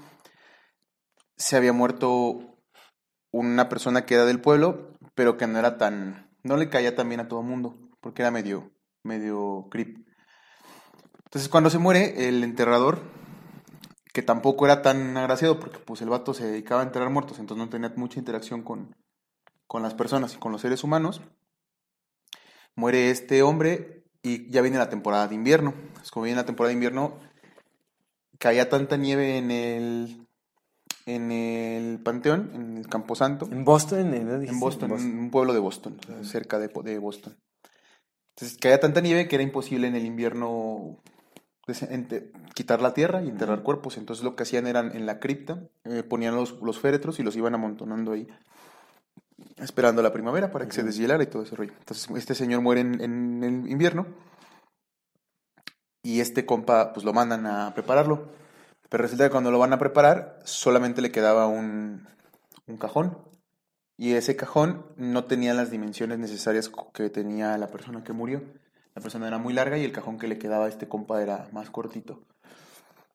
[1.38, 2.60] se había muerto
[3.32, 7.10] una persona que era del pueblo, pero que no era tan, no le caía tan
[7.10, 8.72] bien a todo el mundo, porque era medio,
[9.02, 10.06] medio creep.
[11.26, 13.02] Entonces cuando se muere, el enterrador,
[14.14, 17.66] que tampoco era tan agraciado, porque pues el vato se dedicaba a enterrar muertos, entonces
[17.66, 18.96] no tenía mucha interacción con,
[19.66, 21.24] con las personas y con los seres humanos,
[22.76, 25.74] muere este hombre y ya viene la temporada de invierno.
[25.78, 27.18] Entonces, como viene la temporada de invierno,
[28.38, 30.28] caía tanta nieve en el,
[31.06, 35.98] en el panteón, en el Camposanto, En Boston, ¿en, Boston, en un pueblo de Boston,
[36.24, 37.38] cerca de, de Boston.
[38.36, 40.98] Entonces caía tanta nieve que era imposible en el invierno
[41.68, 43.98] ente- quitar la tierra y enterrar cuerpos.
[43.98, 47.36] Entonces lo que hacían eran en la cripta, eh, ponían los, los féretros y los
[47.36, 48.28] iban amontonando ahí,
[49.58, 51.74] esperando la primavera para que se deshielara y todo ese rollo.
[51.80, 54.08] Entonces este señor muere en, en el invierno
[56.04, 58.30] y este compa pues lo mandan a prepararlo.
[58.90, 62.08] Pero resulta que cuando lo van a preparar solamente le quedaba un,
[62.68, 63.18] un cajón.
[63.98, 68.42] Y ese cajón no tenía las dimensiones necesarias que tenía la persona que murió.
[68.96, 71.50] La persona era muy larga y el cajón que le quedaba a este compa era
[71.52, 72.24] más cortito.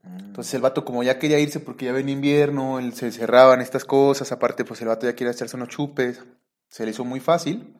[0.04, 3.84] Entonces el vato como ya quería irse porque ya venía invierno, él se cerraban estas
[3.84, 6.22] cosas, aparte pues el vato ya quería echarse unos chupes,
[6.68, 7.74] se le hizo muy fácil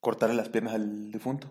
[0.00, 1.50] cortarle las piernas al difunto.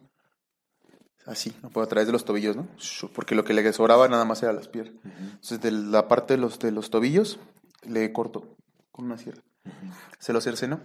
[1.26, 2.68] Así, no puedo a través de los tobillos, ¿no?
[3.16, 4.95] Porque lo que le sobraba nada más era las piernas.
[5.06, 7.40] Entonces de la parte de los, de los tobillos
[7.88, 8.58] le cortó
[8.91, 9.41] con una sierra.
[10.20, 10.82] Se lo cercenó.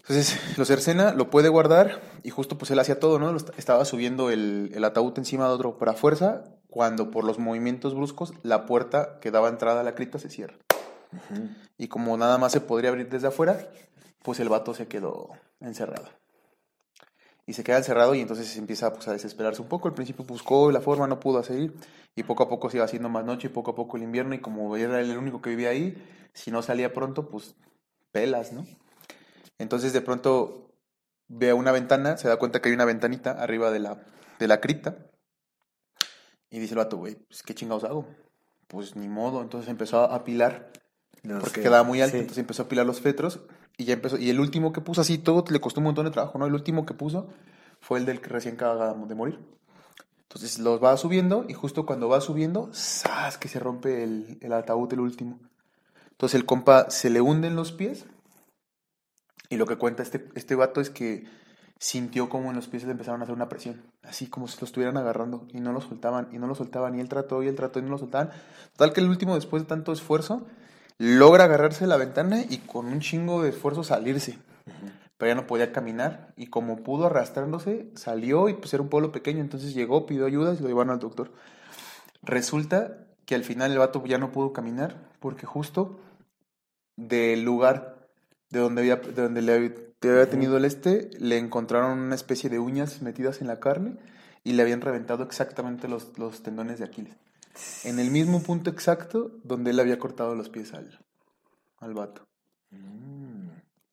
[0.00, 3.34] Entonces lo cercena, lo puede guardar y justo pues él hacía todo, ¿no?
[3.56, 8.32] Estaba subiendo el, el ataúd encima de otro para fuerza cuando por los movimientos bruscos
[8.42, 10.56] la puerta que daba entrada a la cripta se cierra.
[11.76, 13.68] Y como nada más se podría abrir desde afuera,
[14.22, 15.30] pues el vato se quedó
[15.60, 16.08] encerrado.
[17.46, 19.88] Y se queda encerrado y entonces empieza pues, a desesperarse un poco.
[19.88, 21.74] Al principio buscó la forma, no pudo seguir.
[22.14, 24.34] Y poco a poco se iba haciendo más noche y poco a poco el invierno.
[24.34, 26.00] Y como era el único que vivía ahí,
[26.32, 27.56] si no salía pronto, pues
[28.12, 28.64] pelas, ¿no?
[29.58, 30.70] Entonces de pronto
[31.26, 33.98] ve a una ventana, se da cuenta que hay una ventanita arriba de la,
[34.38, 35.09] de la cripta.
[36.50, 38.06] Y dice el vato, güey, pues qué chingados hago.
[38.66, 39.42] Pues ni modo.
[39.42, 40.72] Entonces empezó a apilar
[41.40, 42.20] porque quedaba muy alto, sí.
[42.20, 43.40] entonces empezó a apilar los fetros
[43.76, 44.16] y ya empezó.
[44.16, 46.46] Y el último que puso así, todo le costó un montón de trabajo, ¿no?
[46.46, 47.28] El último que puso
[47.80, 49.38] fue el del que recién acaba de morir.
[50.22, 53.36] Entonces los va subiendo y justo cuando va subiendo, ¡zas!
[53.36, 55.40] que se rompe el, el ataúd, el último.
[56.12, 58.06] Entonces el compa se le hunden los pies
[59.48, 61.24] y lo que cuenta este, este vato es que
[61.80, 64.66] sintió como en los pies le empezaron a hacer una presión, así como si lo
[64.66, 67.56] estuvieran agarrando y no lo soltaban y no lo soltaban y él trató y él
[67.56, 68.30] trató y no lo soltaban.
[68.76, 70.46] Tal que el último después de tanto esfuerzo
[70.98, 74.38] logra agarrarse la ventana y con un chingo de esfuerzo salirse.
[75.16, 79.10] Pero ya no podía caminar y como pudo arrastrándose, salió y pues era un pueblo
[79.10, 81.32] pequeño, entonces llegó, pidió ayuda y lo llevaron al doctor.
[82.22, 85.98] Resulta que al final el vato ya no pudo caminar porque justo
[86.96, 87.99] del lugar
[88.50, 92.58] de donde había, de donde le había, tenido el este, le encontraron una especie de
[92.58, 93.96] uñas metidas en la carne
[94.44, 97.14] y le habían reventado exactamente los, los tendones de Aquiles.
[97.84, 100.98] En el mismo punto exacto donde él había cortado los pies al,
[101.78, 102.24] al vato.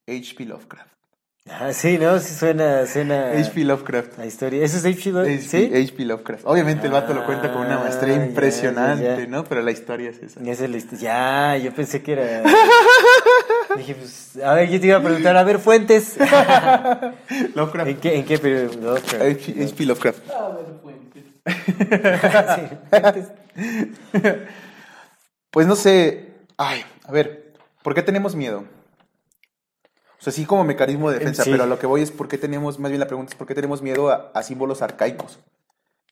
[0.07, 0.45] H.P.
[0.45, 0.93] Lovecraft.
[1.49, 2.19] Ah, sí, ¿no?
[2.19, 3.63] Sí suena, suena H.P.
[3.63, 4.17] Lovecraft.
[4.17, 4.63] la historia.
[4.63, 5.11] ¿Eso es H.P.
[5.11, 5.39] Lovecraft?
[5.39, 5.69] H.P.
[5.69, 5.71] ¿Sí?
[5.73, 6.05] H.P.
[6.05, 6.43] Lovecraft.
[6.45, 9.27] Obviamente el vato lo cuenta con una maestría Ah, ya, impresionante, ya, ya.
[9.27, 9.43] ¿no?
[9.43, 10.41] Pero la historia es esa.
[10.41, 10.99] Esa es la historia.
[10.99, 12.43] Ya, yo pensé que era...
[13.75, 16.15] Dije, pues, a ver, yo te iba a preguntar, a ver, fuentes.
[17.55, 17.89] Lovecraft.
[17.89, 18.73] ¿En qué, en qué periodo?
[18.81, 19.21] Lovecraft.
[19.21, 19.85] H.P.
[19.85, 20.19] Lovecraft.
[21.47, 23.27] Sí, fuentes.
[25.51, 27.53] Pues no sé, Ay, a ver,
[27.83, 28.65] ¿por qué tenemos miedo?
[30.19, 31.51] O sea, sí como mecanismo de defensa, Sí.
[31.51, 33.47] pero a lo que voy es por qué tenemos, más bien la pregunta es por
[33.47, 35.39] qué tenemos miedo a, a símbolos arcaicos,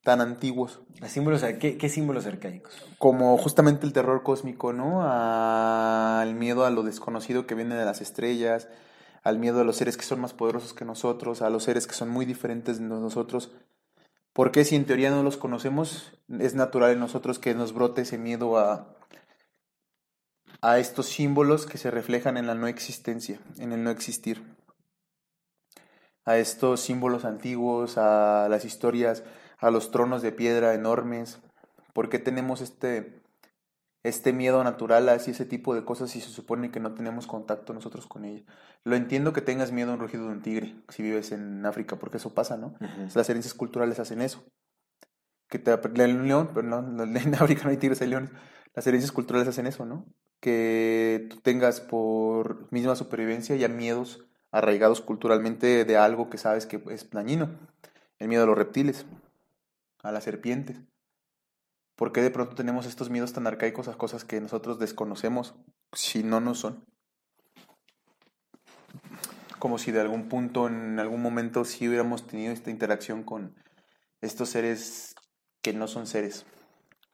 [0.06, 2.72] tan antiguos, símbolos, ¿qué, qué símbolos arcaicos?
[3.00, 5.02] como justamente el terror cósmico, ¿no?
[5.02, 8.68] Al miedo a lo desconocido que viene de las estrellas,
[9.24, 11.96] al miedo a los seres que son más poderosos que nosotros, a los seres que
[11.96, 13.50] son muy diferentes de nosotros.
[14.32, 18.04] ¿Por qué si en teoría no los conocemos, es natural en nosotros que nos brote
[18.04, 18.96] ese miedo a,
[20.62, 24.44] a estos símbolos que se reflejan en la no existencia, en el no existir?
[26.26, 29.24] A estos símbolos antiguos, a las historias,
[29.60, 31.40] a los tronos de piedra enormes.
[31.94, 33.22] ¿Por qué tenemos este,
[34.04, 37.74] este miedo natural hacia ese tipo de cosas si se supone que no tenemos contacto
[37.74, 38.46] nosotros con ellas?
[38.84, 41.98] Lo entiendo que tengas miedo a un rugido de un tigre si vives en África,
[41.98, 42.76] porque eso pasa, ¿no?
[43.14, 44.46] Las herencias culturales hacen eso.
[45.48, 48.32] Que te el león, pero no, no, en África no hay tigres, hay leones.
[48.74, 50.06] Las herencias culturales hacen eso, ¿no?
[50.42, 56.82] Que tú tengas por misma supervivencia ya miedos arraigados culturalmente de algo que sabes que
[56.90, 57.50] es dañino.
[58.20, 59.06] El miedo a los reptiles,
[60.06, 60.78] a las serpientes.
[61.96, 65.56] ¿Por qué de pronto tenemos estos miedos tan arcaicos a cosas que nosotros desconocemos
[65.94, 66.86] si no nos son?
[69.60, 73.56] Como si de algún punto, en algún momento, sí hubiéramos tenido esta interacción con
[74.22, 75.16] estos seres
[75.62, 76.46] que no son seres,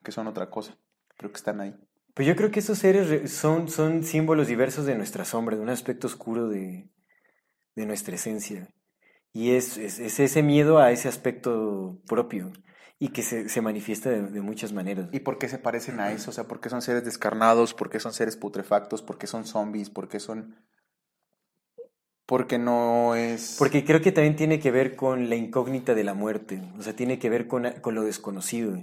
[0.02, 0.76] que son otra cosa,
[1.16, 1.74] pero que están ahí.
[2.14, 5.62] Pues yo creo que esos seres re- son, son símbolos diversos de nuestra sombra, de
[5.62, 6.90] un aspecto oscuro de,
[7.74, 8.68] de nuestra esencia.
[9.32, 12.52] Y es, es ese miedo a ese aspecto propio
[13.02, 15.08] y que se, se manifiesta de, de muchas maneras.
[15.10, 16.30] ¿Y por qué se parecen a eso?
[16.30, 17.74] O sea, ¿por qué son seres descarnados?
[17.74, 19.02] ¿Por qué son seres putrefactos?
[19.02, 19.90] ¿Por qué son zombies?
[19.90, 20.54] ¿Por qué son...?
[22.26, 23.56] Porque no es...
[23.58, 26.94] Porque creo que también tiene que ver con la incógnita de la muerte, o sea,
[26.94, 28.78] tiene que ver con, con lo desconocido,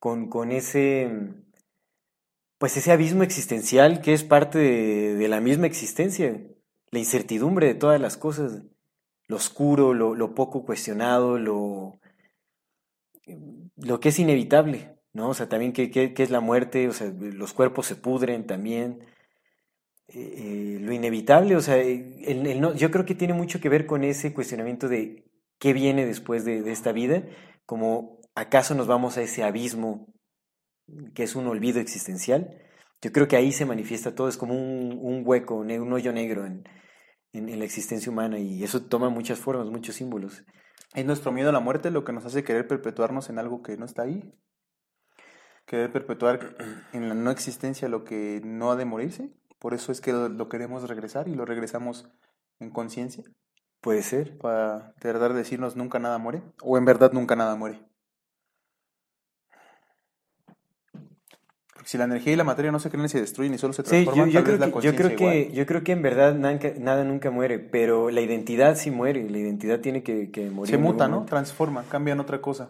[0.00, 1.08] con, con ese,
[2.58, 6.42] pues ese abismo existencial que es parte de, de la misma existencia,
[6.90, 8.64] la incertidumbre de todas las cosas,
[9.28, 11.99] lo oscuro, lo, lo poco cuestionado, lo,
[13.76, 15.28] lo que es inevitable, ¿no?
[15.30, 19.00] O sea, también qué, qué, es la muerte, o sea, los cuerpos se pudren también
[20.08, 23.60] eh, eh, lo inevitable, o sea, eh, el- el no- yo creo que tiene mucho
[23.60, 25.24] que ver con ese cuestionamiento de
[25.58, 27.22] qué viene después de, esta vida,
[27.66, 30.06] como acaso nos vamos a ese abismo
[31.14, 32.58] que es un olvido existencial.
[33.02, 36.46] Yo creo que ahí se manifiesta todo, es como un, un hueco, un hoyo negro
[36.46, 36.64] en-
[37.32, 40.44] en la existencia humana y eso toma muchas formas, muchos símbolos.
[40.94, 43.76] ¿Es nuestro miedo a la muerte lo que nos hace querer perpetuarnos en algo que
[43.76, 44.34] no está ahí?
[45.64, 46.56] ¿Querer perpetuar
[46.92, 49.32] en la no existencia lo que no ha de morirse?
[49.60, 52.10] Por eso es que lo, queremos regresar y lo regresamos
[52.58, 53.24] en conciencia.
[53.80, 54.36] Puede ser.
[54.38, 56.42] Para tratar de decirnos nunca nada muere.
[56.62, 57.89] O en verdad nunca nada muere.
[61.80, 63.72] Porque si la energía y la materia no se crean y se destruyen y solo
[63.72, 65.52] se Sí, yo, transforman, yo tal vez creo la que, yo creo que, igual.
[65.54, 69.80] yo creo que en verdad nada nunca muere, pero la identidad sí muere, la identidad
[69.80, 70.72] tiene que, que morir.
[70.74, 71.24] se muta, ¿no?
[71.24, 72.68] Transforma, cambia en otra cosa.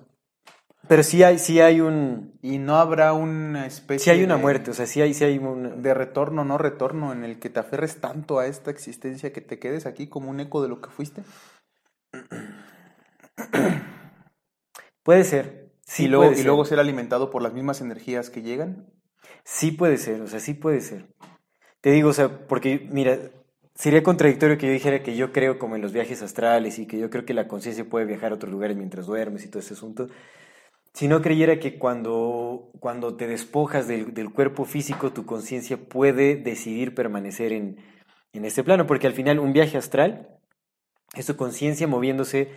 [0.86, 4.42] Pero sí hay, sí hay un, Y no habrá una especie sí hay una de-
[4.42, 7.50] muerte, o sea, sí hay, sí hay una- de retorno, no retorno, en el que
[7.50, 10.80] te aferres tanto a esta existencia que te quedes aquí como un eco de lo
[10.80, 11.22] que fuiste.
[15.02, 16.46] puede ser, sí y luego, puede y ser.
[16.46, 18.86] luego ser alimentado por las mismas energías que llegan.
[19.44, 21.06] Sí puede ser, o sea, sí puede ser.
[21.80, 23.18] Te digo, o sea, porque, mira,
[23.74, 26.98] sería contradictorio que yo dijera que yo creo como en los viajes astrales y que
[26.98, 29.74] yo creo que la conciencia puede viajar a otros lugares mientras duermes y todo ese
[29.74, 30.08] asunto.
[30.92, 36.36] Si no creyera que cuando, cuando te despojas del, del cuerpo físico, tu conciencia puede
[36.36, 37.78] decidir permanecer en,
[38.32, 40.28] en este plano, porque al final un viaje astral
[41.14, 42.50] es tu conciencia moviéndose,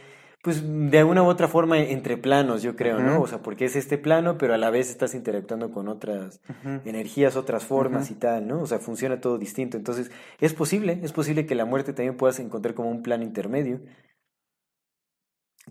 [0.43, 0.61] pues
[0.91, 3.21] de alguna u otra forma entre planos, yo creo, ¿no?
[3.21, 6.41] O sea, porque es este plano, pero a la vez estás interactuando con otras
[6.85, 8.61] energías, otras formas y tal, ¿no?
[8.61, 9.77] O sea, funciona todo distinto.
[9.77, 10.11] Entonces,
[10.41, 13.79] es posible, es posible que la muerte también puedas encontrar como un plano intermedio.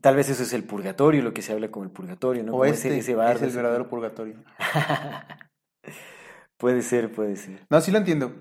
[0.00, 2.52] Tal vez eso es el purgatorio, lo que se habla como el purgatorio, ¿no?
[2.52, 4.36] o Como este ese, ese bardo, es el ese- verdadero purgatorio.
[6.56, 7.66] Puede ser, puede ser.
[7.70, 8.32] No, sí lo entiendo.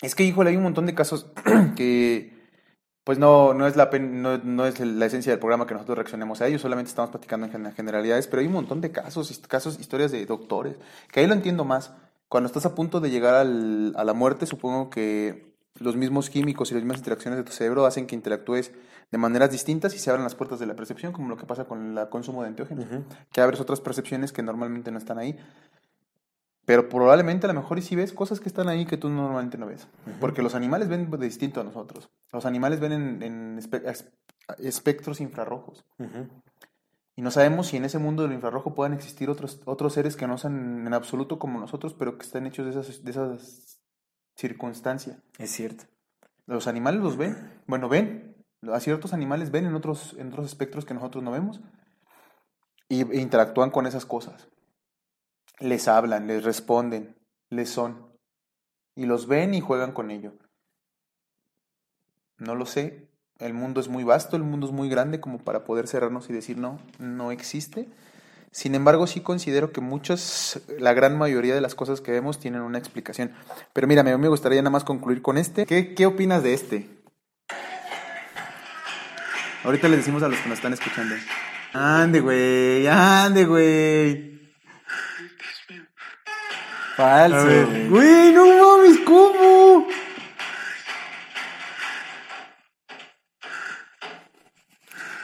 [0.00, 1.32] Es que, híjole, hay un montón de casos
[1.76, 2.31] que,
[3.04, 5.96] pues no, no es la pen- no, no es la esencia del programa que nosotros
[5.98, 9.40] reaccionemos a ellos, solamente estamos platicando en gen- generalidades, pero hay un montón de casos,
[9.48, 10.76] casos, historias de doctores,
[11.10, 11.92] que ahí lo entiendo más.
[12.28, 16.70] Cuando estás a punto de llegar al- a la muerte, supongo que los mismos químicos
[16.70, 18.72] y las mismas interacciones de tu cerebro hacen que interactúes
[19.10, 21.64] de maneras distintas y se abran las puertas de la percepción, como lo que pasa
[21.64, 22.86] con el consumo de enteógenos,
[23.32, 25.36] que abres otras percepciones que normalmente no están ahí.
[26.64, 29.58] Pero probablemente a lo mejor y sí ves cosas que están ahí que tú normalmente
[29.58, 29.88] no ves.
[30.20, 32.08] Porque los animales ven de distinto a nosotros.
[32.32, 34.12] Los animales ven en, en espe- es-
[34.58, 35.84] espectros infrarrojos.
[35.98, 36.28] Ujú.
[37.16, 40.26] Y no sabemos si en ese mundo del infrarrojo puedan existir otros, otros seres que
[40.26, 43.80] no sean en absoluto como nosotros, pero que estén hechos de esas, de esas
[44.36, 45.18] circunstancias.
[45.38, 45.84] Es cierto.
[46.46, 48.36] Los animales los ven, bueno, ven,
[48.72, 51.60] a ciertos animales ven en otros, en otros espectros que nosotros no vemos
[52.88, 54.48] y, e interactúan con esas cosas.
[55.62, 57.16] Les hablan, les responden,
[57.48, 58.10] les son.
[58.96, 60.34] Y los ven y juegan con ello.
[62.36, 63.08] No lo sé.
[63.38, 66.32] El mundo es muy vasto, el mundo es muy grande como para poder cerrarnos y
[66.32, 67.88] decir no, no existe.
[68.50, 72.62] Sin embargo, sí considero que muchas, la gran mayoría de las cosas que vemos tienen
[72.62, 73.32] una explicación.
[73.72, 75.64] Pero mira, me, me gustaría nada más concluir con este.
[75.64, 76.90] ¿Qué, qué opinas de este?
[79.62, 81.14] Ahorita le decimos a los que nos están escuchando.
[81.72, 84.31] Ande, güey, ande, güey.
[87.02, 87.66] Falso.
[87.90, 88.32] Güey.
[88.32, 89.88] No mames, ¿cómo?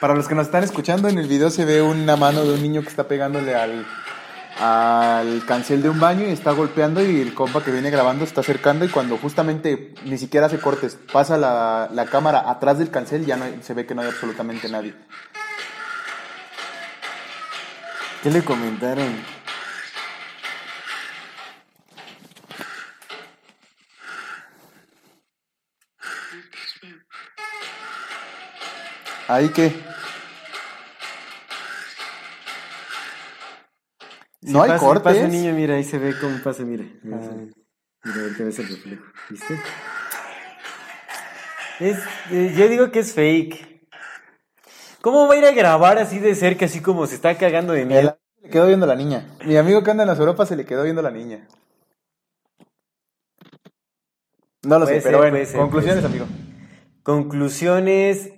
[0.01, 2.63] Para los que nos están escuchando, en el video se ve una mano de un
[2.63, 3.87] niño que está pegándole al,
[4.59, 8.41] al cancel de un baño y está golpeando y el compa que viene grabando está
[8.41, 13.25] acercando y cuando justamente ni siquiera hace cortes, pasa la, la cámara atrás del cancel,
[13.25, 14.95] ya no se ve que no hay absolutamente nadie.
[18.23, 19.38] ¿Qué le comentaron?
[29.29, 29.69] Ahí que...
[34.43, 35.03] Si No hay pasa- cortes.
[35.17, 36.85] Pasa niño, mira, ahí se ve cómo pasa, mira.
[37.03, 39.05] Mira, ahorita ves el reflejo.
[39.29, 39.61] ¿Viste?
[41.81, 41.99] Es,
[42.31, 43.87] eh, yo digo que es fake.
[45.01, 47.85] ¿Cómo va a ir a grabar así de cerca, así como se está cagando de
[47.85, 48.19] miedo?
[48.41, 49.27] Se le quedó viendo la niña.
[49.45, 51.47] Mi amigo que anda en las Europas se le quedó viendo la niña.
[54.63, 56.27] No lo Puede sé, ser, pero bueno, ser, conclusiones, amigo.
[57.03, 58.33] Conclusiones.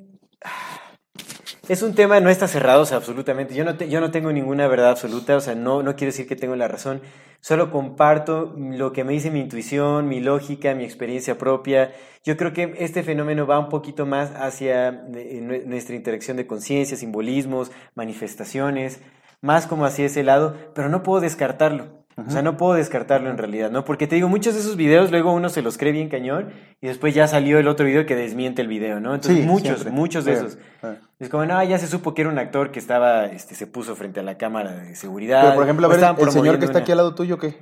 [1.69, 3.55] Es un tema, no está cerrado, absolutamente.
[3.55, 6.35] Yo no, yo no tengo ninguna verdad absoluta, o sea, no, no quiero decir que
[6.37, 7.01] tengo la razón.
[7.41, 11.93] Solo comparto lo que me dice mi intuición, mi lógica, mi experiencia propia.
[12.25, 16.47] Yo creo que este fenómeno va un poquito más hacia eh, nue- nuestra interacción de
[16.47, 19.01] conciencia, simbolismos, manifestaciones,
[19.41, 22.00] más como hacia ese lado, pero no puedo descartarlo.
[22.27, 23.85] O sea, no puedo descartarlo en realidad, ¿no?
[23.85, 26.87] Porque te digo, muchos de esos videos luego uno se los cree bien cañón y
[26.89, 29.15] después ya salió el otro video que desmiente el video, ¿no?
[29.15, 29.91] Entonces, Sí, muchos, siempre.
[29.93, 30.59] muchos de esos.
[30.83, 30.95] Ah.
[31.19, 33.97] Es como, no, ya se supo que era un actor que estaba, este, se puso
[33.97, 35.43] frente a la cámara de seguridad.
[35.43, 37.57] Pero por ejemplo, a ver, el señor que está aquí al lado tuyo, ¿qué?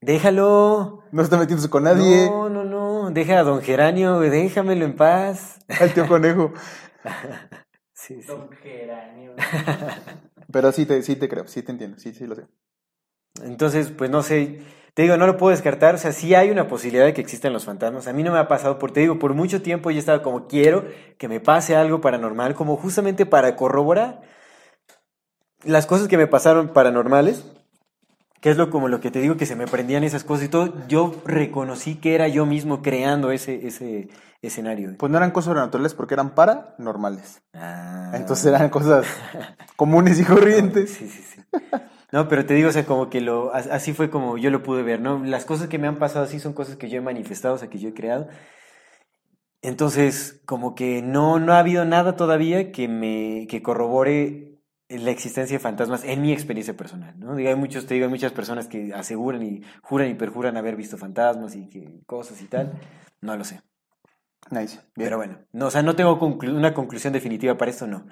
[0.00, 1.04] Déjalo.
[1.12, 2.26] No está metiéndose con nadie.
[2.26, 3.10] No, no, no.
[3.10, 5.58] Deja a don Geranio, güey, déjamelo en paz.
[5.80, 6.52] El tío conejo.
[7.92, 8.28] Sí, sí.
[8.28, 9.34] Don Geranio.
[10.50, 12.46] Pero sí te, sí te creo, sí te entiendo, sí, sí lo sé.
[13.42, 14.62] Entonces, pues no sé,
[14.94, 17.52] te digo, no lo puedo descartar, o sea, sí hay una posibilidad de que existan
[17.52, 18.08] los fantasmas.
[18.08, 20.22] A mí no me ha pasado, porque te digo, por mucho tiempo yo he estado
[20.22, 20.84] como, quiero
[21.18, 24.22] que me pase algo paranormal, como justamente para corroborar
[25.64, 27.44] las cosas que me pasaron paranormales,
[28.40, 30.48] que es lo como lo que te digo, que se me prendían esas cosas y
[30.48, 34.08] todo, yo reconocí que era yo mismo creando ese, ese
[34.40, 34.94] escenario.
[34.98, 37.42] Pues no eran cosas sobrenaturales porque eran paranormales.
[37.52, 38.12] Ah.
[38.14, 39.06] Entonces eran cosas
[39.76, 40.90] comunes y corrientes.
[40.90, 41.42] Sí, sí, sí.
[42.12, 44.62] No, pero te digo, o sea, como que lo, as- así fue como yo lo
[44.62, 45.24] pude ver, ¿no?
[45.24, 47.70] Las cosas que me han pasado así son cosas que yo he manifestado, o sea,
[47.70, 48.28] que yo he creado.
[49.62, 54.58] Entonces, como que no, no ha habido nada todavía que me, que corrobore
[54.88, 57.36] la existencia de fantasmas en mi experiencia personal, ¿no?
[57.36, 60.76] Digo, hay muchos, te digo, hay muchas personas que aseguran y juran y perjuran haber
[60.76, 62.72] visto fantasmas y que cosas y tal.
[63.20, 63.60] No lo sé.
[64.50, 64.76] Nice.
[64.76, 64.84] Bien.
[64.96, 68.06] Pero bueno, no, o sea, no tengo conclu- una conclusión definitiva para esto, no.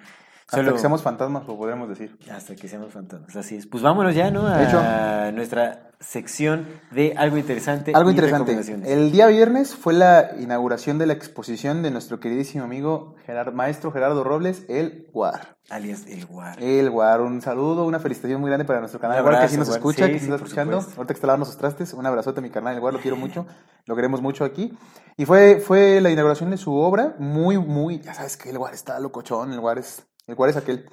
[0.51, 2.17] Hasta Solo- que seamos fantasmas, lo podremos decir.
[2.33, 3.67] hasta que seamos fantasmas, así es.
[3.67, 4.49] Pues vámonos ya, ¿no?
[4.49, 4.81] De hecho.
[4.81, 7.93] A nuestra sección de algo interesante.
[7.95, 8.57] Algo interesante.
[8.91, 13.93] El día viernes fue la inauguración de la exposición de nuestro queridísimo amigo Gerard, maestro
[13.93, 15.59] Gerardo Robles, el Guar.
[15.69, 16.63] Alias El Guar.
[16.63, 19.53] El Guar, un saludo, una felicitación muy grande para nuestro canal Un Guar, que abrazo,
[19.53, 20.79] sí nos escucha, Sí, que sí está escuchando.
[20.81, 20.99] supuesto.
[21.01, 23.19] Ahorita que está lavando sus trastes, un abrazote a mi carnal, el Guar, lo quiero
[23.19, 23.47] mucho,
[23.85, 24.73] lo queremos mucho aquí.
[25.19, 28.73] Y fue, fue la inauguración de su obra, muy, muy, ya sabes que el Guar
[28.73, 30.89] está locochón, el Guar es, el Guar es aquel.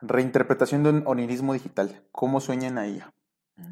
[0.00, 3.12] Reinterpretación de un onirismo digital, cómo sueñan a ella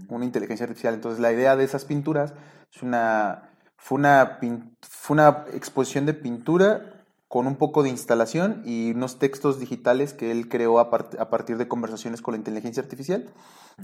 [0.09, 0.95] una inteligencia artificial.
[0.95, 2.35] Entonces, la idea de esas pinturas
[2.75, 4.39] es una, fue, una,
[4.83, 10.31] fue una exposición de pintura con un poco de instalación y unos textos digitales que
[10.31, 13.33] él creó a, part- a partir de conversaciones con la inteligencia artificial.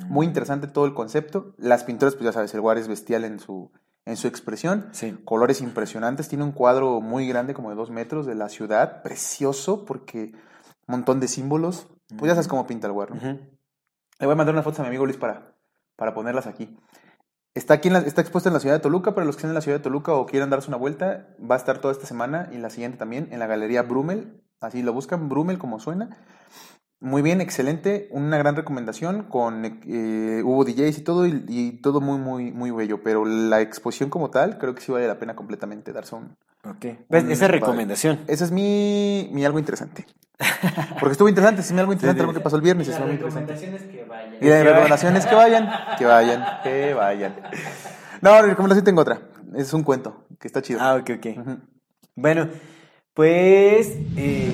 [0.08, 1.54] Muy interesante todo el concepto.
[1.58, 3.70] Las pinturas, pues ya sabes, el Guar es bestial en su,
[4.04, 4.88] en su expresión.
[4.92, 5.18] Sí.
[5.24, 6.28] Colores impresionantes.
[6.28, 9.02] Tiene un cuadro muy grande, como de dos metros, de la ciudad.
[9.02, 10.32] Precioso, porque
[10.86, 11.88] un montón de símbolos.
[12.18, 12.92] Pues ya sabes cómo pinta el.
[12.92, 13.06] Ujú.
[14.18, 15.54] Le voy a mandar unas fotos a mi amigo Luis para,
[15.96, 16.76] para ponerlas aquí.
[17.54, 19.50] Está aquí en la- está expuesta en la ciudad de Toluca, para los que estén
[19.50, 22.06] en la ciudad de Toluca o quieran darse una vuelta, va a estar toda esta
[22.06, 26.16] semana y la siguiente también en la Galería Brummel, así lo buscan, Brummel como suena.
[27.02, 32.00] Muy bien, excelente, una gran recomendación con eh, hubo DJs y todo y, y todo
[32.00, 35.34] muy muy muy bello, pero la exposición como tal creo que sí vale la pena
[35.34, 36.86] completamente darse un Ok.
[37.08, 37.24] ¿Ves?
[37.24, 37.58] un- Esa padre.
[37.58, 38.20] recomendación.
[38.28, 40.06] Esa es mi, mi algo interesante.
[41.00, 43.52] Porque estuvo interesante, sí, mi algo interesante, algo que pasó el viernes, La muy interesante.
[43.52, 44.36] recomendación es que vayan.
[44.40, 45.68] Y la recomendación es que vayan,
[45.98, 47.34] que vayan, que vayan.
[48.20, 49.20] No, la recomendación tengo otra.
[49.56, 50.78] Es un cuento, que está chido.
[50.80, 51.26] Ah, ok, ok.
[52.14, 52.48] Bueno,
[53.14, 54.52] pues eh,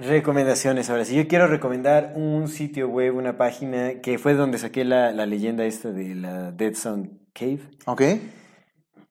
[0.00, 0.90] recomendaciones.
[0.90, 5.12] Ahora, si yo quiero recomendar un sitio web, una página que fue donde saqué la,
[5.12, 8.02] la leyenda esta de la Dead Zone Cave, Ok.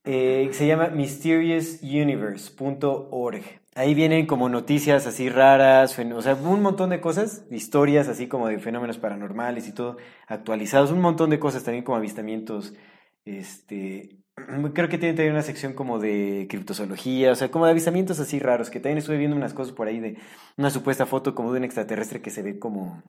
[0.06, 3.44] eh, se llama mysteriousuniverse.org.
[3.76, 8.48] Ahí vienen como noticias así raras, o sea, un montón de cosas, historias así como
[8.48, 9.98] de fenómenos paranormales y todo
[10.28, 12.74] actualizados, un montón de cosas también como avistamientos,
[13.26, 14.19] este,
[14.74, 18.40] creo que tiene también una sección como de criptozoología, o sea, como de avistamientos así
[18.40, 20.18] raros, que también estuve viendo unas cosas por ahí de
[20.58, 23.02] una supuesta foto como de un extraterrestre que se ve como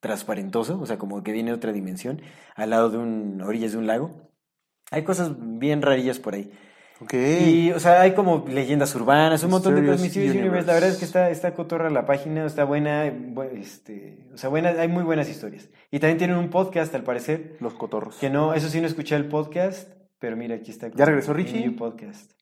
[0.00, 2.20] transparentoso, o sea, como que viene de otra dimensión,
[2.54, 4.30] al lado de un, orillas de un lago.
[4.90, 6.50] Hay cosas bien rarillas por ahí.
[7.00, 7.14] Ok.
[7.14, 10.16] Y, o sea, hay como leyendas urbanas, un montón de cosas.
[10.16, 14.36] Universe, la verdad es que está, está cotorra la página, está buena, bu- este, o
[14.38, 15.68] sea, buena, hay muy buenas historias.
[15.92, 18.16] Y también tienen un podcast, al parecer, Los cotorros.
[18.16, 20.88] que no, eso sí no escuché el podcast, pero mira, aquí está.
[20.88, 21.60] ¿Ya regresó Richie?
[21.60, 22.32] new podcast.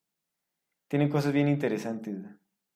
[0.88, 2.16] Tienen cosas bien interesantes.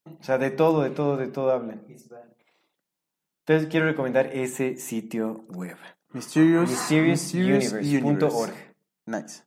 [0.05, 1.85] O sea, de todo, de todo, de todo hablan.
[1.87, 5.77] Entonces quiero recomendar ese sitio web.
[6.13, 7.33] Mysterious, Mysterious
[7.73, 8.55] Mysteriousuniverse.org.
[9.07, 9.45] Nice.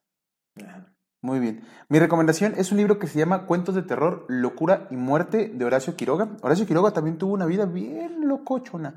[0.66, 0.94] Ajá.
[1.24, 1.62] Muy bien.
[1.88, 5.64] Mi recomendación es un libro que se llama Cuentos de terror, locura y muerte de
[5.64, 6.36] Horacio Quiroga.
[6.42, 8.96] Horacio Quiroga también tuvo una vida bien locochona.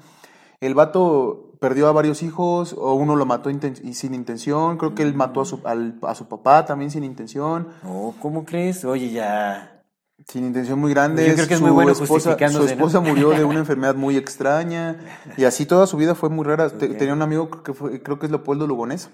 [0.60, 4.94] El vato perdió a varios hijos, o uno lo mató inten- y sin intención, creo
[4.94, 8.84] que él mató a su, al- a su papá también sin intención, Oh, ¿cómo crees?
[8.84, 9.82] Oye, ya.
[10.28, 11.26] sin intención muy grande.
[11.26, 12.64] Yo creo que es Su muy bueno esposa, su ¿no?
[12.64, 14.98] esposa murió de una enfermedad muy extraña,
[15.36, 16.70] y así toda su vida fue muy rara.
[16.70, 19.10] Tenía un amigo que fue- creo que es Leopoldo Lugonés,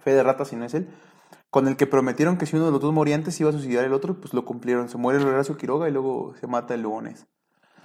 [0.00, 0.88] fe de rata si no es él,
[1.50, 3.84] con el que prometieron que si uno de los dos moría antes iba a suicidar
[3.84, 4.88] el otro, pues lo cumplieron.
[4.88, 7.26] Se muere el Horacio Quiroga y luego se mata el Lugones.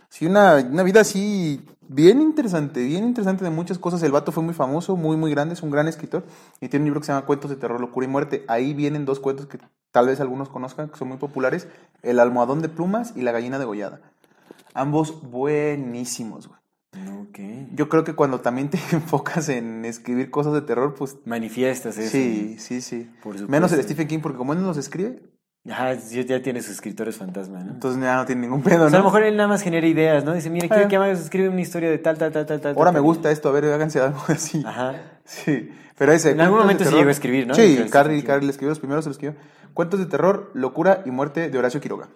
[0.10, 4.02] Sí, una, una vida así bien interesante, bien interesante de muchas cosas.
[4.04, 6.24] El vato fue muy famoso, muy, muy grande, es un gran escritor
[6.62, 8.46] y tiene un libro que se llama Cuentos de Terror, Locura y Muerte.
[8.48, 9.60] Ahí vienen dos cuentos que
[9.92, 11.68] tal vez algunos conozcan, que son muy populares,
[12.02, 14.02] El almohadón de plumas y La gallina degollada.
[14.74, 16.60] Ambos buenísimos, güey.
[17.22, 17.40] Ok.
[17.74, 22.12] Yo creo que cuando también te enfocas en escribir cosas de terror, pues Manifiestas eso.
[22.12, 23.10] sí, sí, sí.
[23.22, 23.50] Por.
[23.50, 25.22] Menos el Stephen King, porque como él no los escribe,
[25.70, 27.72] Ajá, ya tiene sus escritores fantasma, ¿no?
[27.72, 29.06] entonces ya no tiene ningún pedo, o sea, a ¿no?
[29.08, 30.34] lo mejor él nada más genera ideas, ¿no?
[30.36, 30.88] Dice, mire, quiero Eh.
[30.88, 32.72] que hagas, escribe una historia de tal, tal, tal, tal, tal.
[32.78, 33.02] Ahora tal, me tal".
[33.04, 34.62] gusta esto, a ver, háganse algo así.
[34.66, 34.94] Ajá.
[35.26, 36.32] Sí, pero ese.
[36.32, 37.56] En algún momento sí terror- llegó a escribir, ¿no?
[37.56, 38.24] Sí, Carrie.
[38.24, 39.40] Carrie le escribió, los primeros se los escribió.
[39.74, 42.10] Cuentos de terror, locura y muerte de Horacio Quiroga.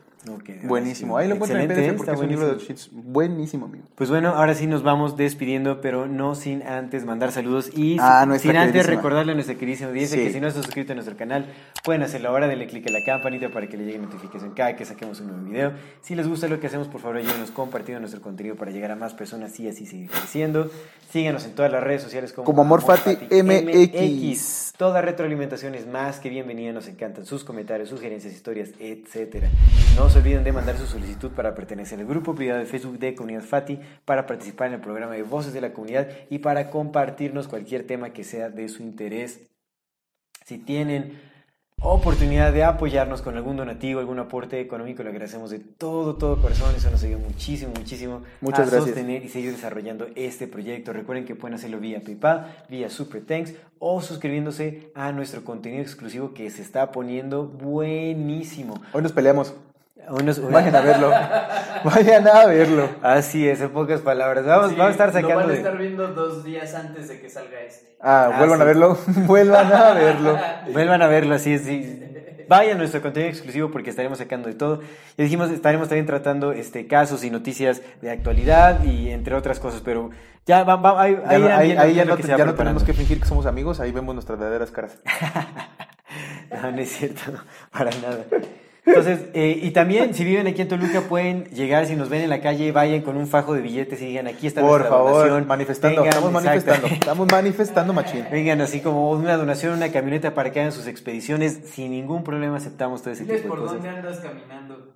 [0.64, 1.18] Buenísimo.
[1.18, 2.78] Ahí lo encuentran en Excelente, PDF porque está es un libro de buenísimo.
[2.78, 2.90] shits.
[2.92, 3.86] Buenísimo, amigo.
[3.96, 8.28] Pues bueno, ahora sí nos vamos despidiendo, pero no sin antes mandar saludos y Ah,
[8.38, 10.26] sin- antes recordarle a nuestra queridísima audiencia Sí.
[10.26, 11.46] que si no estás suscrito a nuestro canal,
[11.86, 14.84] pueden hacerlo ahora, denle click a la campanita para que le llegue notificación cada que
[14.86, 15.72] saquemos un nuevo video.
[16.02, 18.96] Si les gusta lo que hacemos, por favor, ayúdenos compartiendo nuestro contenido para llegar a
[18.98, 20.70] más personas y así seguir creciendo.
[21.12, 24.74] Síganos en todas las redes sociales como, Como Amorfati MX.
[24.78, 29.50] Toda retroalimentación es más que bienvenida, nos encantan sus comentarios, sugerencias, historias, etcétera.
[30.10, 33.14] No se olviden de mandar su solicitud para pertenecer al grupo privado de Facebook de
[33.14, 37.48] Comunidad Fati, para participar en el programa de Voces de la Comunidad y para compartirnos
[37.48, 39.42] cualquier tema que sea de su interés.
[40.48, 41.22] Si tienen
[41.80, 46.74] oportunidad de apoyarnos con algún donativo, algún aporte económico, lo agradecemos de todo, todo corazón.
[46.76, 48.86] Eso nos ayuda muchísimo, muchísimo Muchas a gracias.
[48.86, 50.92] sostener y seguir desarrollando este proyecto.
[50.92, 56.34] Recuerden que pueden hacerlo vía PayPal, vía Super Thanks o suscribiéndose a nuestro contenido exclusivo
[56.34, 58.82] que se está poniendo buenísimo.
[58.92, 59.54] Hoy nos peleamos.
[60.10, 61.12] Unos- Vayan a verlo.
[61.84, 62.90] Vayan a verlo.
[63.02, 64.46] Así es, en pocas palabras.
[64.46, 67.30] Vamos, vamos a estar Lo sacando van a estar viendo dos días antes de que
[67.30, 67.96] salga este.
[68.02, 68.62] Ah, Ah, vuelvan sí.
[68.62, 68.98] a verlo.
[69.28, 70.38] vuelvan a verlo.
[70.74, 72.04] Vuelvan a verlo así, sí.
[72.48, 74.82] Vayan a nuestro contenido exclusivo porque estaremos sacando de todo.
[75.18, 79.82] Y dijimos, estaremos también tratando este, casos y noticias de actualidad y entre otras cosas,
[79.86, 80.10] pero
[80.48, 82.84] ya va, va- ahí, Ya ahí no- ahí ahí ya es lo no, ya tenemos
[82.84, 84.98] que fingir que somos amigos, ahí vemos nuestras verdaderas caras.
[86.52, 87.22] No, no es cierto,
[87.72, 88.26] para nada.
[88.90, 92.30] Entonces, eh, y también si viven aquí en Toluca pueden llegar, si nos ven en
[92.30, 95.14] la calle, vayan con un fajo de billetes y digan, aquí está Por nuestra favor,
[95.28, 95.48] donación.
[95.48, 96.02] manifestando.
[96.02, 96.50] Vengan, estamos exacto.
[96.72, 96.88] manifestando.
[96.96, 98.26] Estamos manifestando, machín.
[98.32, 101.60] Vengan así como una donación, una camioneta para que hagan sus expediciones.
[101.74, 103.74] Sin ningún problema aceptamos todo ese tipo de por cosas.
[103.76, 104.90] dónde andas caminando.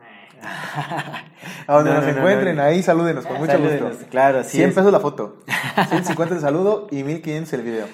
[1.68, 2.64] A donde No, nos no, no, encuentren, no.
[2.64, 4.06] ahí salúdenos con mucho Salúdenos, gusto.
[4.10, 4.76] claro, así 100 es.
[4.76, 5.38] pesos la foto,
[5.90, 7.86] 150 el saludo y 1500 el video.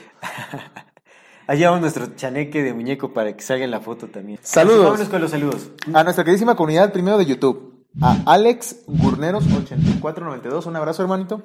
[1.50, 4.38] Allá va nuestro chaneque de muñeco para que salga en la foto también.
[4.44, 4.84] Saludos.
[4.84, 5.72] Vámonos con los saludos.
[5.92, 7.88] A nuestra queridísima comunidad primero de YouTube.
[8.00, 11.42] A Alex Gurneros8492, un abrazo hermanito.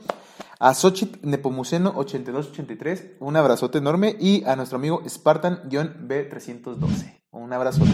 [0.58, 4.14] A Xochitl Nepomuceno 8283, un abrazote enorme.
[4.20, 7.92] Y a nuestro amigo Spartan-B312, un abrazote.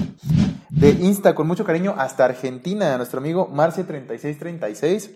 [0.68, 5.12] De Insta, con mucho cariño, hasta Argentina, a nuestro amigo Marce3636,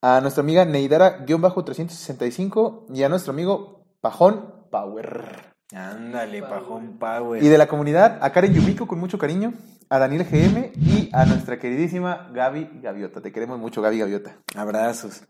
[0.00, 5.49] a nuestra amiga Neidara-365 y a nuestro amigo Pajón Power.
[5.72, 7.42] Ándale, Pajón Power.
[7.42, 9.54] Y de la comunidad, a Karen Yumiko con mucho cariño,
[9.88, 13.20] a Daniel GM y a nuestra queridísima Gaby Gaviota.
[13.20, 14.36] Te queremos mucho, Gaby Gaviota.
[14.56, 15.22] Abrazos.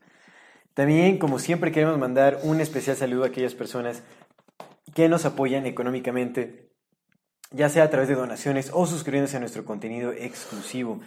[0.74, 4.02] También, como siempre, queremos mandar un especial saludo a aquellas personas
[4.94, 6.70] que nos apoyan económicamente,
[7.50, 11.00] ya sea a través de donaciones o suscribiéndose a nuestro contenido exclusivo.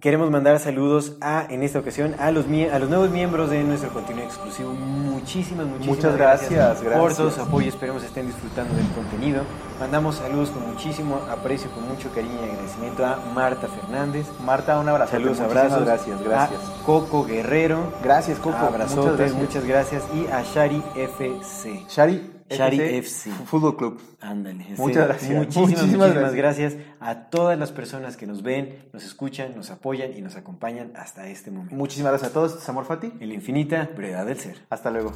[0.00, 3.90] Queremos mandar saludos a, en esta ocasión, a los, a los nuevos miembros de nuestro
[3.90, 4.72] contenido exclusivo.
[4.72, 7.16] Muchísimas, muchísimas Muchas gracias, por gracias.
[7.16, 7.68] todo su apoyo.
[7.68, 9.42] Esperemos estén disfrutando del contenido.
[9.80, 14.26] Mandamos saludos con muchísimo aprecio, con mucho cariño y agradecimiento a Marta Fernández.
[14.44, 15.10] Marta, un abrazo.
[15.10, 15.84] Saludos, abrazos.
[15.84, 16.60] Gracias, gracias.
[16.60, 17.92] A Coco Guerrero.
[18.00, 18.56] Gracias, Coco.
[18.56, 20.04] Abrazotes, Muchas gracias.
[20.04, 20.04] muchas gracias.
[20.14, 21.84] Y a Shari FC.
[21.88, 23.30] Shari, Shari FC.
[23.46, 24.00] Fútbol Club.
[24.20, 24.64] Ándale.
[24.64, 24.74] sí.
[24.78, 25.30] Muchas gracias.
[25.30, 26.76] Muchísimas, Muchísimas muchísimas gracias.
[27.00, 31.28] a todas las personas que nos ven, nos escuchan, nos apoyan y nos acompañan hasta
[31.28, 31.74] este momento.
[31.74, 32.52] Muchísimas gracias a todos.
[32.52, 33.12] Este es Amor Fati.
[33.20, 34.56] En la infinita brevedad del ser.
[34.70, 35.12] Hasta luego.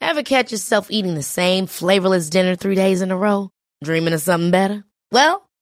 [0.00, 3.50] Ever catch yourself eating the same flavorless dinner three days in a row?
[3.84, 4.84] Dreaming of something better?
[5.12, 5.47] Well,